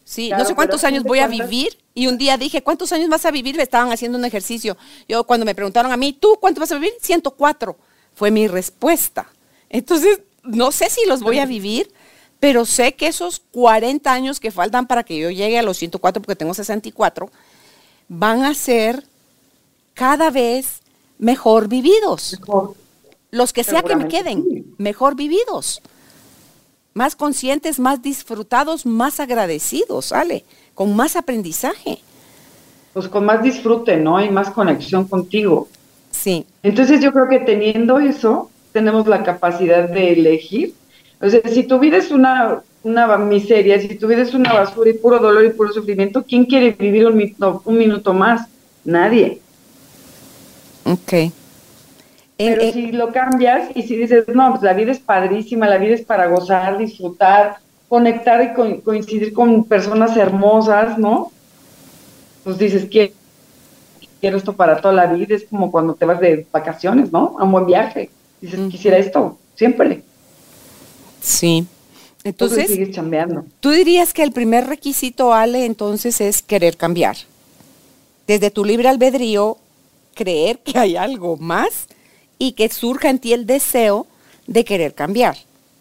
Sí, 0.05 0.31
no 0.31 0.45
sé 0.45 0.55
cuántos 0.55 0.85
años 0.85 1.03
voy 1.03 1.21
a 1.21 1.27
vivir. 1.27 1.79
Y 1.95 2.07
un 2.07 2.19
día 2.19 2.37
dije, 2.37 2.63
¿cuántos 2.63 2.93
años 2.93 3.09
vas 3.09 3.25
a 3.25 3.31
vivir? 3.31 3.57
Me 3.57 3.63
estaban 3.63 3.91
haciendo 3.91 4.19
un 4.19 4.25
ejercicio. 4.25 4.77
Yo 5.09 5.25
cuando 5.25 5.47
me 5.47 5.55
preguntaron 5.55 5.91
a 5.91 5.97
mí, 5.97 6.13
¿tú 6.13 6.37
cuánto 6.41 6.61
vas 6.61 6.71
a 6.73 6.75
vivir? 6.75 6.93
104. 7.01 7.77
Fue 8.15 8.31
mi 8.31 8.47
respuesta. 8.47 9.27
Entonces, 9.71 10.21
no 10.43 10.71
sé 10.73 10.91
si 10.91 11.07
los 11.07 11.23
voy 11.23 11.39
a 11.39 11.47
vivir, 11.47 11.91
pero 12.39 12.65
sé 12.65 12.95
que 12.95 13.09
esos 13.09 13.41
40 13.53 14.13
años 14.13 14.41
que 14.41 14.51
faltan 14.51 14.87
para 14.87 15.03
que 15.03 15.19
yo 15.19 15.31
llegue 15.31 15.59
a 15.59 15.63
los 15.63 15.79
104, 15.79 16.23
porque 16.23 16.37
tengo 16.37 16.55
64, 16.55 17.31
van 18.09 18.45
a 18.45 18.55
ser 18.55 19.05
cada 19.95 20.31
vez 20.31 20.81
mejor 21.19 21.69
vividos. 21.69 22.39
Los 23.31 23.53
que 23.53 23.65
sea 23.65 23.83
que 23.83 23.97
me 23.97 24.09
queden, 24.09 24.75
mejor 24.79 25.17
vividos. 25.17 25.83
Más 26.97 27.15
conscientes, 27.15 27.79
más 27.79 28.01
disfrutados, 28.01 28.87
más 28.87 29.21
agradecidos, 29.21 30.07
¿sale? 30.07 30.45
Con 30.75 30.97
más 30.97 31.15
aprendizaje. 31.15 31.99
Pues 32.95 33.07
con 33.07 33.27
más 33.27 33.43
disfrute, 33.43 33.99
¿no? 33.99 34.25
Y 34.25 34.31
más 34.31 34.49
conexión 34.49 35.07
contigo. 35.07 35.69
Sí. 36.11 36.47
Entonces 36.63 37.03
yo 37.03 37.13
creo 37.13 37.29
que 37.29 37.41
teniendo 37.41 37.99
eso, 37.99 38.51
tenemos 38.73 39.07
la 39.07 39.23
capacidad 39.23 39.91
de 39.91 40.15
elegir. 40.15 40.75
O 41.21 41.29
sea, 41.29 41.43
si 41.45 41.65
tu 41.65 41.79
vida 41.79 41.99
es 41.99 42.11
una, 42.11 42.63
una 42.83 43.19
miseria, 43.19 43.79
si 43.79 43.95
tu 43.97 44.07
vida 44.07 44.23
es 44.23 44.33
una 44.33 44.55
basura 44.55 44.89
y 44.89 44.95
puro 44.95 45.19
dolor 45.19 45.45
y 45.45 45.51
puro 45.51 45.71
sufrimiento, 45.75 46.25
¿quién 46.27 46.47
quiere 46.47 46.71
vivir 46.71 47.07
un 47.07 47.17
minuto, 47.19 47.61
un 47.67 47.77
minuto 47.77 48.15
más? 48.15 48.49
Nadie. 48.85 49.43
Ok. 50.85 51.31
Pero 52.37 52.73
si 52.73 52.93
lo 52.93 53.13
cambias 53.13 53.71
y 53.75 53.83
si 53.83 53.97
dices, 53.97 54.29
no, 54.29 54.51
pues 54.51 54.63
la 54.63 54.75
vida 54.75 54.93
es 54.93 54.99
padrísima, 54.99 55.69
la 55.69 55.79
vida 55.79 55.95
es 55.95 56.03
para 56.03 56.27
gozar, 56.27 56.77
disfrutar, 56.77 57.57
conectar 57.89 58.43
y 58.43 58.83
coincidir 58.83 59.33
con 59.33 59.65
personas 59.65 60.17
hermosas, 60.17 60.99
¿no? 60.99 61.33
Pues 62.45 62.59
dices, 62.59 62.87
quiero, 62.91 63.15
quiero 64.21 64.37
esto 64.37 64.53
para 64.53 64.81
toda 64.81 64.93
la 64.93 65.07
vida, 65.07 65.35
es 65.35 65.45
como 65.45 65.71
cuando 65.71 65.95
te 65.95 66.05
vas 66.05 66.21
de 66.21 66.47
vacaciones, 66.53 67.11
¿no? 67.11 67.37
A 67.39 67.45
un 67.45 67.53
buen 67.53 67.67
viaje. 67.67 68.11
Dices, 68.41 68.61
quisiera 68.71 68.99
esto, 68.99 69.39
siempre. 69.55 70.03
Sí. 71.23 71.67
Entonces, 72.23 72.67
sigues 72.67 72.91
chambeando. 72.91 73.45
tú 73.61 73.71
dirías 73.71 74.13
que 74.13 74.23
el 74.23 74.33
primer 74.33 74.67
requisito, 74.67 75.33
Ale, 75.33 75.65
entonces 75.65 76.21
es 76.21 76.43
querer 76.43 76.77
cambiar. 76.77 77.17
Desde 78.27 78.51
tu 78.51 78.65
libre 78.65 78.89
albedrío, 78.89 79.57
creer 80.15 80.59
que 80.59 80.79
hay 80.79 80.97
algo 80.97 81.37
más 81.37 81.87
y 82.39 82.53
que 82.53 82.69
surja 82.69 83.11
en 83.11 83.19
ti 83.19 83.33
el 83.33 83.47
deseo 83.47 84.07
de 84.47 84.65
querer 84.65 84.95
cambiar, 84.95 85.37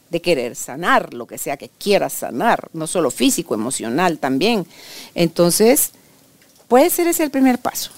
de 0.10 0.22
querer 0.22 0.56
sanar, 0.56 1.14
lo 1.14 1.28
que 1.28 1.38
sea 1.38 1.58
que 1.58 1.70
quieras 1.70 2.14
sanar, 2.14 2.70
no 2.74 2.88
solo 2.88 3.12
físico, 3.12 3.54
emocional 3.54 4.20
también. 4.20 4.66
Entonces, 5.14 5.92
puede 6.68 6.90
ser 6.90 7.08
ese 7.08 7.24
el 7.24 7.32
primer 7.32 7.60
paso. 7.60 7.92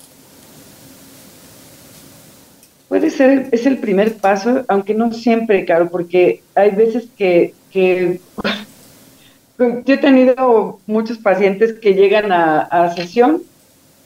Puede 2.88 3.10
ser, 3.10 3.50
es 3.52 3.66
el 3.66 3.80
primer 3.80 4.18
paso, 4.18 4.64
aunque 4.70 4.94
no 4.94 5.12
siempre, 5.12 5.66
claro, 5.66 5.90
porque 5.90 6.42
hay 6.56 6.72
veces 6.72 7.06
que, 7.18 7.54
que 7.70 8.22
yo 9.60 9.94
he 9.94 9.98
tenido 9.98 10.80
muchos 10.88 11.18
pacientes 11.18 11.74
que 11.74 11.96
llegan 11.96 12.32
a, 12.32 12.62
a 12.62 12.96
sesión 12.96 13.44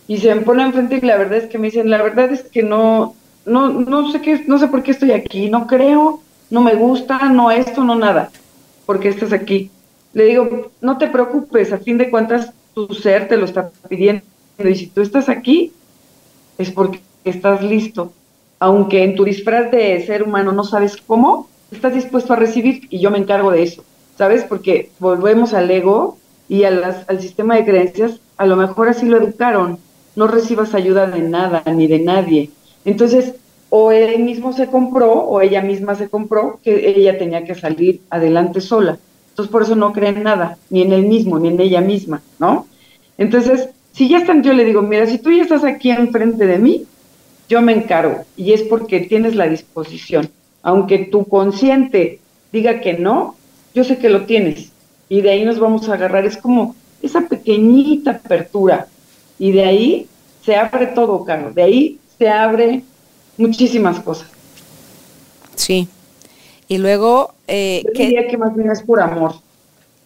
y 0.07 0.17
se 0.17 0.33
me 0.33 0.41
ponen 0.41 0.67
enfrente 0.67 0.97
y 0.97 1.05
la 1.05 1.17
verdad 1.17 1.37
es 1.37 1.45
que 1.45 1.59
me 1.59 1.67
dicen, 1.67 1.91
la 1.91 2.01
verdad 2.01 2.31
es 2.31 2.41
que 2.41 2.63
no, 2.63 3.15
no, 3.45 3.69
no 3.69 4.11
sé 4.11 4.21
qué, 4.21 4.43
no 4.47 4.59
sé 4.59 4.67
por 4.67 4.83
qué 4.83 4.91
estoy 4.91 5.11
aquí, 5.11 5.49
no 5.49 5.67
creo, 5.67 6.21
no 6.49 6.61
me 6.61 6.75
gusta, 6.75 7.29
no 7.29 7.51
esto, 7.51 7.83
no 7.83 7.95
nada, 7.95 8.29
porque 8.85 9.09
estás 9.09 9.33
aquí. 9.33 9.71
Le 10.13 10.25
digo, 10.25 10.71
no 10.81 10.97
te 10.97 11.07
preocupes, 11.07 11.71
a 11.71 11.77
fin 11.77 11.97
de 11.97 12.09
cuentas 12.09 12.51
tu 12.73 12.93
ser 12.93 13.27
te 13.27 13.37
lo 13.37 13.45
está 13.45 13.71
pidiendo. 13.87 14.23
Y 14.57 14.75
si 14.75 14.87
tú 14.87 15.01
estás 15.01 15.29
aquí, 15.29 15.71
es 16.57 16.69
porque 16.71 16.99
estás 17.23 17.63
listo. 17.63 18.11
Aunque 18.59 19.03
en 19.03 19.15
tu 19.15 19.23
disfraz 19.23 19.71
de 19.71 20.05
ser 20.05 20.23
humano 20.23 20.51
no 20.51 20.63
sabes 20.63 20.97
cómo, 20.97 21.49
estás 21.71 21.95
dispuesto 21.95 22.33
a 22.33 22.35
recibir 22.35 22.87
y 22.89 22.99
yo 22.99 23.09
me 23.09 23.17
encargo 23.17 23.51
de 23.51 23.63
eso, 23.63 23.83
¿sabes? 24.17 24.43
Porque 24.43 24.91
volvemos 24.99 25.53
al 25.53 25.71
ego 25.71 26.17
y 26.47 26.65
al 26.65 27.05
sistema 27.19 27.55
de 27.55 27.65
creencias, 27.65 28.19
a 28.37 28.45
lo 28.45 28.57
mejor 28.57 28.89
así 28.89 29.07
lo 29.07 29.17
educaron. 29.17 29.79
No 30.15 30.27
recibas 30.27 30.75
ayuda 30.75 31.07
de 31.07 31.21
nada 31.21 31.63
ni 31.73 31.87
de 31.87 31.99
nadie 31.99 32.51
entonces, 32.85 33.33
o 33.69 33.91
él 33.91 34.23
mismo 34.23 34.53
se 34.53 34.67
compró 34.67 35.13
o 35.13 35.41
ella 35.41 35.61
misma 35.61 35.95
se 35.95 36.09
compró 36.09 36.59
que 36.63 36.89
ella 36.89 37.17
tenía 37.17 37.45
que 37.45 37.55
salir 37.55 38.01
adelante 38.09 38.59
sola. 38.59 38.97
Entonces, 39.29 39.51
por 39.51 39.63
eso 39.63 39.75
no 39.75 39.93
creen 39.93 40.23
nada, 40.23 40.57
ni 40.69 40.81
en 40.81 40.91
él 40.91 41.05
mismo, 41.05 41.39
ni 41.39 41.47
en 41.47 41.59
ella 41.59 41.79
misma, 41.81 42.21
¿no? 42.37 42.67
Entonces, 43.17 43.69
si 43.93 44.09
ya 44.09 44.19
están, 44.19 44.43
yo 44.43 44.53
le 44.53 44.65
digo, 44.65 44.81
mira, 44.81 45.05
si 45.05 45.17
tú 45.19 45.31
ya 45.31 45.43
estás 45.43 45.63
aquí 45.63 45.89
enfrente 45.89 46.45
de 46.45 46.57
mí, 46.57 46.85
yo 47.47 47.61
me 47.61 47.73
encargo. 47.73 48.23
Y 48.35 48.53
es 48.53 48.61
porque 48.63 49.01
tienes 49.01 49.35
la 49.35 49.47
disposición. 49.47 50.29
Aunque 50.63 50.99
tu 50.99 51.25
consciente 51.25 52.19
diga 52.51 52.79
que 52.79 52.93
no, 52.93 53.35
yo 53.73 53.83
sé 53.83 53.97
que 53.97 54.09
lo 54.09 54.25
tienes. 54.25 54.71
Y 55.09 55.21
de 55.21 55.31
ahí 55.31 55.45
nos 55.45 55.59
vamos 55.59 55.89
a 55.89 55.95
agarrar. 55.95 56.25
Es 56.25 56.37
como 56.37 56.75
esa 57.01 57.27
pequeñita 57.27 58.11
apertura. 58.11 58.87
Y 59.37 59.51
de 59.51 59.65
ahí 59.65 60.07
se 60.43 60.55
abre 60.55 60.87
todo, 60.87 61.25
Carlos. 61.25 61.53
De 61.53 61.63
ahí 61.63 61.99
se 62.21 62.29
abre 62.29 62.83
muchísimas 63.35 63.99
cosas. 63.99 64.27
Sí. 65.55 65.87
Y 66.67 66.77
luego... 66.77 67.33
Eh, 67.47 67.81
Yo 67.83 67.91
diría 67.93 68.27
que 68.27 68.37
más 68.37 68.55
bien 68.55 68.69
es 68.69 68.83
por 68.83 69.01
amor. 69.01 69.37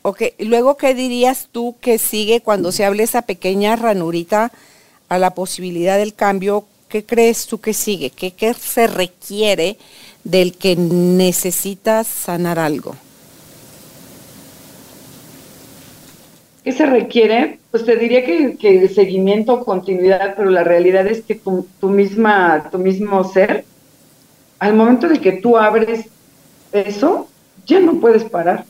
Ok, 0.02 0.22
luego, 0.40 0.78
¿qué 0.78 0.94
dirías 0.94 1.50
tú 1.52 1.76
que 1.82 1.98
sigue 1.98 2.40
cuando 2.40 2.72
se 2.72 2.86
hable 2.86 3.04
esa 3.04 3.24
pequeña 3.24 3.76
ranurita 3.76 4.54
a 5.10 5.18
la 5.18 5.32
posibilidad 5.32 5.98
del 5.98 6.14
cambio? 6.14 6.64
¿Qué 6.88 7.04
crees 7.04 7.48
tú 7.48 7.60
que 7.60 7.74
sigue? 7.74 8.12
¿Qué, 8.12 8.32
qué 8.32 8.54
se 8.54 8.88
requiere 8.88 9.78
del 10.24 10.56
que 10.56 10.78
necesitas 10.78 12.08
sanar 12.08 12.60
algo? 12.60 12.96
¿Qué 16.64 16.72
se 16.72 16.86
requiere? 16.86 17.60
Pues 17.76 17.84
te 17.84 17.98
diría 17.98 18.24
que, 18.24 18.56
que 18.56 18.88
seguimiento, 18.88 19.66
continuidad, 19.66 20.36
pero 20.38 20.50
la 20.50 20.64
realidad 20.64 21.06
es 21.08 21.22
que 21.24 21.36
tu, 21.36 21.90
misma, 21.90 22.70
tu 22.72 22.80
mismo 22.80 23.22
ser, 23.26 23.66
al 24.60 24.76
momento 24.76 25.10
de 25.10 25.20
que 25.20 25.34
tú 25.34 25.58
abres 25.58 26.06
eso, 26.72 27.28
ya 27.66 27.82
no 27.82 28.00
puedes 28.00 28.24
parar. 28.24 28.64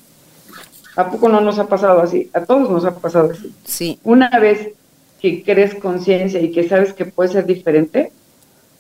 ¿A 0.96 1.12
poco 1.12 1.30
no 1.30 1.40
nos 1.40 1.60
ha 1.60 1.68
pasado 1.68 2.02
así? 2.02 2.32
A 2.34 2.42
todos 2.42 2.68
nos 2.68 2.84
ha 2.84 2.96
pasado 2.96 3.30
así. 3.30 3.54
Sí. 3.64 4.00
Una 4.04 4.28
vez 4.40 4.72
que 5.22 5.44
crees 5.44 5.76
conciencia 5.76 6.42
y 6.42 6.52
que 6.52 6.68
sabes 6.68 6.92
que 6.92 7.06
puede 7.06 7.30
ser 7.30 7.46
diferente, 7.46 8.12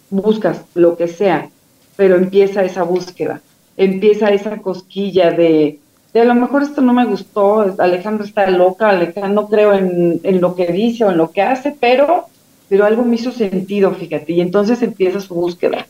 buscas 0.09 0.63
lo 0.73 0.97
que 0.97 1.07
sea, 1.07 1.51
pero 1.97 2.15
empieza 2.15 2.63
esa 2.63 2.81
búsqueda, 2.81 3.43
empieza 3.77 4.29
esa 4.29 4.57
cosquilla 4.57 5.29
de, 5.29 5.77
a 6.21 6.25
lo 6.25 6.35
mejor 6.35 6.63
esto 6.63 6.81
no 6.81 6.93
me 6.93 7.05
gustó, 7.05 7.75
Alejandro 7.77 8.25
está 8.25 8.49
loca, 8.49 8.89
Alejandro 8.89 9.41
no 9.41 9.47
creo 9.49 9.73
en, 9.73 10.41
lo 10.41 10.55
que 10.55 10.67
dice 10.67 11.03
o 11.03 11.11
en 11.11 11.17
lo 11.17 11.31
que 11.31 11.41
hace, 11.41 11.75
pero, 11.77 12.25
pero 12.69 12.85
algo 12.85 13.03
me 13.03 13.15
hizo 13.15 13.31
sentido, 13.31 13.91
fíjate, 13.91 14.31
y 14.31 14.41
entonces 14.41 14.81
empieza 14.81 15.19
su 15.19 15.35
búsqueda. 15.35 15.85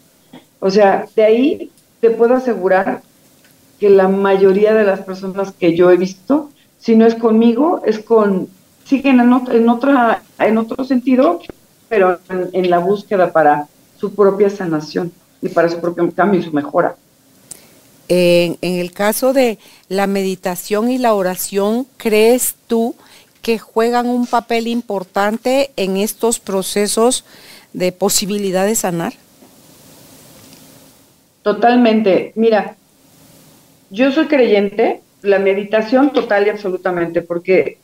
O 0.60 0.72
sea, 0.72 1.06
de 1.16 1.24
ahí 1.24 1.72
te 2.00 2.10
puedo 2.10 2.34
asegurar 2.34 3.02
que 3.80 3.90
la 3.90 4.08
mayoría 4.08 4.74
de 4.74 4.84
las 4.84 5.02
personas 5.02 5.52
que 5.52 5.76
yo 5.76 5.92
he 5.92 5.98
visto, 5.98 6.50
si 6.80 6.96
no 6.96 7.06
es 7.06 7.16
conmigo, 7.16 7.82
es 7.86 8.00
con, 8.00 8.48
siguen 8.86 9.20
en, 9.20 9.32
en, 9.52 9.70
otra, 9.70 10.24
en 10.40 10.58
otro 10.58 10.84
sentido, 10.86 11.40
pero 11.88 12.20
en 12.30 12.70
la 12.70 12.80
búsqueda 12.80 13.32
para 13.32 13.68
su 14.00 14.16
propia 14.16 14.50
sanación 14.50 15.12
y 15.42 15.50
para 15.50 15.70
su 15.70 15.80
propio 15.80 16.10
cambio 16.12 16.40
y 16.40 16.44
su 16.44 16.52
mejora. 16.52 16.96
En, 18.08 18.58
el 18.62 18.92
caso 18.92 19.34
de 19.34 19.58
la 19.90 20.08
meditación 20.08 20.92
y 20.92 20.98
la 20.98 21.14
oración, 21.14 21.88
¿crees 21.98 22.56
tú 22.68 22.96
que 23.42 23.58
juegan 23.58 24.08
un 24.08 24.28
papel 24.28 24.68
importante 24.68 25.72
en 25.76 25.98
estos 25.98 26.40
procesos 26.40 27.26
de 27.74 27.92
posibilidad 27.92 28.66
de 28.66 28.76
sanar? 28.76 29.14
Totalmente. 31.42 32.32
Mira, 32.36 32.76
yo 33.90 34.12
soy 34.12 34.28
creyente, 34.28 35.02
la 35.22 35.40
meditación 35.40 36.14
total 36.14 36.48
y 36.48 36.50
absolutamente, 36.50 37.22
porque 37.22 37.78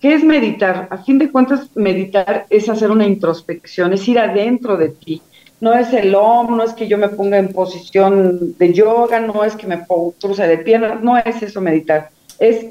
¿qué 0.00 0.14
es 0.14 0.24
meditar? 0.24 0.88
A 0.90 0.98
fin 0.98 1.18
de 1.18 1.30
cuentas, 1.30 1.68
meditar 1.74 2.46
es 2.50 2.68
hacer 2.68 2.90
una 2.90 3.06
introspección, 3.06 3.92
es 3.92 4.06
ir 4.08 4.18
adentro 4.18 4.76
de 4.76 4.90
ti 4.90 5.22
no 5.60 5.74
es 5.74 5.92
el 5.92 6.14
OM, 6.14 6.56
no 6.56 6.64
es 6.64 6.72
que 6.72 6.88
yo 6.88 6.96
me 6.96 7.08
ponga 7.08 7.38
en 7.38 7.52
posición 7.52 8.56
de 8.58 8.72
yoga, 8.72 9.20
no 9.20 9.44
es 9.44 9.54
que 9.56 9.66
me 9.66 9.84
cruce 10.18 10.46
de 10.46 10.58
piernas, 10.58 11.02
no 11.02 11.18
es 11.18 11.42
eso 11.42 11.60
meditar, 11.60 12.10
es 12.38 12.66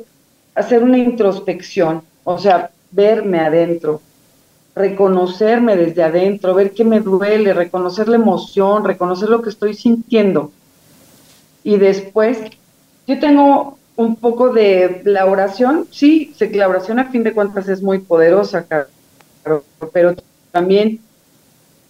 hacer 0.56 0.84
una 0.84 0.98
introspección, 0.98 2.02
o 2.24 2.38
sea, 2.40 2.72
verme 2.92 3.40
adentro, 3.40 4.02
reconocerme 4.76 5.76
desde 5.76 6.04
adentro, 6.04 6.56
ver 6.56 6.72
qué 6.72 6.84
me 6.84 7.00
duele, 7.00 7.54
reconocer 7.54 8.08
la 8.08 8.16
emoción, 8.16 8.84
reconocer 8.84 9.30
lo 9.30 9.42
que 9.42 9.50
estoy 9.50 9.74
sintiendo. 9.74 10.52
Y 11.64 11.78
después, 11.78 12.40
yo 13.06 13.20
tengo 13.20 13.78
un 13.98 14.16
poco 14.16 14.50
de 14.50 15.02
la 15.04 15.26
oración, 15.26 15.86
sí, 15.92 16.34
sé 16.36 16.50
que 16.50 16.58
la 16.58 16.70
oración 16.70 17.00
a 17.00 17.12
fin 17.12 17.22
de 17.24 17.34
cuentas 17.34 17.68
es 17.68 17.84
muy 17.84 18.00
poderosa, 18.00 18.66
pero 19.92 20.16
también 20.52 21.02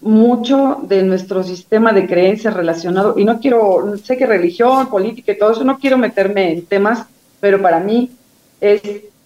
mucho 0.02 0.80
de 0.84 1.04
nuestro 1.04 1.44
sistema 1.44 1.92
de 1.92 2.08
creencias 2.08 2.54
relacionado, 2.54 3.16
y 3.18 3.26
no 3.26 3.40
quiero, 3.40 3.98
sé 3.98 4.18
que 4.18 4.26
religión, 4.26 4.90
política 4.90 5.34
y 5.34 5.38
todo 5.38 5.52
eso, 5.52 5.64
no 5.64 5.78
quiero 5.78 5.98
meterme 5.98 6.54
en 6.54 6.66
temas, 6.66 7.06
pero 7.40 7.62
para 7.62 7.80
mí 7.80 8.12
es 8.62 8.82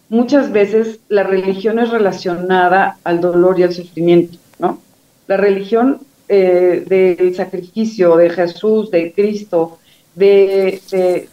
muchas 0.10 0.52
veces 0.52 1.00
la 1.10 1.24
religión 1.24 1.80
es 1.80 1.90
relacionada 1.90 2.98
al 3.04 3.20
dolor 3.20 3.60
y 3.60 3.64
al 3.64 3.74
sufrimiento, 3.74 4.38
¿no? 4.60 4.80
La 5.28 5.38
religión 5.38 6.02
eh, 6.28 6.84
del 6.88 7.36
sacrificio 7.36 8.16
de 8.16 8.30
Jesús, 8.30 8.92
de 8.92 9.12
Cristo, 9.12 9.80
de, 10.16 10.82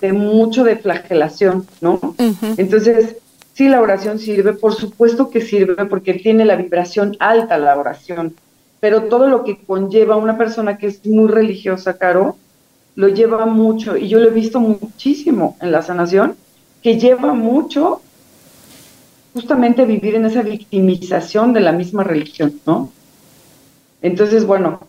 de, 0.01 0.13
mucho 0.13 0.65
de 0.65 0.77
flagelación, 0.77 1.67
¿no? 1.83 2.01
Entonces, 2.57 3.17
sí, 3.53 3.69
la 3.69 3.83
oración 3.83 4.19
sirve, 4.19 4.55
por 4.55 4.75
supuesto 4.75 5.29
que 5.29 5.43
sirve 5.43 5.85
porque 5.85 6.15
tiene 6.15 6.47
la 6.47 6.57
vibración 6.57 7.17
alta 7.21 7.59
la 7.59 7.79
oración, 7.79 8.35
pero 8.81 9.05
todo 9.05 9.29
lo 9.29 9.45
que 9.45 9.59
conlleva 9.59 10.17
una 10.17 10.37
persona 10.37 10.79
que 10.79 10.89
es 10.89 11.05
muy 11.07 11.29
religiosa, 11.29 11.99
Caro, 11.99 12.37
lo 12.97 13.09
lleva 13.09 13.47
mucho, 13.47 13.97
y 13.97 14.09
yo 14.09 14.19
lo 14.19 14.29
he 14.29 14.33
visto 14.33 14.59
muchísimo 14.59 15.57
en 15.61 15.71
la 15.71 15.83
sanación, 15.83 16.35
que 16.83 16.99
lleva 16.99 17.35
mucho 17.35 18.01
justamente 19.33 19.85
vivir 19.85 20.17
en 20.17 20.27
esa 20.27 20.43
victimización 20.43 21.53
de 21.53 21.61
la 21.61 21.73
misma 21.73 22.03
religión, 22.03 22.61
¿no? 22.67 22.91
Entonces, 24.03 24.45
bueno, 24.45 24.81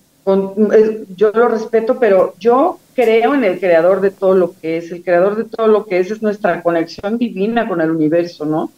yo 1.15 1.31
lo 1.31 1.47
respeto, 1.47 1.99
pero 1.99 2.33
yo 2.39 2.79
creo 2.95 3.33
en 3.35 3.43
el 3.43 3.59
creador 3.59 4.01
de 4.01 4.11
todo 4.11 4.35
lo 4.35 4.53
que 4.59 4.77
es. 4.77 4.91
El 4.91 5.03
creador 5.03 5.35
de 5.35 5.43
todo 5.43 5.67
lo 5.67 5.85
que 5.85 5.99
es 5.99 6.11
es 6.11 6.21
nuestra 6.21 6.63
conexión 6.63 7.17
divina 7.17 7.67
con 7.67 7.81
el 7.81 7.91
universo, 7.91 8.45
¿no? 8.45 8.71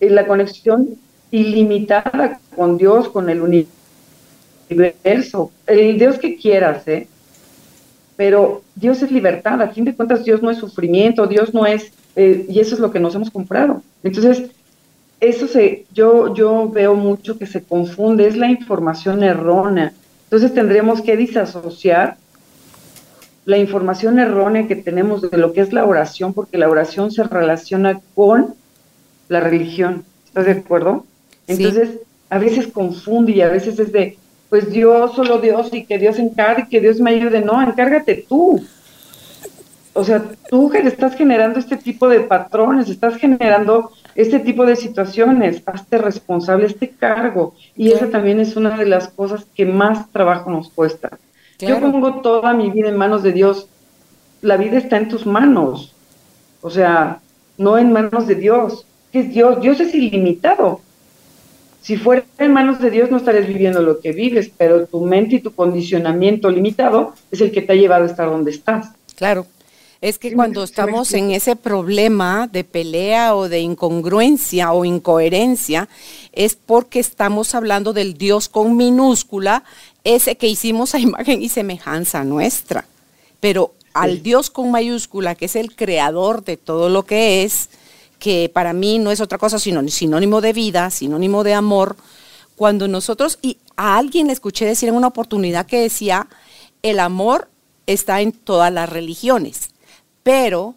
Es 0.00 0.10
la 0.10 0.26
conexión 0.26 0.88
ilimitada 1.30 2.40
con 2.56 2.78
Dios, 2.78 3.08
con 3.08 3.28
el 3.28 3.42
universo. 3.42 3.72
El 4.68 5.98
Dios 5.98 6.18
que 6.18 6.36
quieras, 6.36 6.86
¿eh? 6.88 7.08
Pero 8.16 8.62
Dios 8.74 9.02
es 9.02 9.10
libertad. 9.10 9.60
A 9.60 9.68
fin 9.68 9.84
de 9.84 9.94
cuentas, 9.94 10.24
Dios 10.24 10.42
no 10.42 10.50
es 10.50 10.58
sufrimiento, 10.58 11.26
Dios 11.26 11.52
no 11.52 11.66
es. 11.66 11.92
Eh, 12.16 12.46
y 12.48 12.60
eso 12.60 12.74
es 12.74 12.80
lo 12.80 12.90
que 12.90 13.00
nos 13.00 13.14
hemos 13.14 13.30
comprado. 13.30 13.82
Entonces, 14.02 14.50
eso 15.20 15.48
se, 15.48 15.86
yo, 15.92 16.34
yo 16.34 16.68
veo 16.68 16.94
mucho 16.94 17.38
que 17.38 17.46
se 17.46 17.62
confunde, 17.62 18.26
es 18.26 18.36
la 18.36 18.48
información 18.48 19.22
errónea. 19.22 19.92
Entonces 20.24 20.54
tendríamos 20.54 21.00
que 21.00 21.16
disasociar 21.16 22.16
la 23.44 23.58
información 23.58 24.18
errónea 24.18 24.66
que 24.66 24.76
tenemos 24.76 25.22
de 25.22 25.36
lo 25.36 25.52
que 25.52 25.60
es 25.60 25.72
la 25.72 25.84
oración, 25.84 26.32
porque 26.32 26.58
la 26.58 26.68
oración 26.68 27.10
se 27.10 27.24
relaciona 27.24 28.00
con 28.14 28.54
la 29.28 29.40
religión. 29.40 30.04
¿Estás 30.26 30.46
de 30.46 30.52
acuerdo? 30.52 31.04
Entonces, 31.46 31.98
a 32.30 32.38
veces 32.38 32.66
confunde 32.68 33.32
y 33.32 33.42
a 33.42 33.48
veces 33.48 33.78
es 33.78 33.92
de, 33.92 34.18
pues 34.54 34.70
Dios, 34.70 35.16
solo 35.16 35.38
Dios 35.38 35.70
y 35.72 35.84
que 35.84 35.98
Dios 35.98 36.16
encargue, 36.16 36.68
que 36.68 36.80
Dios 36.80 37.00
me 37.00 37.10
ayude. 37.10 37.40
No, 37.40 37.60
encárgate 37.60 38.24
tú. 38.28 38.64
O 39.92 40.04
sea, 40.04 40.22
tú 40.48 40.70
que 40.70 40.78
estás 40.78 41.16
generando 41.16 41.58
este 41.58 41.76
tipo 41.76 42.08
de 42.08 42.20
patrones, 42.20 42.88
estás 42.88 43.16
generando 43.16 43.90
este 44.14 44.38
tipo 44.38 44.64
de 44.64 44.76
situaciones, 44.76 45.60
hazte 45.66 45.98
responsable, 45.98 46.66
este 46.66 46.88
cargo. 46.88 47.56
Y 47.74 47.90
esa 47.90 48.10
también 48.10 48.38
es 48.38 48.54
una 48.54 48.76
de 48.76 48.86
las 48.86 49.08
cosas 49.08 49.44
que 49.56 49.66
más 49.66 50.08
trabajo 50.12 50.48
nos 50.50 50.70
cuesta. 50.70 51.18
Yo 51.58 51.80
pongo 51.80 52.20
toda 52.20 52.54
mi 52.54 52.70
vida 52.70 52.90
en 52.90 52.96
manos 52.96 53.24
de 53.24 53.32
Dios. 53.32 53.66
La 54.40 54.56
vida 54.56 54.78
está 54.78 54.98
en 54.98 55.08
tus 55.08 55.26
manos. 55.26 55.96
O 56.60 56.70
sea, 56.70 57.18
no 57.58 57.76
en 57.76 57.90
manos 57.90 58.28
de 58.28 58.36
Dios. 58.36 58.86
¿Qué 59.10 59.18
es 59.18 59.34
Dios? 59.34 59.60
Dios 59.60 59.80
es 59.80 59.92
ilimitado. 59.96 60.80
Si 61.84 61.98
fuera 61.98 62.24
en 62.38 62.50
manos 62.54 62.80
de 62.80 62.90
Dios 62.90 63.10
no 63.10 63.18
estarías 63.18 63.46
viviendo 63.46 63.82
lo 63.82 64.00
que 64.00 64.12
vives, 64.12 64.50
pero 64.56 64.86
tu 64.86 65.02
mente 65.02 65.36
y 65.36 65.40
tu 65.40 65.54
condicionamiento 65.54 66.48
limitado 66.48 67.12
es 67.30 67.42
el 67.42 67.52
que 67.52 67.60
te 67.60 67.74
ha 67.74 67.76
llevado 67.76 68.04
a 68.04 68.06
estar 68.06 68.26
donde 68.30 68.52
estás. 68.52 68.88
Claro. 69.16 69.46
Es 70.00 70.18
que 70.18 70.32
cuando 70.32 70.64
estamos 70.64 71.12
en 71.12 71.30
ese 71.30 71.56
problema 71.56 72.48
de 72.50 72.64
pelea 72.64 73.34
o 73.36 73.50
de 73.50 73.60
incongruencia 73.60 74.72
o 74.72 74.86
incoherencia, 74.86 75.90
es 76.32 76.56
porque 76.56 77.00
estamos 77.00 77.54
hablando 77.54 77.92
del 77.92 78.14
Dios 78.14 78.48
con 78.48 78.76
minúscula 78.76 79.62
ese 80.04 80.36
que 80.36 80.46
hicimos 80.46 80.94
a 80.94 80.98
imagen 81.00 81.42
y 81.42 81.50
semejanza 81.50 82.24
nuestra. 82.24 82.86
Pero 83.40 83.72
al 83.92 84.22
Dios 84.22 84.48
con 84.48 84.70
mayúscula, 84.70 85.34
que 85.34 85.44
es 85.44 85.56
el 85.56 85.76
creador 85.76 86.44
de 86.44 86.56
todo 86.56 86.88
lo 86.88 87.04
que 87.04 87.42
es, 87.44 87.68
que 88.24 88.48
para 88.48 88.72
mí 88.72 88.98
no 88.98 89.10
es 89.10 89.20
otra 89.20 89.36
cosa 89.36 89.58
sino 89.58 89.86
sinónimo 89.86 90.40
de 90.40 90.54
vida, 90.54 90.88
sinónimo 90.88 91.44
de 91.44 91.52
amor, 91.52 91.94
cuando 92.56 92.88
nosotros, 92.88 93.38
y 93.42 93.58
a 93.76 93.98
alguien 93.98 94.28
le 94.28 94.32
escuché 94.32 94.64
decir 94.64 94.88
en 94.88 94.94
una 94.94 95.08
oportunidad 95.08 95.66
que 95.66 95.82
decía, 95.82 96.26
el 96.82 97.00
amor 97.00 97.50
está 97.86 98.22
en 98.22 98.32
todas 98.32 98.72
las 98.72 98.88
religiones, 98.88 99.72
pero 100.22 100.74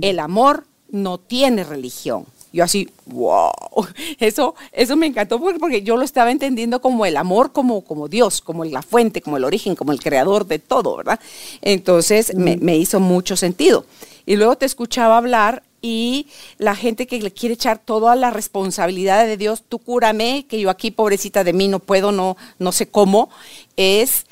el 0.00 0.20
amor 0.20 0.64
no 0.88 1.18
tiene 1.18 1.64
religión. 1.64 2.24
Yo 2.50 2.64
así, 2.64 2.88
wow, 3.04 3.52
eso, 4.18 4.54
eso 4.72 4.96
me 4.96 5.04
encantó 5.04 5.38
porque 5.38 5.82
yo 5.82 5.98
lo 5.98 6.02
estaba 6.02 6.30
entendiendo 6.30 6.80
como 6.80 7.04
el 7.04 7.18
amor, 7.18 7.52
como, 7.52 7.82
como 7.82 8.08
Dios, 8.08 8.40
como 8.40 8.64
la 8.64 8.80
fuente, 8.80 9.20
como 9.20 9.36
el 9.36 9.44
origen, 9.44 9.76
como 9.76 9.92
el 9.92 10.00
creador 10.00 10.46
de 10.46 10.60
todo, 10.60 10.96
¿verdad? 10.96 11.20
Entonces 11.60 12.34
me, 12.34 12.56
me 12.56 12.74
hizo 12.78 13.00
mucho 13.00 13.36
sentido. 13.36 13.84
Y 14.24 14.36
luego 14.36 14.56
te 14.56 14.64
escuchaba 14.64 15.18
hablar 15.18 15.62
y 15.82 16.26
la 16.58 16.74
gente 16.74 17.06
que 17.06 17.20
le 17.20 17.30
quiere 17.30 17.54
echar 17.54 17.78
toda 17.78 18.16
la 18.16 18.30
responsabilidad 18.30 19.26
de 19.26 19.36
Dios, 19.36 19.62
tú 19.68 19.78
cúrame, 19.78 20.46
que 20.48 20.60
yo 20.60 20.70
aquí 20.70 20.90
pobrecita 20.90 21.44
de 21.44 21.52
mí 21.52 21.68
no 21.68 21.78
puedo, 21.78 22.12
no, 22.12 22.36
no 22.58 22.72
sé 22.72 22.88
cómo, 22.88 23.30
es 23.76 24.26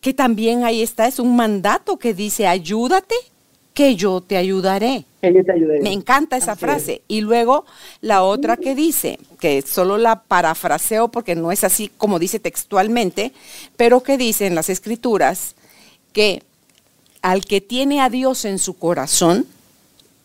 que 0.00 0.12
también 0.12 0.64
ahí 0.64 0.82
está, 0.82 1.06
es 1.06 1.18
un 1.18 1.36
mandato 1.36 1.98
que 1.98 2.14
dice, 2.14 2.46
ayúdate 2.46 3.14
que 3.74 3.96
yo 3.96 4.20
te 4.20 4.36
ayudaré. 4.36 5.04
Me 5.22 5.92
encanta 5.92 6.36
esa 6.36 6.56
frase. 6.56 7.02
Y 7.08 7.20
luego 7.20 7.64
la 8.00 8.22
otra 8.22 8.56
que 8.56 8.74
dice, 8.74 9.18
que 9.38 9.62
solo 9.62 9.96
la 9.96 10.22
parafraseo 10.22 11.08
porque 11.08 11.34
no 11.34 11.52
es 11.52 11.64
así 11.64 11.90
como 11.96 12.18
dice 12.18 12.40
textualmente, 12.40 13.32
pero 13.76 14.02
que 14.02 14.18
dice 14.18 14.46
en 14.46 14.54
las 14.54 14.68
escrituras 14.68 15.54
que 16.12 16.42
al 17.22 17.44
que 17.44 17.60
tiene 17.60 18.00
a 18.00 18.10
Dios 18.10 18.44
en 18.44 18.58
su 18.58 18.74
corazón, 18.74 19.46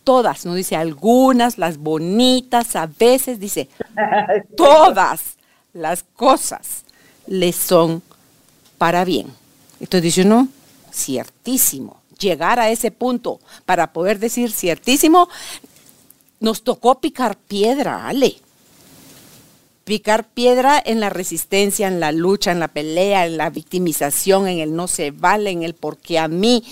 todas, 0.07 0.45
no 0.45 0.53
dice 0.53 0.77
algunas, 0.77 1.57
las 1.57 1.79
bonitas, 1.79 2.77
a 2.77 2.85
veces 2.85 3.41
dice, 3.41 3.67
todas 4.55 5.35
las 5.73 6.05
cosas 6.15 6.85
le 7.25 7.51
son 7.51 8.01
para 8.77 9.03
bien. 9.03 9.27
Entonces 9.81 10.03
dice 10.03 10.21
uno, 10.21 10.47
ciertísimo 10.93 11.97
llegar 12.17 12.57
a 12.57 12.69
ese 12.69 12.89
punto 12.89 13.41
para 13.65 13.91
poder 13.91 14.17
decir 14.17 14.53
ciertísimo, 14.53 15.27
nos 16.39 16.63
tocó 16.63 17.01
picar 17.01 17.35
piedra, 17.35 18.07
Ale. 18.07 18.35
Picar 19.83 20.23
piedra 20.23 20.81
en 20.85 21.01
la 21.01 21.09
resistencia, 21.09 21.89
en 21.89 21.99
la 21.99 22.13
lucha, 22.13 22.53
en 22.53 22.61
la 22.61 22.69
pelea, 22.69 23.25
en 23.25 23.35
la 23.35 23.49
victimización, 23.49 24.47
en 24.47 24.59
el 24.59 24.73
no 24.73 24.87
se 24.87 25.11
vale, 25.11 25.49
en 25.49 25.63
el 25.63 25.73
porque 25.73 26.17
a 26.17 26.29
mí, 26.29 26.63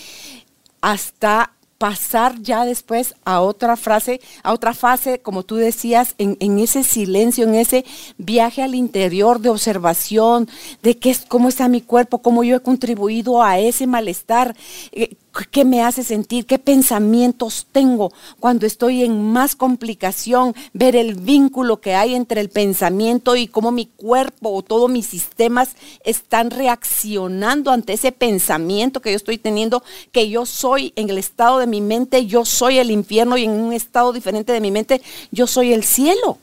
hasta 0.79 1.51
pasar 1.77 2.41
ya 2.41 2.65
después 2.65 3.15
a 3.25 3.41
otra 3.41 3.75
frase, 3.75 4.21
a 4.43 4.53
otra 4.53 4.73
fase, 4.73 5.19
como 5.19 5.43
tú 5.43 5.55
decías, 5.55 6.15
en, 6.17 6.59
ese 6.59 6.83
silencio, 6.83 7.45
en 7.45 7.55
ese 7.55 7.85
viaje 8.17 8.63
al 8.63 8.75
interior 8.75 9.39
de 9.39 9.49
observación 9.49 10.47
de 10.81 10.97
qué 10.97 11.09
es, 11.11 11.25
cómo 11.27 11.49
está 11.49 11.67
mi 11.67 11.81
cuerpo, 11.81 12.21
cómo 12.21 12.43
yo 12.43 12.55
he 12.55 12.61
contribuido 12.61 13.43
a 13.43 13.59
ese 13.59 13.87
malestar, 13.87 14.55
eh, 14.91 15.15
qué 15.43 15.65
me 15.65 15.83
hace 15.83 16.03
sentir, 16.03 16.45
qué 16.45 16.59
pensamientos 16.59 17.67
tengo 17.71 18.11
cuando 18.39 18.65
estoy 18.65 19.03
en 19.03 19.21
más 19.21 19.55
complicación, 19.55 20.55
ver 20.73 20.95
el 20.95 21.15
vínculo 21.15 21.81
que 21.81 21.95
hay 21.95 22.15
entre 22.15 22.39
el 22.41 22.49
pensamiento 22.49 23.35
y 23.35 23.47
cómo 23.47 23.71
mi 23.71 23.85
cuerpo 23.85 24.53
o 24.53 24.61
todos 24.61 24.89
mis 24.89 25.05
sistemas 25.05 25.75
están 26.03 26.51
reaccionando 26.51 27.71
ante 27.71 27.93
ese 27.93 28.11
pensamiento 28.11 29.01
que 29.01 29.11
yo 29.11 29.17
estoy 29.17 29.37
teniendo, 29.37 29.83
que 30.11 30.29
yo 30.29 30.45
soy 30.45 30.93
en 30.95 31.09
el 31.09 31.17
estado 31.17 31.59
de 31.59 31.67
mi 31.67 31.81
mente, 31.81 32.25
yo 32.25 32.45
soy 32.45 32.77
el 32.77 32.91
infierno 32.91 33.37
y 33.37 33.43
en 33.43 33.51
un 33.51 33.73
estado 33.73 34.13
diferente 34.13 34.53
de 34.53 34.61
mi 34.61 34.71
mente, 34.71 35.01
yo 35.31 35.47
soy 35.47 35.73
el 35.73 35.83
cielo. 35.83 36.37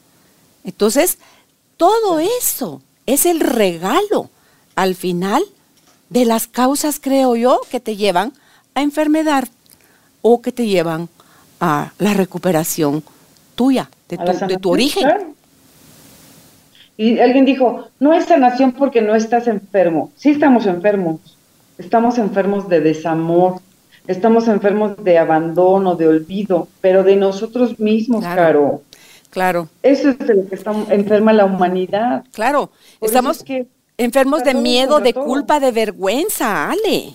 Entonces, 0.64 1.18
todo 1.76 2.20
eso 2.20 2.82
es 3.06 3.26
el 3.26 3.40
regalo 3.40 4.30
al 4.74 4.94
final 4.94 5.42
de 6.10 6.24
las 6.24 6.46
causas, 6.46 7.00
creo 7.00 7.36
yo, 7.36 7.60
que 7.70 7.80
te 7.80 7.96
llevan 7.96 8.34
a 8.74 8.82
enfermedad 8.82 9.44
o 10.22 10.40
que 10.40 10.52
te 10.52 10.66
llevan 10.66 11.08
a 11.60 11.92
la 11.98 12.14
recuperación 12.14 13.02
tuya, 13.54 13.88
de 14.08 14.58
tu, 14.58 14.70
origen. 14.70 15.34
Y 16.96 17.18
alguien 17.18 17.44
dijo, 17.44 17.88
no 18.00 18.12
es 18.12 18.26
sanación 18.26 18.72
porque 18.72 19.00
no 19.00 19.14
estás 19.14 19.46
enfermo. 19.48 20.10
Sí 20.16 20.30
estamos 20.30 20.66
enfermos. 20.66 21.20
Estamos 21.78 22.18
enfermos 22.18 22.68
de 22.68 22.80
desamor, 22.80 23.60
estamos 24.06 24.46
enfermos 24.48 25.02
de 25.02 25.18
abandono, 25.18 25.96
de 25.96 26.06
olvido, 26.06 26.68
pero 26.80 27.02
de 27.02 27.16
nosotros 27.16 27.78
mismos, 27.80 28.24
Caro. 28.24 28.82
Claro. 29.30 29.68
Eso 29.82 30.10
es 30.10 30.18
de 30.18 30.34
lo 30.34 30.48
que 30.48 30.54
está 30.54 30.72
enferma 30.90 31.32
la 31.32 31.46
humanidad. 31.46 32.24
Claro, 32.32 32.70
estamos 33.00 33.42
enfermos 33.96 34.44
de 34.44 34.54
miedo, 34.54 35.00
de 35.00 35.14
culpa, 35.14 35.58
de 35.58 35.72
vergüenza, 35.72 36.70
Ale. 36.70 37.14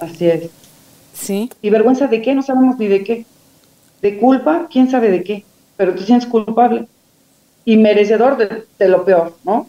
Así 0.00 0.26
es. 0.26 0.50
Sí. 1.14 1.50
¿Y 1.62 1.70
vergüenza 1.70 2.06
de 2.06 2.22
qué? 2.22 2.34
No 2.34 2.42
sabemos 2.42 2.78
ni 2.78 2.88
de 2.88 3.02
qué. 3.02 3.24
De 4.02 4.18
culpa, 4.18 4.68
quién 4.70 4.90
sabe 4.90 5.10
de 5.10 5.22
qué. 5.22 5.44
Pero 5.76 5.94
tú 5.94 6.02
sientes 6.02 6.28
culpable 6.28 6.86
y 7.64 7.76
merecedor 7.76 8.36
de, 8.36 8.88
lo 8.88 9.04
peor, 9.04 9.34
¿no? 9.44 9.66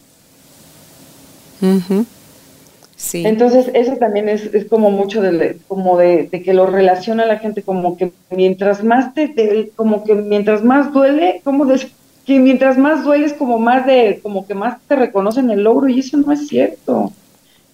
Sí. 2.96 3.26
Entonces, 3.26 3.72
eso 3.74 3.96
también 3.98 4.30
es, 4.30 4.54
es 4.54 4.66
como 4.66 4.92
mucho 4.92 5.22
de, 5.22 5.58
como 5.68 5.98
de, 5.98 6.30
que 6.30 6.54
lo 6.54 6.68
relaciona 6.68 7.24
a 7.24 7.28
la 7.28 7.40
gente, 7.40 7.64
como 7.64 7.98
que 7.98 8.12
mientras 8.30 8.84
más 8.84 9.14
te, 9.16 9.72
como 9.76 10.04
que 10.04 10.14
mientras 10.14 10.64
más 10.64 10.94
duele, 10.94 11.42
como 11.44 11.66
de, 11.66 11.88
que 12.26 12.40
mientras 12.40 12.78
más 12.78 13.04
duele 13.04 13.26
es 13.26 13.34
como 13.34 13.58
más 13.58 13.86
de, 13.86 14.20
como 14.22 14.46
que 14.46 14.54
más 14.54 14.78
te 14.88 14.96
reconocen 14.96 15.50
el 15.50 15.64
logro, 15.64 15.90
y 15.90 16.00
eso 16.00 16.18
no 16.18 16.32
es 16.32 16.48
cierto. 16.48 17.12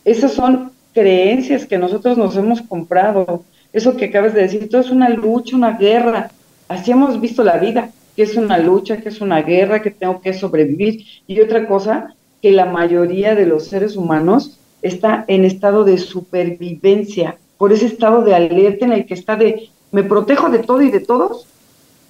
Esas 0.05 0.31
son 0.31 0.71
creencias 0.93 1.65
que 1.65 1.77
nosotros 1.77 2.17
nos 2.17 2.35
hemos 2.37 2.61
comprado. 2.61 3.43
Eso 3.71 3.97
que 3.97 4.05
acabas 4.05 4.33
de 4.33 4.41
decir, 4.41 4.69
todo 4.69 4.81
es 4.81 4.91
una 4.91 5.09
lucha, 5.09 5.55
una 5.55 5.77
guerra. 5.77 6.31
Así 6.67 6.91
hemos 6.91 7.19
visto 7.19 7.43
la 7.43 7.57
vida, 7.57 7.91
que 8.15 8.23
es 8.23 8.35
una 8.35 8.57
lucha, 8.57 8.97
que 8.97 9.09
es 9.09 9.21
una 9.21 9.41
guerra, 9.41 9.81
que 9.81 9.91
tengo 9.91 10.21
que 10.21 10.33
sobrevivir. 10.33 11.05
Y 11.27 11.41
otra 11.41 11.67
cosa, 11.67 12.15
que 12.41 12.51
la 12.51 12.65
mayoría 12.65 13.35
de 13.35 13.45
los 13.45 13.67
seres 13.67 13.95
humanos 13.95 14.59
está 14.81 15.23
en 15.27 15.45
estado 15.45 15.85
de 15.85 15.97
supervivencia, 15.97 17.37
por 17.57 17.71
ese 17.71 17.85
estado 17.85 18.21
de 18.21 18.35
alerta 18.35 18.85
en 18.85 18.91
el 18.91 19.05
que 19.05 19.13
está 19.13 19.35
de 19.35 19.69
me 19.93 20.03
protejo 20.03 20.49
de 20.49 20.59
todo 20.59 20.81
y 20.81 20.89
de 20.89 20.99
todos, 20.99 21.45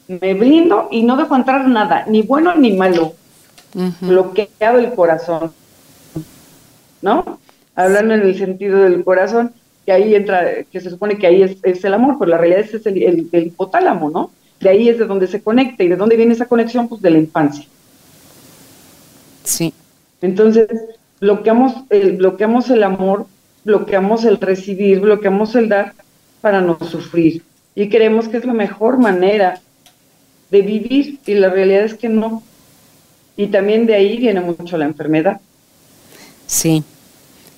me 0.07 0.33
blindo 0.33 0.87
y 0.89 1.03
no 1.03 1.17
dejo 1.17 1.35
entrar 1.35 1.67
nada, 1.67 2.05
ni 2.07 2.21
bueno 2.21 2.55
ni 2.55 2.71
malo, 2.71 3.13
bloqueado 4.01 4.79
el 4.79 4.93
corazón, 4.93 5.51
¿no? 7.01 7.39
Hablando 7.75 8.13
en 8.13 8.21
el 8.21 8.37
sentido 8.37 8.83
del 8.83 9.03
corazón, 9.03 9.51
que 9.85 9.91
ahí 9.91 10.15
entra, 10.15 10.63
que 10.63 10.79
se 10.79 10.89
supone 10.89 11.17
que 11.17 11.27
ahí 11.27 11.41
es, 11.41 11.83
el 11.83 11.93
amor, 11.93 12.15
pero 12.19 12.31
la 12.31 12.37
realidad 12.37 12.61
es, 12.61 12.85
el, 12.85 13.27
el, 13.31 13.47
hipotálamo, 13.47 14.09
¿no? 14.09 14.31
De 14.59 14.69
ahí 14.69 14.87
es 14.87 14.97
de 14.97 15.05
donde 15.05 15.27
se 15.27 15.41
conecta 15.41 15.83
y 15.83 15.89
de 15.89 15.95
dónde 15.95 16.15
viene 16.15 16.33
esa 16.33 16.45
conexión, 16.45 16.87
pues 16.87 17.01
de 17.01 17.09
la 17.09 17.17
infancia. 17.17 17.65
Sí. 19.43 19.73
Entonces, 20.21 20.67
bloqueamos 21.19 21.73
el, 21.89 22.17
bloqueamos 22.17 22.69
el 22.69 22.83
amor, 22.83 23.27
bloqueamos 23.65 24.23
el 24.23 24.39
recibir, 24.39 25.01
bloqueamos 25.01 25.55
el 25.55 25.67
dar 25.67 25.93
para 26.39 26.61
no 26.61 26.77
sufrir. 26.79 27.43
Y 27.75 27.89
creemos 27.89 28.27
que 28.27 28.37
es 28.37 28.45
la 28.45 28.53
mejor 28.53 28.99
manera 28.99 29.59
de 30.49 30.61
vivir 30.61 31.19
y 31.25 31.33
la 31.33 31.49
realidad 31.49 31.83
es 31.83 31.95
que 31.95 32.07
no. 32.07 32.43
Y 33.35 33.47
también 33.47 33.85
de 33.85 33.95
ahí 33.95 34.17
viene 34.17 34.39
mucho 34.41 34.77
la 34.77 34.85
enfermedad. 34.85 35.41
Sí. 36.45 36.83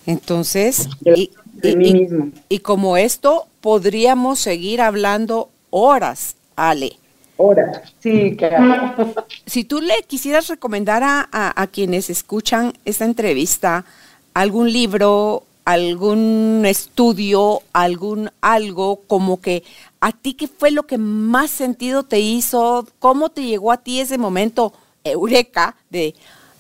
Entonces, 0.06 0.88
y, 1.04 1.32
mí 1.76 1.94
mismo. 1.94 2.32
y 2.48 2.60
como 2.60 2.98
esto, 2.98 3.48
podríamos 3.62 4.40
seguir 4.40 4.82
hablando 4.82 5.50
horas, 5.72 6.36
Ale. 6.56 6.98
Horas, 7.38 7.94
sí, 8.00 8.36
claro. 8.38 8.94
Si 9.46 9.64
tú 9.64 9.82
le 9.82 10.04
quisieras 10.08 10.48
recomendar 10.48 11.04
a, 11.04 11.28
a, 11.32 11.68
quienes 11.68 12.10
escuchan 12.10 12.74
esta 12.86 13.06
entrevista 13.06 13.86
algún 14.34 14.72
libro, 14.72 15.44
algún 15.66 16.64
estudio, 16.66 17.62
algún 17.74 18.32
algo, 18.42 19.02
como 19.08 19.42
que 19.42 19.64
a 20.00 20.12
ti 20.12 20.34
qué 20.34 20.48
fue 20.48 20.72
lo 20.72 20.84
que 20.84 20.98
más 20.98 21.50
sentido 21.50 22.04
te 22.04 22.20
hizo, 22.20 22.88
cómo 23.00 23.30
te 23.30 23.44
llegó 23.44 23.72
a 23.72 23.78
ti 23.78 24.00
ese 24.00 24.18
momento 24.18 24.74
eureka 25.04 25.76
de, 25.90 26.16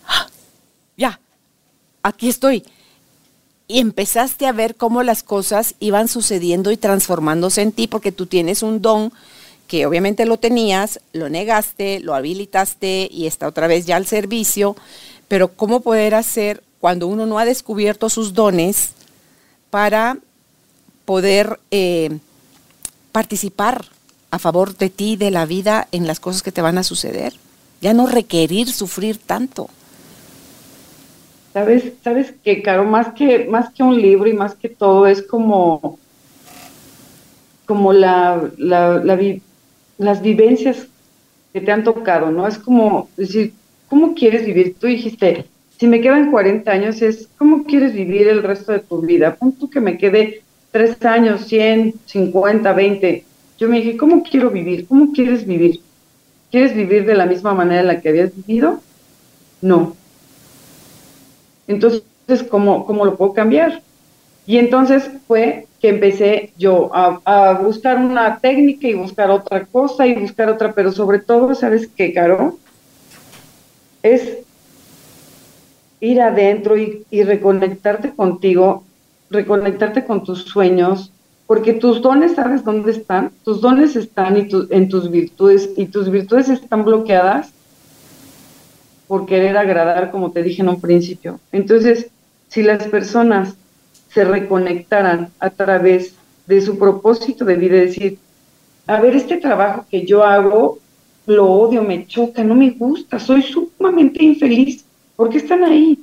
¡Ah! 0.07 0.27
ya, 0.97 1.19
aquí 2.01 2.29
estoy. 2.29 2.63
Y 3.67 3.79
empezaste 3.79 4.45
a 4.45 4.51
ver 4.51 4.75
cómo 4.75 5.01
las 5.03 5.23
cosas 5.23 5.75
iban 5.79 6.07
sucediendo 6.07 6.71
y 6.71 6.77
transformándose 6.77 7.61
en 7.61 7.71
ti 7.71 7.87
porque 7.87 8.11
tú 8.11 8.27
tienes 8.27 8.61
un 8.61 8.81
don 8.81 9.11
que 9.67 9.85
obviamente 9.85 10.25
lo 10.25 10.37
tenías, 10.37 10.99
lo 11.13 11.29
negaste, 11.29 11.99
lo 11.99 12.13
habilitaste 12.13 13.09
y 13.11 13.25
está 13.25 13.47
otra 13.47 13.67
vez 13.67 13.85
ya 13.85 13.95
al 13.95 14.05
servicio, 14.05 14.75
pero 15.27 15.49
¿cómo 15.49 15.79
poder 15.79 16.13
hacer 16.13 16.63
cuando 16.79 17.07
uno 17.07 17.25
no 17.25 17.39
ha 17.39 17.45
descubierto 17.45 18.09
sus 18.09 18.33
dones 18.33 18.91
para 19.71 20.17
poder 21.05 21.59
eh, 21.71 22.19
participar 23.11 23.85
a 24.29 24.39
favor 24.39 24.77
de 24.77 24.89
ti, 24.89 25.15
de 25.15 25.31
la 25.31 25.45
vida, 25.45 25.87
en 25.91 26.05
las 26.05 26.19
cosas 26.19 26.43
que 26.43 26.51
te 26.51 26.61
van 26.61 26.77
a 26.77 26.83
suceder? 26.83 27.33
Ya 27.81 27.93
no 27.93 28.05
requerir 28.05 28.71
sufrir 28.71 29.17
tanto. 29.17 29.69
Sabes, 31.55 31.93
sabes 32.03 32.33
que, 32.43 32.61
Caro, 32.61 32.83
más 32.83 33.13
que, 33.13 33.45
más 33.45 33.69
que 33.73 33.81
un 33.81 33.95
libro 33.95 34.27
y 34.27 34.33
más 34.33 34.55
que 34.55 34.67
todo 34.67 35.07
es 35.07 35.21
como, 35.21 35.97
como 37.65 37.93
la, 37.93 38.51
la, 38.57 39.01
la, 39.01 39.17
las 39.97 40.21
vivencias 40.21 40.87
que 41.53 41.61
te 41.61 41.71
han 41.71 41.85
tocado, 41.85 42.29
¿no? 42.29 42.45
Es 42.45 42.57
como 42.57 43.07
decir, 43.15 43.53
¿cómo 43.87 44.15
quieres 44.15 44.45
vivir? 44.45 44.75
Tú 44.77 44.87
dijiste, 44.87 45.45
si 45.77 45.87
me 45.87 46.01
quedan 46.01 46.29
40 46.29 46.69
años, 46.69 47.01
es 47.01 47.29
¿cómo 47.37 47.63
quieres 47.63 47.93
vivir 47.93 48.27
el 48.27 48.43
resto 48.43 48.73
de 48.73 48.79
tu 48.79 48.99
vida? 48.99 49.35
Punto 49.35 49.69
que 49.69 49.79
me 49.79 49.97
quede 49.97 50.41
3 50.71 51.05
años, 51.05 51.45
100, 51.47 51.93
50, 52.05 52.73
20. 52.73 53.23
Yo 53.59 53.69
me 53.69 53.77
dije, 53.77 53.95
¿cómo 53.95 54.23
quiero 54.23 54.49
vivir? 54.49 54.87
¿Cómo 54.89 55.13
quieres 55.13 55.47
vivir? 55.47 55.79
¿Quieres 56.51 56.75
vivir 56.75 57.05
de 57.05 57.15
la 57.15 57.25
misma 57.25 57.53
manera 57.53 57.79
en 57.79 57.87
la 57.87 58.01
que 58.01 58.09
habías 58.09 58.35
vivido? 58.35 58.81
No. 59.61 59.95
Entonces, 61.67 62.03
¿cómo, 62.49 62.85
cómo 62.85 63.05
lo 63.05 63.15
puedo 63.15 63.33
cambiar? 63.33 63.81
Y 64.47 64.57
entonces 64.57 65.09
fue 65.27 65.67
que 65.81 65.89
empecé 65.89 66.51
yo 66.57 66.91
a, 66.93 67.59
buscar 67.63 67.97
una 67.97 68.39
técnica 68.39 68.87
y 68.87 68.93
buscar 68.93 69.31
otra 69.31 69.65
cosa 69.65 70.05
y 70.05 70.13
buscar 70.13 70.49
otra, 70.49 70.73
pero 70.73 70.91
sobre 70.91 71.19
todo, 71.19 71.55
¿sabes 71.55 71.87
qué, 71.87 72.13
Caro? 72.13 72.57
Es 74.03 74.37
ir 75.99 76.21
adentro 76.21 76.77
y, 76.77 77.23
reconectarte 77.23 78.11
contigo, 78.11 78.83
reconectarte 79.31 80.05
con 80.05 80.23
tus 80.23 80.43
sueños, 80.43 81.11
porque 81.47 81.73
tus 81.73 82.01
dones, 82.01 82.35
¿sabes 82.35 82.63
dónde 82.63 82.91
están? 82.91 83.31
Tus 83.43 83.61
dones 83.61 83.95
están 83.95 84.37
y 84.37 84.47
en 84.69 84.89
tus 84.89 85.09
virtudes, 85.09 85.69
y 85.75 85.87
tus 85.87 86.09
virtudes 86.11 86.49
están 86.49 86.85
bloqueadas 86.85 87.51
por 89.07 89.25
querer 89.25 89.57
agradar, 89.57 90.11
como 90.11 90.31
te 90.31 90.43
dije 90.43 90.61
en 90.61 90.69
un 90.69 90.81
principio. 90.81 91.39
Entonces, 91.51 92.09
si 92.47 92.63
las 92.63 92.87
personas 92.87 93.55
se 94.09 94.23
reconectaran 94.23 95.29
a 95.39 95.49
través 95.49 96.15
de 96.47 96.61
su 96.61 96.77
propósito 96.77 97.45
de 97.45 97.55
vida, 97.55 97.75
decir, 97.75 98.17
a 98.87 98.99
ver, 99.01 99.15
este 99.15 99.37
trabajo 99.37 99.85
que 99.89 100.05
yo 100.05 100.23
hago, 100.23 100.79
lo 101.25 101.51
odio, 101.51 101.83
me 101.83 102.05
choca, 102.07 102.43
no 102.43 102.55
me 102.55 102.71
gusta, 102.71 103.19
soy 103.19 103.41
sumamente 103.41 104.23
infeliz, 104.23 104.85
¿por 105.15 105.29
qué 105.29 105.37
están 105.37 105.63
ahí? 105.63 105.99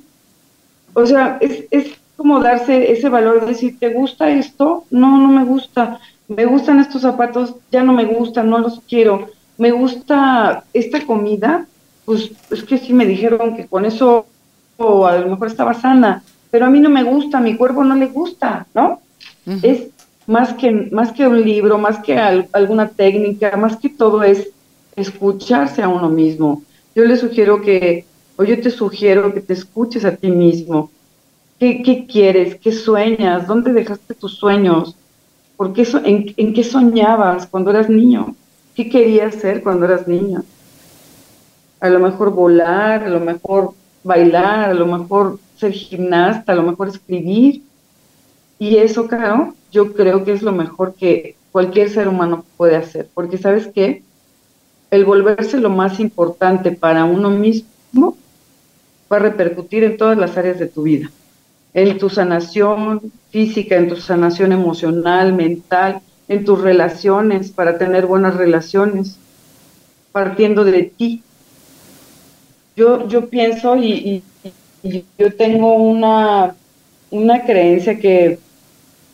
O 0.93 1.05
sea, 1.05 1.37
es, 1.41 1.65
es 1.71 1.97
como 2.15 2.39
darse 2.39 2.91
ese 2.91 3.09
valor 3.09 3.41
de 3.41 3.47
decir, 3.47 3.79
¿te 3.79 3.89
gusta 3.89 4.29
esto? 4.29 4.85
No, 4.91 5.17
no 5.17 5.29
me 5.29 5.43
gusta. 5.43 5.99
Me 6.27 6.45
gustan 6.45 6.79
estos 6.79 7.01
zapatos, 7.01 7.55
ya 7.71 7.83
no 7.83 7.93
me 7.93 8.05
gustan, 8.05 8.49
no 8.49 8.59
los 8.59 8.79
quiero. 8.87 9.27
Me 9.57 9.71
gusta 9.71 10.63
esta 10.73 11.05
comida, 11.05 11.67
pues 12.05 12.31
es 12.49 12.63
que 12.63 12.77
sí 12.77 12.93
me 12.93 13.05
dijeron 13.05 13.55
que 13.55 13.67
con 13.67 13.85
eso 13.85 14.25
o 14.77 15.05
a 15.05 15.17
lo 15.17 15.27
mejor 15.29 15.47
estaba 15.47 15.73
sana 15.73 16.23
pero 16.53 16.67
a 16.67 16.69
mí 16.69 16.79
no 16.79 16.91
me 16.91 17.01
gusta, 17.01 17.39
a 17.39 17.41
mi 17.41 17.57
cuerpo 17.57 17.83
no 17.83 17.95
le 17.95 18.05
gusta, 18.05 18.67
¿no? 18.75 19.01
Es 19.63 19.87
más 20.27 20.53
que, 20.53 20.69
más 20.91 21.11
que 21.11 21.25
un 21.25 21.41
libro, 21.43 21.79
más 21.79 21.97
que 21.97 22.15
alguna 22.19 22.89
técnica, 22.89 23.57
más 23.57 23.75
que 23.77 23.89
todo 23.89 24.21
es 24.21 24.49
escucharse 24.95 25.81
a 25.81 25.89
uno 25.89 26.09
mismo. 26.09 26.61
Yo 26.93 27.05
le 27.05 27.17
sugiero 27.17 27.59
que, 27.59 28.05
o 28.35 28.43
yo 28.43 28.61
te 28.61 28.69
sugiero 28.69 29.33
que 29.33 29.41
te 29.41 29.53
escuches 29.53 30.05
a 30.05 30.15
ti 30.15 30.29
mismo. 30.29 30.91
¿Qué, 31.59 31.81
qué 31.81 32.05
quieres? 32.05 32.53
¿Qué 32.61 32.71
sueñas? 32.71 33.47
¿Dónde 33.47 33.73
dejaste 33.73 34.13
tus 34.13 34.35
sueños? 34.37 34.95
¿Por 35.57 35.73
qué 35.73 35.87
en, 36.05 36.35
¿En 36.37 36.53
qué 36.53 36.63
soñabas 36.63 37.47
cuando 37.47 37.71
eras 37.71 37.89
niño? 37.89 38.35
¿Qué 38.75 38.91
querías 38.91 39.33
ser 39.33 39.63
cuando 39.63 39.85
eras 39.85 40.07
niño? 40.07 40.43
A 41.83 41.89
lo 41.89 41.99
mejor 41.99 42.31
volar, 42.31 43.03
a 43.03 43.09
lo 43.09 43.19
mejor 43.19 43.73
bailar, 44.05 44.69
a 44.69 44.73
lo 44.73 44.87
mejor 44.87 45.37
ser 45.57 45.73
gimnasta, 45.73 46.53
a 46.53 46.55
lo 46.55 46.63
mejor 46.63 46.87
escribir. 46.87 47.61
Y 48.57 48.77
eso, 48.77 49.05
claro, 49.05 49.53
yo 49.69 49.91
creo 49.91 50.23
que 50.23 50.31
es 50.31 50.41
lo 50.41 50.53
mejor 50.53 50.93
que 50.93 51.35
cualquier 51.51 51.89
ser 51.89 52.07
humano 52.07 52.45
puede 52.55 52.77
hacer, 52.77 53.09
porque 53.13 53.37
sabes 53.37 53.67
qué, 53.67 54.01
el 54.91 55.03
volverse 55.03 55.57
lo 55.59 55.69
más 55.69 55.99
importante 55.99 56.71
para 56.71 57.03
uno 57.03 57.29
mismo 57.29 58.15
va 59.11 59.17
a 59.17 59.19
repercutir 59.19 59.83
en 59.83 59.97
todas 59.97 60.17
las 60.17 60.37
áreas 60.37 60.59
de 60.59 60.67
tu 60.67 60.83
vida, 60.83 61.11
en 61.73 61.97
tu 61.97 62.09
sanación 62.09 63.11
física, 63.29 63.75
en 63.75 63.89
tu 63.89 63.97
sanación 63.97 64.53
emocional, 64.53 65.33
mental, 65.33 65.99
en 66.29 66.45
tus 66.45 66.61
relaciones, 66.61 67.51
para 67.51 67.77
tener 67.77 68.05
buenas 68.05 68.37
relaciones, 68.37 69.17
partiendo 70.13 70.63
de 70.63 70.83
ti. 70.83 71.23
Yo, 72.75 73.07
yo 73.07 73.29
pienso 73.29 73.75
y 73.77 74.23
yo 75.17 75.35
tengo 75.35 75.75
una, 75.75 76.55
una 77.13 77.45
creencia 77.45 77.99
que, 77.99 78.39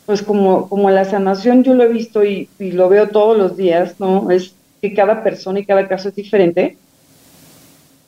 pues 0.05 0.21
como, 0.23 0.69
como 0.69 0.89
la 0.89 1.05
sanación 1.05 1.63
yo 1.63 1.73
lo 1.73 1.83
he 1.83 1.89
visto 1.89 2.23
y, 2.23 2.49
lo 2.57 2.89
veo 2.89 3.09
todos 3.09 3.37
los 3.37 3.57
días, 3.57 3.99
¿no? 3.99 4.31
Es 4.31 4.55
que 4.81 4.93
cada 4.93 5.21
persona 5.23 5.59
y 5.59 5.65
cada 5.65 5.87
caso 5.87 6.09
es 6.09 6.15
diferente. 6.15 6.77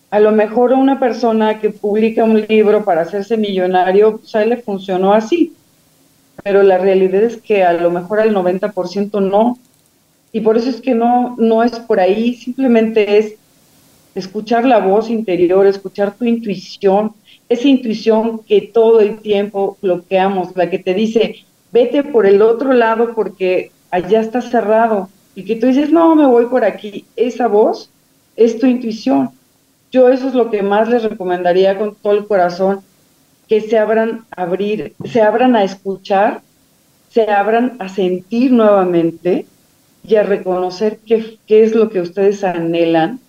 A 0.10 0.20
lo 0.20 0.32
mejor 0.32 0.74
una 0.74 0.99
persona 0.99 1.60
que 1.60 1.70
publica 1.70 2.24
un 2.24 2.41
libro 2.41 2.84
para 2.84 3.02
hacerse 3.02 3.38
millonario, 3.38 4.20
pues 4.20 4.47
le 4.47 4.58
funcionó 4.58 5.14
así. 5.14 5.54
pero 6.43 6.64
la 6.64 6.78
realidad 6.78 7.24
es 7.24 7.38
que 7.38 7.64
a 7.64 7.74
lo 7.74 7.91
mejor 7.91 8.20
al 8.22 8.34
90% 8.34 9.22
no. 9.22 9.58
Y 10.32 10.39
por 10.39 10.58
eso 10.58 10.70
es 10.70 10.80
que 10.80 10.95
no, 10.95 11.36
no 11.38 11.64
es 11.64 11.74
por 11.80 11.99
ahí, 11.99 12.36
simplemente 12.36 13.18
es 13.18 13.36
escuchar 14.16 14.66
la 14.66 14.80
voz 14.80 15.09
interior, 15.09 15.66
escuchar 15.66 16.16
tu 16.16 16.26
intuición, 16.26 17.14
esa 17.49 17.68
intuición 17.68 18.39
que 18.39 18.62
todo 18.62 18.99
el 18.99 19.20
tiempo 19.20 19.78
bloqueamos, 19.82 20.55
la 20.55 20.70
que 20.70 20.80
te 20.80 20.93
dice, 20.93 21.45
vete 21.72 22.03
por 22.03 22.26
el 22.26 22.41
otro 22.41 22.74
lado 22.74 23.14
porque 23.16 23.72
allá 23.89 24.22
está 24.22 24.41
cerrado, 24.41 25.09
y 25.36 25.43
que 25.45 25.55
tú 25.55 25.68
dices, 25.68 25.91
no, 25.91 26.16
me 26.16 26.28
voy 26.28 26.47
por 26.47 26.66
aquí. 26.66 27.05
Esa 27.16 27.47
voz 27.47 27.89
es 28.36 28.59
tu 28.59 28.68
intuición. 28.68 29.30
Yo 29.91 30.09
eso 30.09 30.28
es 30.28 30.34
lo 30.34 30.49
que 30.49 30.62
más 30.62 30.89
les 30.89 31.03
recomendaría 31.03 31.78
con 31.78 31.95
todo 31.95 32.14
el 32.14 32.26
corazón, 32.26 32.82
que 33.47 33.62
se 33.62 33.78
abran 33.78 34.26
a 34.36 34.43
abrir, 34.43 34.93
se 35.05 35.22
abran 35.22 35.55
a 35.55 35.64
escuchar, 35.64 36.41
se 37.09 37.30
abran 37.30 37.76
a 37.80 37.89
sentir 37.89 38.51
nuevamente 38.51 39.45
y 40.07 40.16
a 40.16 40.24
reconocer 40.24 40.99
qué, 41.05 41.38
qué 41.45 41.64
es 41.64 41.76
lo 41.76 41.89
que 41.89 41.99
ustedes 41.99 42.43
anhelan 42.43 43.20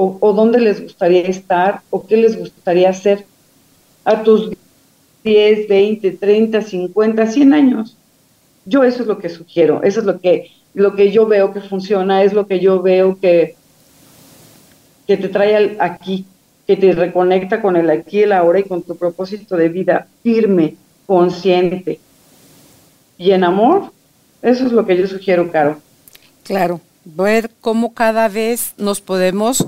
o, 0.00 0.32
dónde 0.32 0.60
les 0.60 0.80
gustaría 0.80 1.22
estar 1.22 1.80
o 1.90 2.06
qué 2.06 2.16
les 2.16 2.38
gustaría 2.38 2.88
hacer 2.88 3.26
a 4.04 4.22
tus 4.22 4.52
10, 5.24 5.68
20, 5.68 6.12
30, 6.12 6.62
50, 6.62 7.26
100 7.26 7.52
años. 7.52 7.96
Yo 8.64 8.84
eso 8.84 9.02
es 9.02 9.08
lo 9.08 9.18
que 9.18 9.28
sugiero, 9.28 9.82
eso 9.82 10.00
es 10.00 10.06
lo 10.06 10.20
que, 10.20 10.52
lo 10.74 10.94
que 10.94 11.10
yo 11.10 11.26
veo 11.26 11.52
que 11.52 11.60
funciona, 11.60 12.22
es 12.22 12.32
lo 12.32 12.46
que 12.46 12.60
yo 12.60 12.80
veo 12.80 13.18
que, 13.18 13.56
que 15.08 15.16
te 15.16 15.28
trae 15.28 15.76
aquí, 15.80 16.26
que 16.66 16.76
te 16.76 16.92
reconecta 16.92 17.60
con 17.60 17.76
el 17.76 17.90
aquí, 17.90 18.22
el 18.22 18.32
ahora 18.32 18.60
y 18.60 18.64
con 18.64 18.82
tu 18.82 18.96
propósito 18.96 19.56
de 19.56 19.68
vida 19.68 20.06
firme, 20.22 20.76
consciente 21.06 21.98
y 23.16 23.32
en 23.32 23.42
amor. 23.42 23.90
Eso 24.42 24.64
es 24.64 24.70
lo 24.70 24.86
que 24.86 24.96
yo 24.96 25.08
sugiero, 25.08 25.50
Caro. 25.50 25.78
Claro, 26.44 26.80
ver 27.16 27.50
cómo 27.60 27.94
cada 27.94 28.28
vez 28.28 28.74
nos 28.76 29.00
podemos 29.00 29.66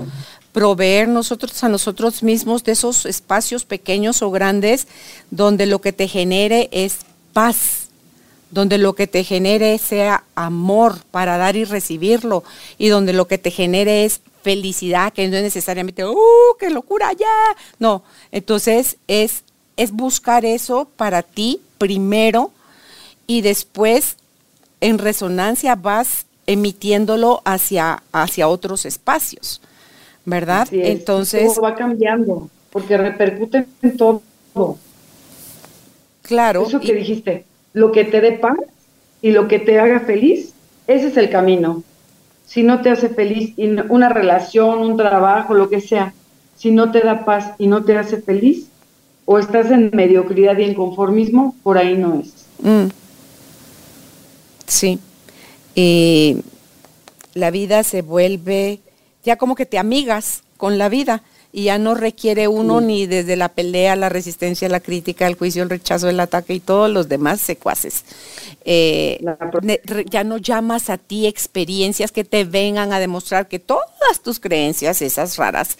proveer 0.51 1.07
nosotros 1.07 1.63
a 1.63 1.69
nosotros 1.69 2.23
mismos 2.23 2.63
de 2.63 2.73
esos 2.73 3.05
espacios 3.05 3.65
pequeños 3.65 4.21
o 4.21 4.31
grandes 4.31 4.87
donde 5.31 5.65
lo 5.65 5.79
que 5.81 5.93
te 5.93 6.07
genere 6.07 6.69
es 6.71 6.99
paz, 7.33 7.87
donde 8.51 8.77
lo 8.77 8.93
que 8.93 9.07
te 9.07 9.23
genere 9.23 9.77
sea 9.77 10.23
amor 10.35 10.99
para 11.09 11.37
dar 11.37 11.55
y 11.55 11.63
recibirlo 11.63 12.43
y 12.77 12.89
donde 12.89 13.13
lo 13.13 13.27
que 13.27 13.37
te 13.37 13.49
genere 13.49 14.05
es 14.05 14.21
felicidad, 14.43 15.13
que 15.13 15.27
no 15.27 15.37
es 15.37 15.43
necesariamente, 15.43 16.05
¡uh, 16.05 16.17
qué 16.59 16.69
locura 16.69 17.13
ya! 17.13 17.27
No, 17.79 18.03
entonces 18.31 18.97
es, 19.07 19.43
es 19.77 19.91
buscar 19.91 20.45
eso 20.45 20.87
para 20.97 21.23
ti 21.23 21.61
primero 21.77 22.51
y 23.25 23.41
después 23.41 24.17
en 24.81 24.97
resonancia 24.97 25.75
vas 25.75 26.25
emitiéndolo 26.51 27.41
hacia, 27.45 28.03
hacia 28.11 28.47
otros 28.47 28.85
espacios. 28.85 29.61
¿verdad? 30.25 30.67
Entonces... 30.71 31.53
Todo 31.53 31.63
va 31.63 31.75
cambiando, 31.75 32.49
porque 32.71 32.97
repercute 32.97 33.65
en 33.81 33.97
todo. 33.97 34.21
Claro. 36.21 36.65
Eso 36.67 36.79
que 36.79 36.93
dijiste, 36.93 37.45
lo 37.73 37.91
que 37.91 38.05
te 38.05 38.21
dé 38.21 38.33
paz 38.33 38.57
y 39.21 39.31
lo 39.31 39.47
que 39.47 39.59
te 39.59 39.79
haga 39.79 40.01
feliz, 40.01 40.53
ese 40.87 41.07
es 41.07 41.17
el 41.17 41.29
camino. 41.29 41.83
Si 42.45 42.63
no 42.63 42.81
te 42.81 42.89
hace 42.89 43.09
feliz, 43.09 43.53
una 43.89 44.09
relación, 44.09 44.79
un 44.79 44.97
trabajo, 44.97 45.53
lo 45.53 45.69
que 45.69 45.81
sea, 45.81 46.13
si 46.55 46.71
no 46.71 46.91
te 46.91 46.99
da 46.99 47.25
paz 47.25 47.53
y 47.57 47.67
no 47.67 47.83
te 47.83 47.97
hace 47.97 48.21
feliz, 48.21 48.67
o 49.25 49.39
estás 49.39 49.71
en 49.71 49.91
mediocridad 49.93 50.57
y 50.57 50.63
en 50.63 50.73
conformismo, 50.73 51.55
por 51.63 51.77
ahí 51.77 51.97
no 51.97 52.19
es. 52.19 52.33
Mm. 52.59 52.89
Sí. 54.67 54.99
Y 55.75 56.37
la 57.33 57.51
vida 57.51 57.83
se 57.83 58.01
vuelve 58.01 58.79
ya 59.23 59.37
como 59.37 59.55
que 59.55 59.65
te 59.65 59.77
amigas 59.77 60.43
con 60.57 60.77
la 60.77 60.89
vida 60.89 61.23
y 61.53 61.65
ya 61.65 61.77
no 61.77 61.95
requiere 61.95 62.47
uno 62.47 62.79
ni 62.79 63.07
desde 63.07 63.35
la 63.35 63.49
pelea, 63.49 63.95
la 63.95 64.09
resistencia, 64.09 64.69
la 64.69 64.79
crítica, 64.79 65.27
el 65.27 65.35
juicio, 65.35 65.63
el 65.63 65.69
rechazo, 65.69 66.07
el 66.07 66.19
ataque 66.19 66.53
y 66.53 66.59
todos 66.59 66.89
los 66.89 67.09
demás 67.09 67.41
secuaces. 67.41 68.05
Eh, 68.63 69.23
ya 70.09 70.23
no 70.23 70.37
llamas 70.37 70.89
a 70.89 70.97
ti 70.97 71.27
experiencias 71.27 72.11
que 72.11 72.23
te 72.23 72.45
vengan 72.45 72.93
a 72.93 72.99
demostrar 72.99 73.47
que 73.47 73.59
todas 73.59 74.21
tus 74.23 74.39
creencias, 74.39 75.01
esas 75.01 75.35
raras, 75.37 75.77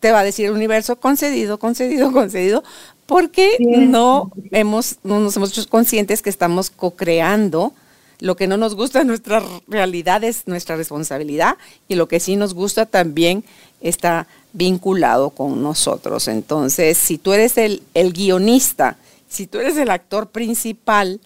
te 0.00 0.12
va 0.12 0.20
a 0.20 0.24
decir 0.24 0.46
el 0.46 0.52
universo 0.52 0.96
concedido, 0.96 1.58
concedido, 1.58 2.12
concedido, 2.12 2.64
porque 3.04 3.56
no 3.60 4.30
hemos, 4.50 4.96
no 5.02 5.20
nos 5.20 5.36
hemos 5.36 5.50
hecho 5.50 5.68
conscientes 5.68 6.22
que 6.22 6.30
estamos 6.30 6.70
co-creando 6.70 7.74
lo 8.20 8.36
que 8.36 8.46
no 8.46 8.56
nos 8.56 8.74
gusta 8.74 8.98
de 9.00 9.04
nuestra 9.04 9.42
realidad 9.68 10.24
es 10.24 10.46
nuestra 10.46 10.76
responsabilidad 10.76 11.56
y 11.86 11.94
lo 11.94 12.08
que 12.08 12.20
sí 12.20 12.36
nos 12.36 12.54
gusta 12.54 12.86
también 12.86 13.44
está 13.80 14.26
vinculado 14.52 15.30
con 15.30 15.62
nosotros. 15.62 16.26
Entonces, 16.28 16.98
si 16.98 17.18
tú 17.18 17.32
eres 17.32 17.56
el, 17.58 17.82
el 17.94 18.12
guionista, 18.12 18.96
si 19.28 19.46
tú 19.46 19.58
eres 19.58 19.76
el 19.76 19.90
actor 19.90 20.28
principal, 20.30 21.20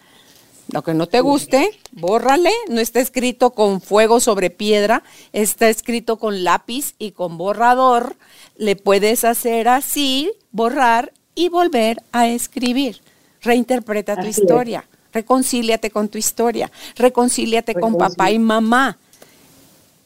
lo 0.68 0.82
que 0.82 0.94
no 0.94 1.06
te 1.06 1.20
guste, 1.20 1.78
bórrale, 1.92 2.52
no 2.68 2.80
está 2.80 3.00
escrito 3.00 3.50
con 3.50 3.80
fuego 3.80 4.20
sobre 4.20 4.50
piedra, 4.50 5.02
está 5.32 5.68
escrito 5.68 6.18
con 6.18 6.44
lápiz 6.44 6.94
y 6.98 7.12
con 7.12 7.38
borrador, 7.38 8.16
le 8.56 8.76
puedes 8.76 9.24
hacer 9.24 9.68
así, 9.68 10.30
borrar 10.50 11.12
y 11.34 11.48
volver 11.48 12.02
a 12.12 12.28
escribir. 12.28 13.00
Reinterpreta 13.40 14.20
tu 14.20 14.26
historia 14.26 14.84
reconcíliate 15.12 15.90
con 15.90 16.08
tu 16.08 16.18
historia, 16.18 16.70
reconcíliate 16.96 17.74
con 17.74 17.96
papá 17.96 18.30
y 18.30 18.38
mamá. 18.38 18.98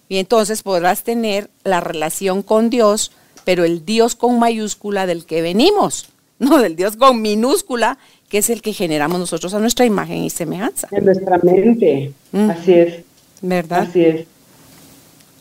Y 0.09 0.19
entonces 0.19 0.63
podrás 0.63 1.03
tener 1.03 1.51
la 1.65 1.81
relación 1.81 2.43
con 2.43 2.71
Dios, 2.71 3.13
pero 3.45 3.65
el 3.65 3.85
Dios 3.85 4.15
con 4.15 4.39
mayúscula 4.39 5.07
del 5.07 5.27
que 5.27 5.43
venimos, 5.43 6.11
no 6.39 6.59
del 6.59 6.77
Dios 6.77 6.97
con 6.97 7.23
minúscula, 7.23 7.99
que 8.29 8.39
es 8.39 8.51
el 8.51 8.61
que 8.61 8.73
generamos 8.73 9.19
nosotros 9.19 9.55
a 9.55 9.61
nuestra 9.61 9.85
imagen 9.85 10.19
y 10.19 10.31
semejanza. 10.31 10.89
En 10.91 11.05
nuestra 11.05 11.39
mente, 11.39 12.13
mm. 12.33 12.51
así 12.51 12.73
es. 12.73 12.95
¿Verdad? 13.41 13.87
Así 13.89 14.05
es. 14.05 14.27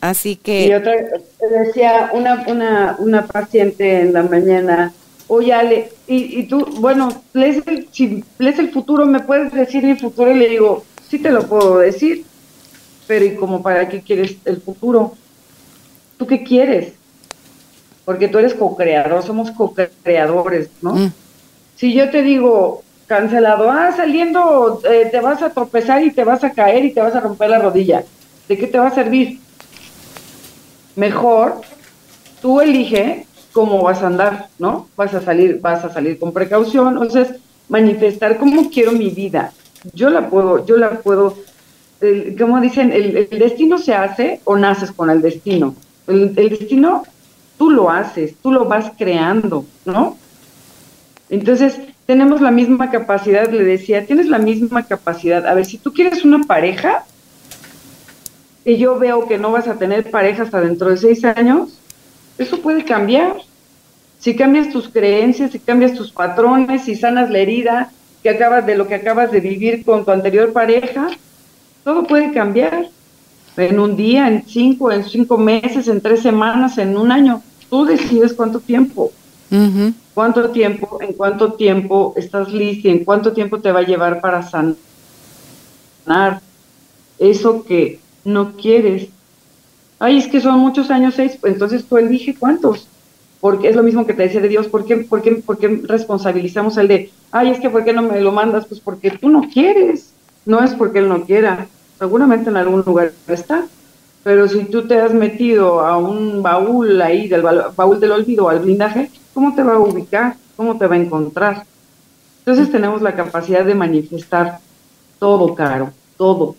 Así 0.00 0.36
que... 0.36 0.66
Y 0.66 0.74
otra, 0.74 0.92
decía 1.50 2.10
una, 2.12 2.44
una, 2.46 2.96
una 2.98 3.26
paciente 3.26 4.02
en 4.02 4.12
la 4.12 4.22
mañana, 4.22 4.92
oye 5.28 5.52
Ale, 5.52 5.92
y, 6.06 6.40
y 6.40 6.42
tú, 6.44 6.64
bueno, 6.78 7.08
lees 7.32 7.66
el, 7.66 7.88
si 7.90 8.24
lees 8.38 8.58
el 8.58 8.70
futuro, 8.70 9.06
¿me 9.06 9.20
puedes 9.20 9.52
decir 9.52 9.84
el 9.84 9.98
futuro? 9.98 10.30
Y 10.30 10.38
le 10.38 10.48
digo, 10.48 10.84
sí 11.08 11.18
te 11.18 11.30
lo 11.30 11.46
puedo 11.46 11.78
decir, 11.78 12.24
pero 13.06 13.24
¿y 13.24 13.34
como 13.34 13.62
para 13.62 13.88
qué 13.88 14.00
quieres 14.00 14.36
el 14.44 14.60
futuro? 14.60 15.14
¿Tú 16.16 16.26
qué 16.26 16.42
quieres? 16.42 16.94
Porque 18.04 18.28
tú 18.28 18.38
eres 18.38 18.54
co-creador, 18.54 19.22
somos 19.22 19.50
co-creadores, 19.50 20.70
¿no? 20.80 20.94
Mm. 20.94 21.12
Si 21.76 21.92
yo 21.92 22.10
te 22.10 22.22
digo, 22.22 22.82
cancelado, 23.06 23.70
ah, 23.70 23.92
saliendo, 23.96 24.80
eh, 24.88 25.08
te 25.10 25.20
vas 25.20 25.42
a 25.42 25.50
tropezar 25.50 26.02
y 26.02 26.10
te 26.10 26.24
vas 26.24 26.42
a 26.44 26.50
caer 26.50 26.84
y 26.84 26.92
te 26.92 27.00
vas 27.00 27.14
a 27.14 27.20
romper 27.20 27.50
la 27.50 27.58
rodilla, 27.58 28.04
¿de 28.48 28.56
qué 28.56 28.66
te 28.66 28.78
va 28.78 28.88
a 28.88 28.94
servir? 28.94 29.40
Mejor, 30.94 31.60
tú 32.40 32.60
elige 32.60 33.26
cómo 33.56 33.82
vas 33.82 34.02
a 34.02 34.08
andar, 34.08 34.48
¿no? 34.58 34.86
Vas 34.98 35.14
a 35.14 35.22
salir, 35.22 35.60
vas 35.62 35.82
a 35.82 35.90
salir 35.90 36.18
con 36.18 36.30
precaución, 36.30 36.98
o 36.98 37.08
sea, 37.08 37.22
es 37.22 37.36
manifestar 37.70 38.36
cómo 38.36 38.68
quiero 38.68 38.92
mi 38.92 39.08
vida. 39.08 39.50
Yo 39.94 40.10
la 40.10 40.28
puedo, 40.28 40.66
yo 40.66 40.76
la 40.76 41.00
puedo, 41.00 41.38
como 42.38 42.60
dicen, 42.60 42.92
el, 42.92 43.30
destino 43.30 43.78
se 43.78 43.94
hace 43.94 44.42
o 44.44 44.58
naces 44.58 44.92
con 44.92 45.08
el 45.08 45.22
destino. 45.22 45.74
El, 46.06 46.34
el 46.36 46.50
destino 46.50 47.04
tú 47.56 47.70
lo 47.70 47.88
haces, 47.88 48.34
tú 48.42 48.52
lo 48.52 48.66
vas 48.66 48.92
creando, 48.98 49.64
¿no? 49.86 50.18
Entonces, 51.30 51.80
tenemos 52.04 52.42
la 52.42 52.50
misma 52.50 52.90
capacidad, 52.90 53.50
le 53.50 53.64
decía, 53.64 54.04
tienes 54.04 54.26
la 54.26 54.38
misma 54.38 54.82
capacidad. 54.82 55.46
A 55.46 55.54
ver, 55.54 55.64
si 55.64 55.78
tú 55.78 55.94
quieres 55.94 56.26
una 56.26 56.44
pareja, 56.44 57.06
y 58.66 58.76
yo 58.76 58.98
veo 58.98 59.26
que 59.26 59.38
no 59.38 59.50
vas 59.50 59.66
a 59.66 59.76
tener 59.76 60.10
pareja 60.10 60.42
hasta 60.42 60.60
dentro 60.60 60.90
de 60.90 60.98
seis 60.98 61.24
años, 61.24 61.78
eso 62.38 62.60
puede 62.60 62.84
cambiar. 62.84 63.36
Si 64.18 64.34
cambias 64.34 64.70
tus 64.70 64.88
creencias, 64.88 65.52
si 65.52 65.58
cambias 65.58 65.94
tus 65.94 66.10
patrones, 66.10 66.84
si 66.84 66.94
sanas 66.96 67.30
la 67.30 67.38
herida 67.38 67.92
que 68.22 68.30
acabas 68.30 68.66
de 68.66 68.76
lo 68.76 68.88
que 68.88 68.94
acabas 68.94 69.30
de 69.30 69.40
vivir 69.40 69.84
con 69.84 70.04
tu 70.04 70.10
anterior 70.10 70.52
pareja, 70.52 71.08
todo 71.84 72.04
puede 72.04 72.32
cambiar. 72.32 72.88
En 73.56 73.80
un 73.80 73.96
día, 73.96 74.28
en 74.28 74.44
cinco, 74.46 74.92
en 74.92 75.04
cinco 75.04 75.38
meses, 75.38 75.88
en 75.88 76.00
tres 76.00 76.20
semanas, 76.20 76.76
en 76.76 76.96
un 76.96 77.10
año. 77.10 77.42
Tú 77.70 77.86
decides 77.86 78.34
cuánto 78.34 78.60
tiempo. 78.60 79.12
¿Cuánto 80.12 80.50
tiempo? 80.50 80.98
¿En 81.00 81.12
cuánto 81.12 81.52
tiempo 81.54 82.12
estás 82.16 82.52
lista? 82.52 82.88
¿En 82.88 83.04
cuánto 83.04 83.32
tiempo 83.32 83.60
te 83.60 83.72
va 83.72 83.80
a 83.80 83.84
llevar 83.84 84.20
para 84.20 84.42
sanar 84.42 84.80
eso 87.18 87.64
que 87.64 88.00
no 88.24 88.52
quieres? 88.56 89.08
Ay, 89.98 90.18
es 90.18 90.28
que 90.28 90.40
son 90.40 90.58
muchos 90.60 90.90
años 90.90 91.14
seis, 91.14 91.38
entonces 91.42 91.84
tú 91.86 91.96
elige 91.96 92.34
cuántos 92.38 92.88
porque 93.40 93.68
es 93.68 93.76
lo 93.76 93.82
mismo 93.82 94.06
que 94.06 94.14
te 94.14 94.24
decía 94.24 94.40
de 94.40 94.48
Dios, 94.48 94.66
¿por 94.66 94.84
qué, 94.84 94.96
por 94.96 95.22
qué, 95.22 95.32
por 95.36 95.58
qué 95.58 95.80
responsabilizamos 95.84 96.76
el 96.78 96.88
de, 96.88 97.10
ay, 97.30 97.50
es 97.50 97.60
que 97.60 97.70
¿por 97.70 97.84
qué 97.84 97.92
no 97.92 98.02
me 98.02 98.20
lo 98.20 98.32
mandas? 98.32 98.66
Pues 98.66 98.80
porque 98.80 99.10
tú 99.10 99.28
no 99.28 99.42
quieres, 99.52 100.10
no 100.44 100.64
es 100.64 100.74
porque 100.74 100.98
Él 101.00 101.08
no 101.08 101.24
quiera, 101.24 101.66
seguramente 101.98 102.50
en 102.50 102.56
algún 102.56 102.82
lugar 102.84 103.12
está, 103.28 103.66
pero 104.24 104.48
si 104.48 104.64
tú 104.64 104.88
te 104.88 105.00
has 105.00 105.14
metido 105.14 105.80
a 105.80 105.96
un 105.96 106.42
baúl 106.42 107.00
ahí, 107.00 107.28
del 107.28 107.42
baúl 107.42 108.00
del 108.00 108.12
olvido, 108.12 108.48
al 108.48 108.60
blindaje, 108.60 109.10
¿cómo 109.32 109.54
te 109.54 109.62
va 109.62 109.74
a 109.74 109.78
ubicar? 109.78 110.34
¿Cómo 110.56 110.76
te 110.76 110.86
va 110.86 110.96
a 110.96 110.98
encontrar? 110.98 111.64
Entonces 112.40 112.72
tenemos 112.72 113.02
la 113.02 113.14
capacidad 113.14 113.64
de 113.64 113.74
manifestar 113.74 114.58
todo, 115.20 115.54
Caro, 115.54 115.92
todo. 116.16 116.56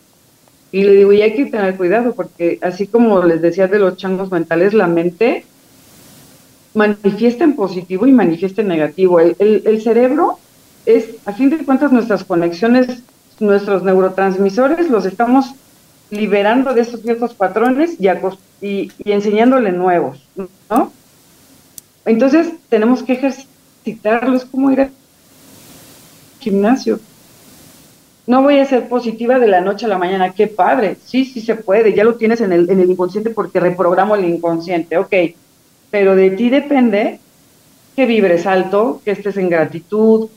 Y 0.71 0.83
le 0.83 0.93
digo, 0.93 1.13
y 1.13 1.21
hay 1.21 1.35
que 1.35 1.45
tener 1.45 1.75
cuidado, 1.77 2.13
porque 2.13 2.59
así 2.61 2.87
como 2.87 3.23
les 3.23 3.41
decía 3.41 3.67
de 3.67 3.79
los 3.79 3.97
changos 3.97 4.31
mentales, 4.31 4.73
la 4.73 4.87
mente 4.87 5.45
manifiesta 6.73 7.43
en 7.43 7.55
positivo 7.55 8.05
y 8.05 8.11
manifiesta 8.11 8.61
en 8.61 8.67
negativo. 8.67 9.19
El, 9.19 9.35
el 9.39 9.81
cerebro 9.81 10.39
es, 10.85 11.09
a 11.25 11.33
fin 11.33 11.49
de 11.49 11.57
cuentas, 11.57 11.91
nuestras 11.91 12.23
conexiones, 12.23 13.01
nuestros 13.39 13.83
neurotransmisores 13.83 14.89
los 14.89 15.05
estamos 15.05 15.53
liberando 16.09 16.73
de 16.73 16.81
esos 16.81 17.03
viejos 17.03 17.33
patrones 17.33 17.97
y, 17.99 18.07
y, 18.61 18.91
enseñándole 19.05 19.71
nuevos, 19.71 20.25
¿no? 20.69 20.91
Entonces 22.05 22.53
tenemos 22.69 23.03
que 23.03 23.13
ejercitarlos 23.13 24.45
como 24.45 24.71
ir 24.71 24.81
al 24.81 24.91
gimnasio. 26.39 26.99
No 28.27 28.43
voy 28.43 28.59
a 28.59 28.65
ser 28.65 28.89
positiva 28.89 29.39
de 29.39 29.47
la 29.47 29.61
noche 29.61 29.85
a 29.85 29.89
la 29.89 29.97
mañana, 29.97 30.33
qué 30.33 30.47
padre, 30.47 30.97
sí, 31.03 31.23
sí 31.23 31.41
se 31.41 31.55
puede, 31.55 31.93
ya 31.93 32.03
lo 32.03 32.15
tienes 32.15 32.41
en 32.41 32.51
el, 32.51 32.69
en 32.69 32.81
el 32.81 32.91
inconsciente 32.91 33.29
porque 33.29 33.59
reprogramo 33.59 34.15
el 34.15 34.25
inconsciente, 34.25 34.97
ok, 34.97 35.13
pero 35.89 36.15
de 36.15 36.31
ti 36.31 36.49
depende 36.49 37.19
que 37.95 38.05
vibres 38.05 38.45
alto, 38.45 39.01
que 39.05 39.11
estés 39.11 39.37
en 39.37 39.49
gratitud, 39.49 40.29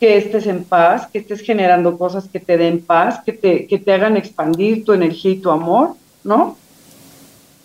que 0.00 0.16
estés 0.16 0.46
en 0.46 0.64
paz, 0.64 1.06
que 1.06 1.18
estés 1.18 1.42
generando 1.42 1.98
cosas 1.98 2.28
que 2.28 2.40
te 2.40 2.56
den 2.56 2.80
paz, 2.80 3.20
que 3.24 3.32
te, 3.32 3.66
que 3.66 3.78
te 3.78 3.92
hagan 3.92 4.16
expandir 4.16 4.84
tu 4.84 4.92
energía 4.92 5.32
y 5.32 5.38
tu 5.38 5.50
amor, 5.50 5.96
¿no? 6.24 6.56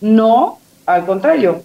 No, 0.02 0.60
al 0.86 1.06
contrario, 1.06 1.64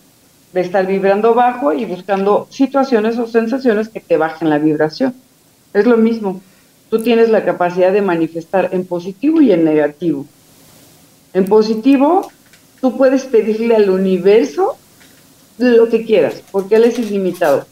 de 0.52 0.60
estar 0.60 0.86
vibrando 0.86 1.34
bajo 1.34 1.72
y 1.72 1.84
buscando 1.84 2.46
situaciones 2.48 3.18
o 3.18 3.26
sensaciones 3.26 3.88
que 3.88 4.00
te 4.00 4.16
bajen 4.16 4.50
la 4.50 4.58
vibración. 4.58 5.14
Es 5.72 5.84
lo 5.84 5.96
mismo. 5.96 6.40
Tú 6.94 7.02
tienes 7.02 7.28
la 7.28 7.44
capacidad 7.44 7.92
de 7.92 8.02
manifestar 8.02 8.68
en 8.70 8.86
positivo 8.86 9.40
y 9.40 9.50
en 9.50 9.64
negativo. 9.64 10.26
En 11.32 11.44
positivo, 11.44 12.30
tú 12.80 12.96
puedes 12.96 13.24
pedirle 13.24 13.74
al 13.74 13.90
universo 13.90 14.76
lo 15.58 15.88
que 15.88 16.04
quieras, 16.04 16.40
porque 16.52 16.76
él 16.76 16.84
es 16.84 16.96
ilimitado. 16.96 17.66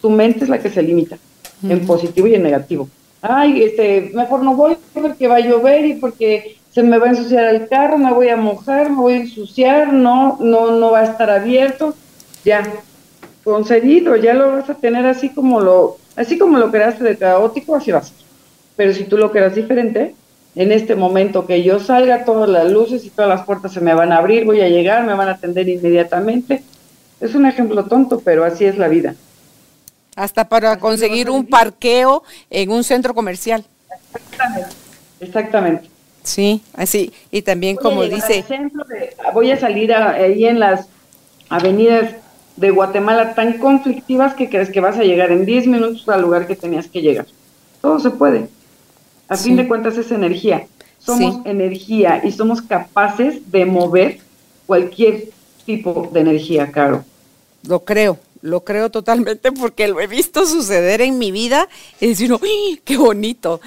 Tu 0.00 0.08
mente 0.08 0.44
es 0.44 0.48
la 0.48 0.58
que 0.58 0.70
se 0.70 0.82
limita 0.82 1.18
en 1.62 1.84
positivo 1.84 2.28
y 2.28 2.34
en 2.34 2.44
negativo. 2.44 2.88
Ay, 3.20 3.62
este, 3.62 4.10
mejor 4.14 4.42
no 4.42 4.54
voy 4.54 4.78
porque 4.94 5.28
va 5.28 5.36
a 5.36 5.40
llover 5.40 5.84
y 5.84 5.94
porque 5.96 6.56
se 6.70 6.82
me 6.82 6.96
va 6.96 7.08
a 7.08 7.10
ensuciar 7.10 7.54
el 7.54 7.68
carro, 7.68 7.98
me 7.98 8.14
voy 8.14 8.30
a 8.30 8.38
mojar, 8.38 8.88
me 8.88 8.96
voy 8.96 9.12
a 9.12 9.16
ensuciar, 9.16 9.92
no, 9.92 10.38
no, 10.40 10.70
no 10.70 10.92
va 10.92 11.00
a 11.00 11.10
estar 11.10 11.28
abierto. 11.28 11.94
Ya, 12.42 12.62
concedido, 13.44 14.16
ya 14.16 14.32
lo 14.32 14.50
vas 14.50 14.70
a 14.70 14.74
tener 14.76 15.04
así 15.04 15.28
como 15.28 15.60
lo, 15.60 15.98
así 16.16 16.38
como 16.38 16.56
lo 16.56 16.70
creaste 16.70 17.04
de 17.04 17.18
caótico, 17.18 17.76
así 17.76 17.90
va 17.90 17.98
a 17.98 18.04
ser. 18.04 18.21
Pero 18.76 18.92
si 18.92 19.04
tú 19.04 19.16
lo 19.16 19.30
creas 19.30 19.54
diferente, 19.54 20.14
en 20.54 20.72
este 20.72 20.94
momento 20.94 21.46
que 21.46 21.62
yo 21.62 21.80
salga, 21.80 22.24
todas 22.24 22.48
las 22.48 22.70
luces 22.70 23.04
y 23.04 23.10
todas 23.10 23.28
las 23.28 23.46
puertas 23.46 23.72
se 23.72 23.80
me 23.80 23.94
van 23.94 24.12
a 24.12 24.18
abrir, 24.18 24.44
voy 24.44 24.60
a 24.60 24.68
llegar, 24.68 25.04
me 25.04 25.14
van 25.14 25.28
a 25.28 25.32
atender 25.32 25.68
inmediatamente. 25.68 26.62
Es 27.20 27.34
un 27.34 27.46
ejemplo 27.46 27.84
tonto, 27.84 28.20
pero 28.20 28.44
así 28.44 28.64
es 28.64 28.76
la 28.76 28.88
vida. 28.88 29.14
Hasta 30.16 30.48
para 30.48 30.78
conseguir 30.78 31.30
un 31.30 31.46
parqueo 31.46 32.22
en 32.50 32.70
un 32.70 32.84
centro 32.84 33.14
comercial. 33.14 33.64
Exactamente. 34.14 34.70
Exactamente. 35.20 35.90
Sí, 36.22 36.62
así. 36.74 37.12
Y 37.30 37.42
también 37.42 37.76
como 37.76 38.02
dice... 38.04 38.44
voy 39.32 39.50
a 39.50 39.58
salir 39.58 39.92
ahí 39.94 40.46
en 40.46 40.60
las 40.60 40.86
avenidas 41.48 42.12
de 42.56 42.70
Guatemala 42.70 43.34
tan 43.34 43.58
conflictivas 43.58 44.34
que 44.34 44.48
crees 44.48 44.70
que 44.70 44.80
vas 44.80 44.98
a 44.98 45.04
llegar 45.04 45.32
en 45.32 45.46
10 45.46 45.66
minutos 45.66 46.08
al 46.08 46.20
lugar 46.20 46.46
que 46.46 46.56
tenías 46.56 46.86
que 46.88 47.00
llegar. 47.00 47.26
Todo 47.80 47.98
se 47.98 48.10
puede. 48.10 48.48
A 49.32 49.36
fin 49.36 49.56
de 49.56 49.66
cuentas 49.66 49.96
es 49.96 50.10
energía. 50.10 50.66
Somos 50.98 51.44
energía 51.46 52.20
y 52.22 52.32
somos 52.32 52.62
capaces 52.62 53.50
de 53.50 53.64
mover 53.64 54.18
cualquier 54.66 55.30
tipo 55.64 56.08
de 56.12 56.20
energía, 56.20 56.70
Caro. 56.70 57.04
Lo 57.66 57.80
creo, 57.84 58.18
lo 58.40 58.62
creo 58.62 58.90
totalmente 58.90 59.52
porque 59.52 59.88
lo 59.88 60.00
he 60.00 60.06
visto 60.06 60.46
suceder 60.46 61.00
en 61.00 61.18
mi 61.18 61.32
vida 61.32 61.68
y 62.00 62.08
decir, 62.08 62.32
qué 62.84 62.96
bonito! 62.96 63.60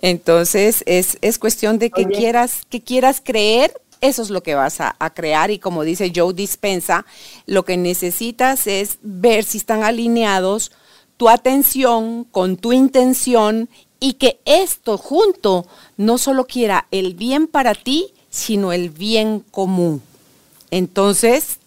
Entonces 0.00 0.84
es, 0.86 1.18
es 1.20 1.38
cuestión 1.38 1.78
de 1.78 1.90
que 1.90 2.06
quieras, 2.06 2.62
que 2.68 2.80
quieras 2.80 3.20
creer, 3.24 3.72
eso 4.00 4.22
es 4.22 4.30
lo 4.30 4.42
que 4.42 4.54
vas 4.54 4.80
a, 4.80 4.94
crear 5.14 5.50
y 5.50 5.58
como 5.58 5.82
dice 5.82 6.12
Joe 6.14 6.32
Dispensa, 6.32 7.04
lo 7.46 7.64
que 7.64 7.76
necesitas 7.76 8.66
es 8.66 8.98
ver 9.02 9.44
si 9.44 9.58
están 9.58 9.82
alineados 9.82 10.70
tu 11.16 11.28
atención 11.28 12.24
con 12.24 12.56
tu 12.56 12.72
intención 12.72 13.68
y 14.00 14.14
que 14.14 14.40
esto 14.44 14.98
junto 14.98 15.66
no 15.96 16.18
solo 16.18 16.46
quiera 16.46 16.86
el 16.90 17.14
bien 17.14 17.46
para 17.46 17.74
ti, 17.74 18.12
sino 18.30 18.72
el 18.72 18.90
bien 18.90 19.44
común. 19.50 20.02
Entonces, 20.70 21.58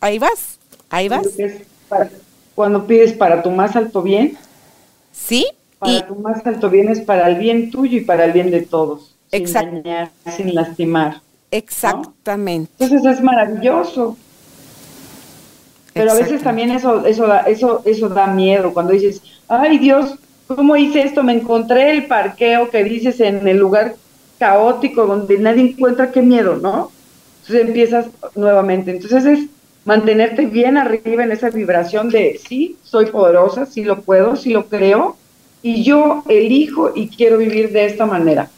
ahí 0.00 0.18
vas. 0.18 0.58
Ahí 0.90 1.08
vas. 1.08 1.26
cuando 2.54 2.86
pides 2.86 3.12
para 3.12 3.42
tu 3.42 3.50
más 3.50 3.74
alto 3.76 4.02
bien. 4.02 4.36
Sí. 5.12 5.46
Para 5.78 6.06
tu 6.06 6.14
más 6.16 6.46
alto 6.46 6.70
bien 6.70 6.88
es 6.88 7.00
para 7.00 7.28
el 7.28 7.36
bien 7.36 7.70
tuyo 7.70 7.98
y 7.98 8.04
para 8.04 8.24
el 8.24 8.32
bien 8.32 8.50
de 8.50 8.62
todos. 8.62 9.14
Sin 9.30 9.46
sin 10.36 10.54
lastimar. 10.54 11.20
Exactamente. 11.50 12.70
Entonces 12.78 13.18
es 13.18 13.22
maravilloso. 13.22 14.16
Pero 15.92 16.12
a 16.12 16.14
veces 16.14 16.42
también 16.42 16.70
eso, 16.70 17.06
eso, 17.06 17.26
da, 17.26 17.40
eso, 17.40 17.80
eso 17.86 18.08
da 18.10 18.26
miedo 18.26 18.74
cuando 18.74 18.92
dices, 18.92 19.22
ay 19.48 19.78
Dios, 19.78 20.18
¿cómo 20.46 20.76
hice 20.76 21.02
esto? 21.02 21.22
Me 21.22 21.32
encontré 21.32 21.90
el 21.90 22.06
parqueo 22.06 22.70
que 22.70 22.84
dices 22.84 23.20
en 23.20 23.46
el 23.46 23.58
lugar 23.58 23.96
caótico 24.38 25.06
donde 25.06 25.38
nadie 25.38 25.70
encuentra 25.70 26.12
qué 26.12 26.22
miedo, 26.22 26.56
¿no? 26.56 26.90
Entonces 27.40 27.66
empiezas 27.66 28.06
nuevamente. 28.34 28.90
Entonces 28.90 29.24
es 29.24 29.46
mantenerte 29.84 30.46
bien 30.46 30.76
arriba 30.76 31.24
en 31.24 31.32
esa 31.32 31.50
vibración 31.50 32.10
de 32.10 32.40
sí, 32.44 32.76
soy 32.82 33.06
poderosa, 33.06 33.66
sí 33.66 33.84
lo 33.84 34.00
puedo, 34.00 34.36
sí 34.36 34.50
lo 34.50 34.66
creo, 34.66 35.16
y 35.62 35.84
yo 35.84 36.24
elijo 36.28 36.92
y 36.94 37.08
quiero 37.08 37.38
vivir 37.38 37.72
de 37.72 37.86
esta 37.86 38.04
manera, 38.04 38.50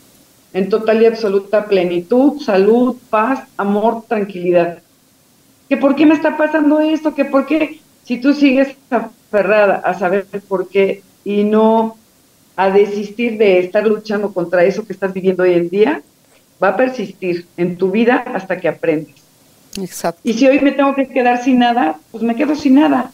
en 0.53 0.69
total 0.69 1.03
y 1.03 1.07
absoluta 1.07 1.67
plenitud, 1.67 2.41
salud, 2.41 2.97
paz, 3.11 3.45
amor, 3.57 4.05
tranquilidad. 4.09 4.79
¿Que 5.69 5.77
por 5.77 5.95
qué 5.95 6.07
me 6.07 6.15
está 6.15 6.37
pasando 6.39 6.81
esto? 6.81 7.15
¿Que 7.15 7.27
por 7.27 7.45
qué? 7.45 7.81
Si 8.05 8.19
tú 8.19 8.33
sigues 8.33 8.75
aferrada 8.91 9.77
a 9.85 9.93
saber 9.93 10.27
por 10.49 10.69
qué 10.69 11.03
y 11.29 11.45
no 11.45 11.99
a 12.57 12.71
desistir 12.71 13.37
de 13.37 13.59
estar 13.59 13.87
luchando 13.87 14.33
contra 14.33 14.65
eso 14.65 14.87
que 14.87 14.95
estás 14.95 15.13
viviendo 15.13 15.43
hoy 15.43 15.53
en 15.53 15.69
día, 15.69 16.01
va 16.61 16.69
a 16.69 16.77
persistir 16.79 17.47
en 17.59 17.77
tu 17.77 17.91
vida 17.91 18.25
hasta 18.35 18.59
que 18.59 18.67
aprendes. 18.67 19.15
Exacto. 19.79 20.23
Y 20.25 20.33
si 20.33 20.47
hoy 20.47 20.59
me 20.61 20.73
tengo 20.73 20.95
que 20.95 21.07
quedar 21.07 21.45
sin 21.45 21.59
nada, 21.59 22.01
pues 22.11 22.23
me 22.23 22.35
quedo 22.35 22.55
sin 22.57 22.77
nada. 22.77 23.13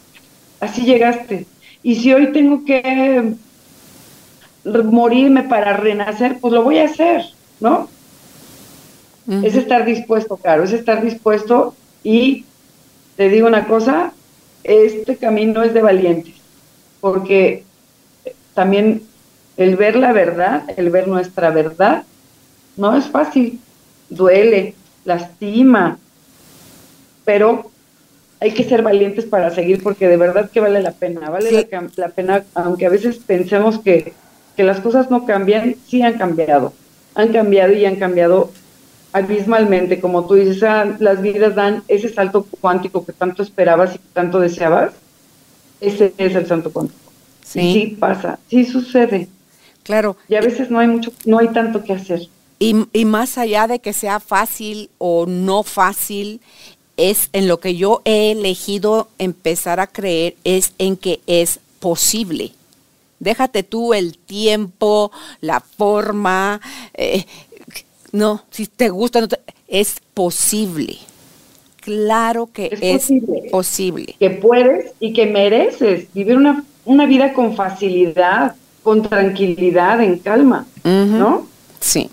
Así 0.61 0.85
llegaste. 0.85 1.45
Y 1.83 1.95
si 1.95 2.13
hoy 2.13 2.31
tengo 2.31 2.63
que 2.63 3.33
morirme 4.63 5.43
para 5.43 5.75
renacer, 5.75 6.37
pues 6.39 6.53
lo 6.53 6.63
voy 6.63 6.77
a 6.77 6.85
hacer, 6.85 7.21
¿no? 7.59 7.89
Es 9.43 9.55
estar 9.55 9.83
dispuesto, 9.83 10.37
claro, 10.37 10.63
es 10.63 10.71
estar 10.71 11.03
dispuesto 11.03 11.75
y 12.01 12.45
te 13.17 13.27
digo 13.27 13.45
una 13.45 13.67
cosa, 13.67 14.13
este 14.63 15.17
camino 15.17 15.63
es 15.63 15.73
de 15.73 15.81
valientes, 15.81 16.35
porque 17.01 17.65
también 18.55 19.03
el 19.57 19.75
ver 19.75 19.95
la 19.95 20.11
verdad, 20.11 20.63
el 20.75 20.89
ver 20.89 21.07
nuestra 21.07 21.51
verdad, 21.51 22.03
no 22.77 22.97
es 22.97 23.05
fácil, 23.05 23.59
duele, 24.09 24.73
lastima, 25.05 25.99
pero 27.23 27.69
hay 28.39 28.51
que 28.51 28.63
ser 28.63 28.81
valientes 28.81 29.25
para 29.25 29.51
seguir 29.51 29.81
porque 29.81 30.07
de 30.07 30.17
verdad 30.17 30.49
que 30.49 30.59
vale 30.59 30.81
la 30.81 30.91
pena, 30.91 31.29
vale 31.29 31.67
la, 31.95 32.09
pena, 32.09 32.43
aunque 32.53 32.85
a 32.85 32.89
veces 32.89 33.17
pensemos 33.17 33.79
que, 33.79 34.13
las 34.57 34.79
cosas 34.79 35.11
no 35.11 35.25
cambian, 35.25 35.75
sí 35.85 36.01
han 36.01 36.17
cambiado, 36.17 36.71
han 37.13 37.33
cambiado 37.33 37.73
y 37.73 37.85
han 37.85 37.97
cambiado 37.97 38.51
abismalmente, 39.11 39.99
como 39.99 40.25
tú 40.27 40.35
dices, 40.35 40.63
ah, 40.63 40.95
las 40.99 41.21
vidas 41.21 41.55
dan 41.55 41.83
ese 41.89 42.07
salto 42.07 42.47
cuántico 42.61 43.05
que 43.05 43.11
tanto 43.11 43.43
esperabas 43.43 43.95
y 43.95 43.97
que 43.97 44.07
tanto 44.13 44.39
deseabas, 44.39 44.93
ese 45.81 46.13
es 46.17 46.35
el 46.35 46.45
salto 46.45 46.71
cuántico. 46.71 47.04
Sí. 47.45 47.73
sí 47.73 47.97
pasa, 47.99 48.39
sí 48.49 48.65
sucede. 48.65 49.27
Claro. 49.83 50.17
Y 50.27 50.35
a 50.35 50.41
veces 50.41 50.71
no 50.71 50.79
hay 50.79 50.87
mucho, 50.87 51.13
no 51.25 51.37
hay 51.37 51.49
tanto 51.49 51.83
que 51.83 51.93
hacer. 51.93 52.21
Y, 52.57 52.75
y 52.91 53.05
más 53.05 53.37
allá 53.37 53.67
de 53.67 53.79
que 53.79 53.93
sea 53.93 54.19
fácil 54.19 54.89
o 54.97 55.25
no 55.27 55.61
fácil, 55.61 56.41
es 56.97 57.29
en 57.33 57.47
lo 57.47 57.59
que 57.59 57.75
yo 57.75 58.01
he 58.05 58.31
elegido 58.31 59.09
empezar 59.19 59.79
a 59.79 59.87
creer, 59.87 60.35
es 60.43 60.73
en 60.77 60.97
que 60.97 61.19
es 61.27 61.59
posible. 61.79 62.51
Déjate 63.19 63.63
tú 63.63 63.93
el 63.93 64.17
tiempo, 64.17 65.11
la 65.41 65.59
forma, 65.59 66.61
eh, 66.93 67.25
no, 68.11 68.43
si 68.49 68.67
te 68.67 68.89
gusta, 68.89 69.21
no 69.21 69.27
es 69.67 69.95
posible. 70.13 70.97
Claro 71.81 72.49
que 72.51 72.77
es, 72.81 73.11
posible. 73.51 74.15
Que 74.19 74.31
puedes 74.31 74.93
y 74.99 75.13
que 75.13 75.27
mereces 75.27 76.11
vivir 76.13 76.35
una, 76.35 76.63
una 76.85 77.05
vida 77.05 77.33
con 77.33 77.55
facilidad, 77.55 78.55
con 78.83 79.01
tranquilidad, 79.01 80.01
en 80.01 80.19
calma, 80.19 80.65
¿no? 80.83 81.47
Sí. 81.79 82.09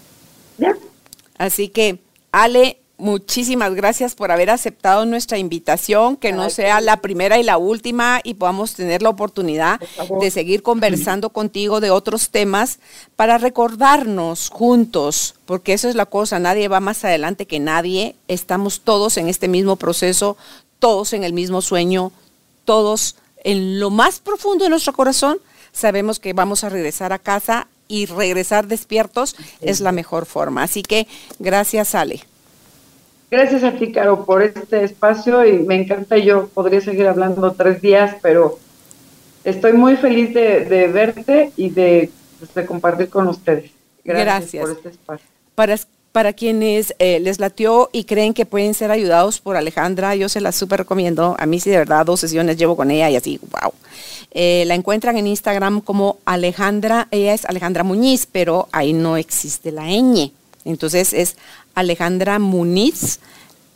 Así 1.38 1.68
que, 1.68 1.98
Ale, 2.30 2.78
muchísimas 2.98 3.74
gracias 3.74 4.14
por 4.14 4.30
haber 4.30 4.48
aceptado 4.48 5.04
nuestra 5.04 5.36
invitación, 5.36 6.16
que 6.16 6.32
no 6.32 6.48
sea 6.50 6.80
la 6.80 6.98
primera 6.98 7.36
y 7.38 7.42
la 7.42 7.58
última 7.58 8.20
y 8.22 8.34
podamos 8.34 8.74
tener 8.74 9.02
la 9.02 9.08
oportunidad 9.08 9.80
de 10.20 10.30
seguir 10.30 10.62
conversando 10.62 11.30
contigo 11.30 11.80
de 11.80 11.90
otros 11.90 12.30
temas 12.30 12.78
para 13.16 13.38
recordarnos 13.38 14.50
juntos, 14.50 15.34
porque 15.46 15.72
eso 15.72 15.88
es 15.88 15.96
la 15.96 16.06
cosa, 16.06 16.38
nadie 16.38 16.68
va 16.68 16.78
más 16.78 17.04
adelante 17.04 17.46
que 17.46 17.58
nadie, 17.58 18.14
estamos 18.28 18.80
todos 18.82 19.16
en 19.16 19.28
este 19.28 19.48
mismo 19.48 19.76
proceso, 19.76 20.36
todos 20.78 21.12
en 21.12 21.24
el 21.24 21.32
mismo 21.32 21.60
sueño, 21.60 22.12
todos 22.64 23.16
en 23.44 23.81
lo 23.81 23.90
más 23.90 24.20
profundo 24.20 24.64
de 24.64 24.70
nuestro 24.70 24.93
corazón, 24.93 25.39
sabemos 25.73 26.19
que 26.19 26.32
vamos 26.32 26.64
a 26.64 26.69
regresar 26.69 27.12
a 27.12 27.19
casa 27.19 27.69
y 27.89 28.06
regresar 28.06 28.66
despiertos 28.66 29.36
es 29.60 29.81
la 29.81 29.93
mejor 29.93 30.27
forma. 30.27 30.62
Así 30.62 30.82
que 30.82 31.06
gracias, 31.39 31.94
Ale. 31.94 32.20
Gracias 33.31 33.64
a 33.64 33.73
ti, 33.73 33.93
Caro, 33.93 34.24
por 34.24 34.43
este 34.43 34.85
espacio 34.85 35.44
y 35.47 35.59
me 35.59 35.77
encanta. 35.77 36.19
Yo 36.19 36.48
podría 36.48 36.81
seguir 36.81 37.06
hablando 37.06 37.52
tres 37.52 37.81
días, 37.81 38.16
pero 38.20 38.59
estoy 39.43 39.73
muy 39.73 39.97
feliz 39.97 40.35
de, 40.35 40.89
verte 40.89 41.51
y 41.56 41.70
de, 41.70 42.10
pues, 42.39 42.52
de, 42.55 42.66
compartir 42.66 43.09
con 43.09 43.28
ustedes. 43.28 43.70
Gracias, 44.05 44.62
por 44.62 44.73
este 44.73 44.89
espacio. 44.90 45.27
Para, 45.55 45.77
para 46.12 46.34
quienes 46.34 46.94
eh, 46.98 47.18
les 47.20 47.40
latió 47.40 47.89
y 47.93 48.05
creen 48.05 48.34
que 48.34 48.47
pueden 48.47 48.74
ser 48.74 48.90
ayudados 48.90 49.40
por 49.40 49.56
Alejandra, 49.56 50.14
yo 50.14 50.28
se 50.28 50.43
la 50.43 50.52
súper 50.52 50.80
recomiendo. 50.80 51.34
A 51.39 51.47
mí 51.47 51.59
sí, 51.59 51.70
de 51.70 51.78
verdad, 51.78 52.05
dos 52.05 52.20
sesiones 52.20 52.59
llevo 52.59 52.76
con 52.76 52.90
ella 52.90 53.09
y 53.10 53.16
así, 53.16 53.40
wow. 53.51 53.72
Eh, 54.30 54.64
la 54.66 54.74
encuentran 54.74 55.16
en 55.16 55.26
Instagram 55.26 55.80
como 55.80 56.18
Alejandra, 56.24 57.09
ella 57.10 57.34
es 57.34 57.44
Alejandra 57.47 57.82
Muñiz, 57.82 58.26
pero 58.30 58.68
ahí 58.72 58.93
no 58.93 59.16
existe 59.16 59.72
la 59.72 59.84
ñ. 59.84 60.32
Entonces 60.64 61.12
es 61.12 61.36
Alejandra 61.74 62.39
Muniz 62.39 63.18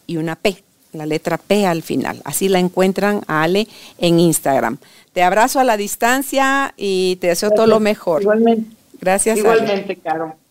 y 0.06 0.18
una 0.18 0.36
P, 0.36 0.62
la 0.92 1.06
letra 1.06 1.38
P 1.38 1.66
al 1.66 1.82
final. 1.82 2.20
Así 2.24 2.48
la 2.48 2.58
encuentran 2.58 3.22
a 3.26 3.42
Ale 3.42 3.66
en 3.98 4.20
Instagram. 4.20 4.78
Te 5.12 5.22
abrazo 5.22 5.58
a 5.58 5.64
la 5.64 5.76
distancia 5.76 6.74
y 6.76 7.16
te 7.16 7.28
deseo 7.28 7.50
todo 7.50 7.66
lo 7.66 7.80
mejor. 7.80 8.22
Igualmente. 8.22 8.76
Gracias. 9.00 9.38
Igualmente, 9.38 9.96
Caro. 9.96 10.36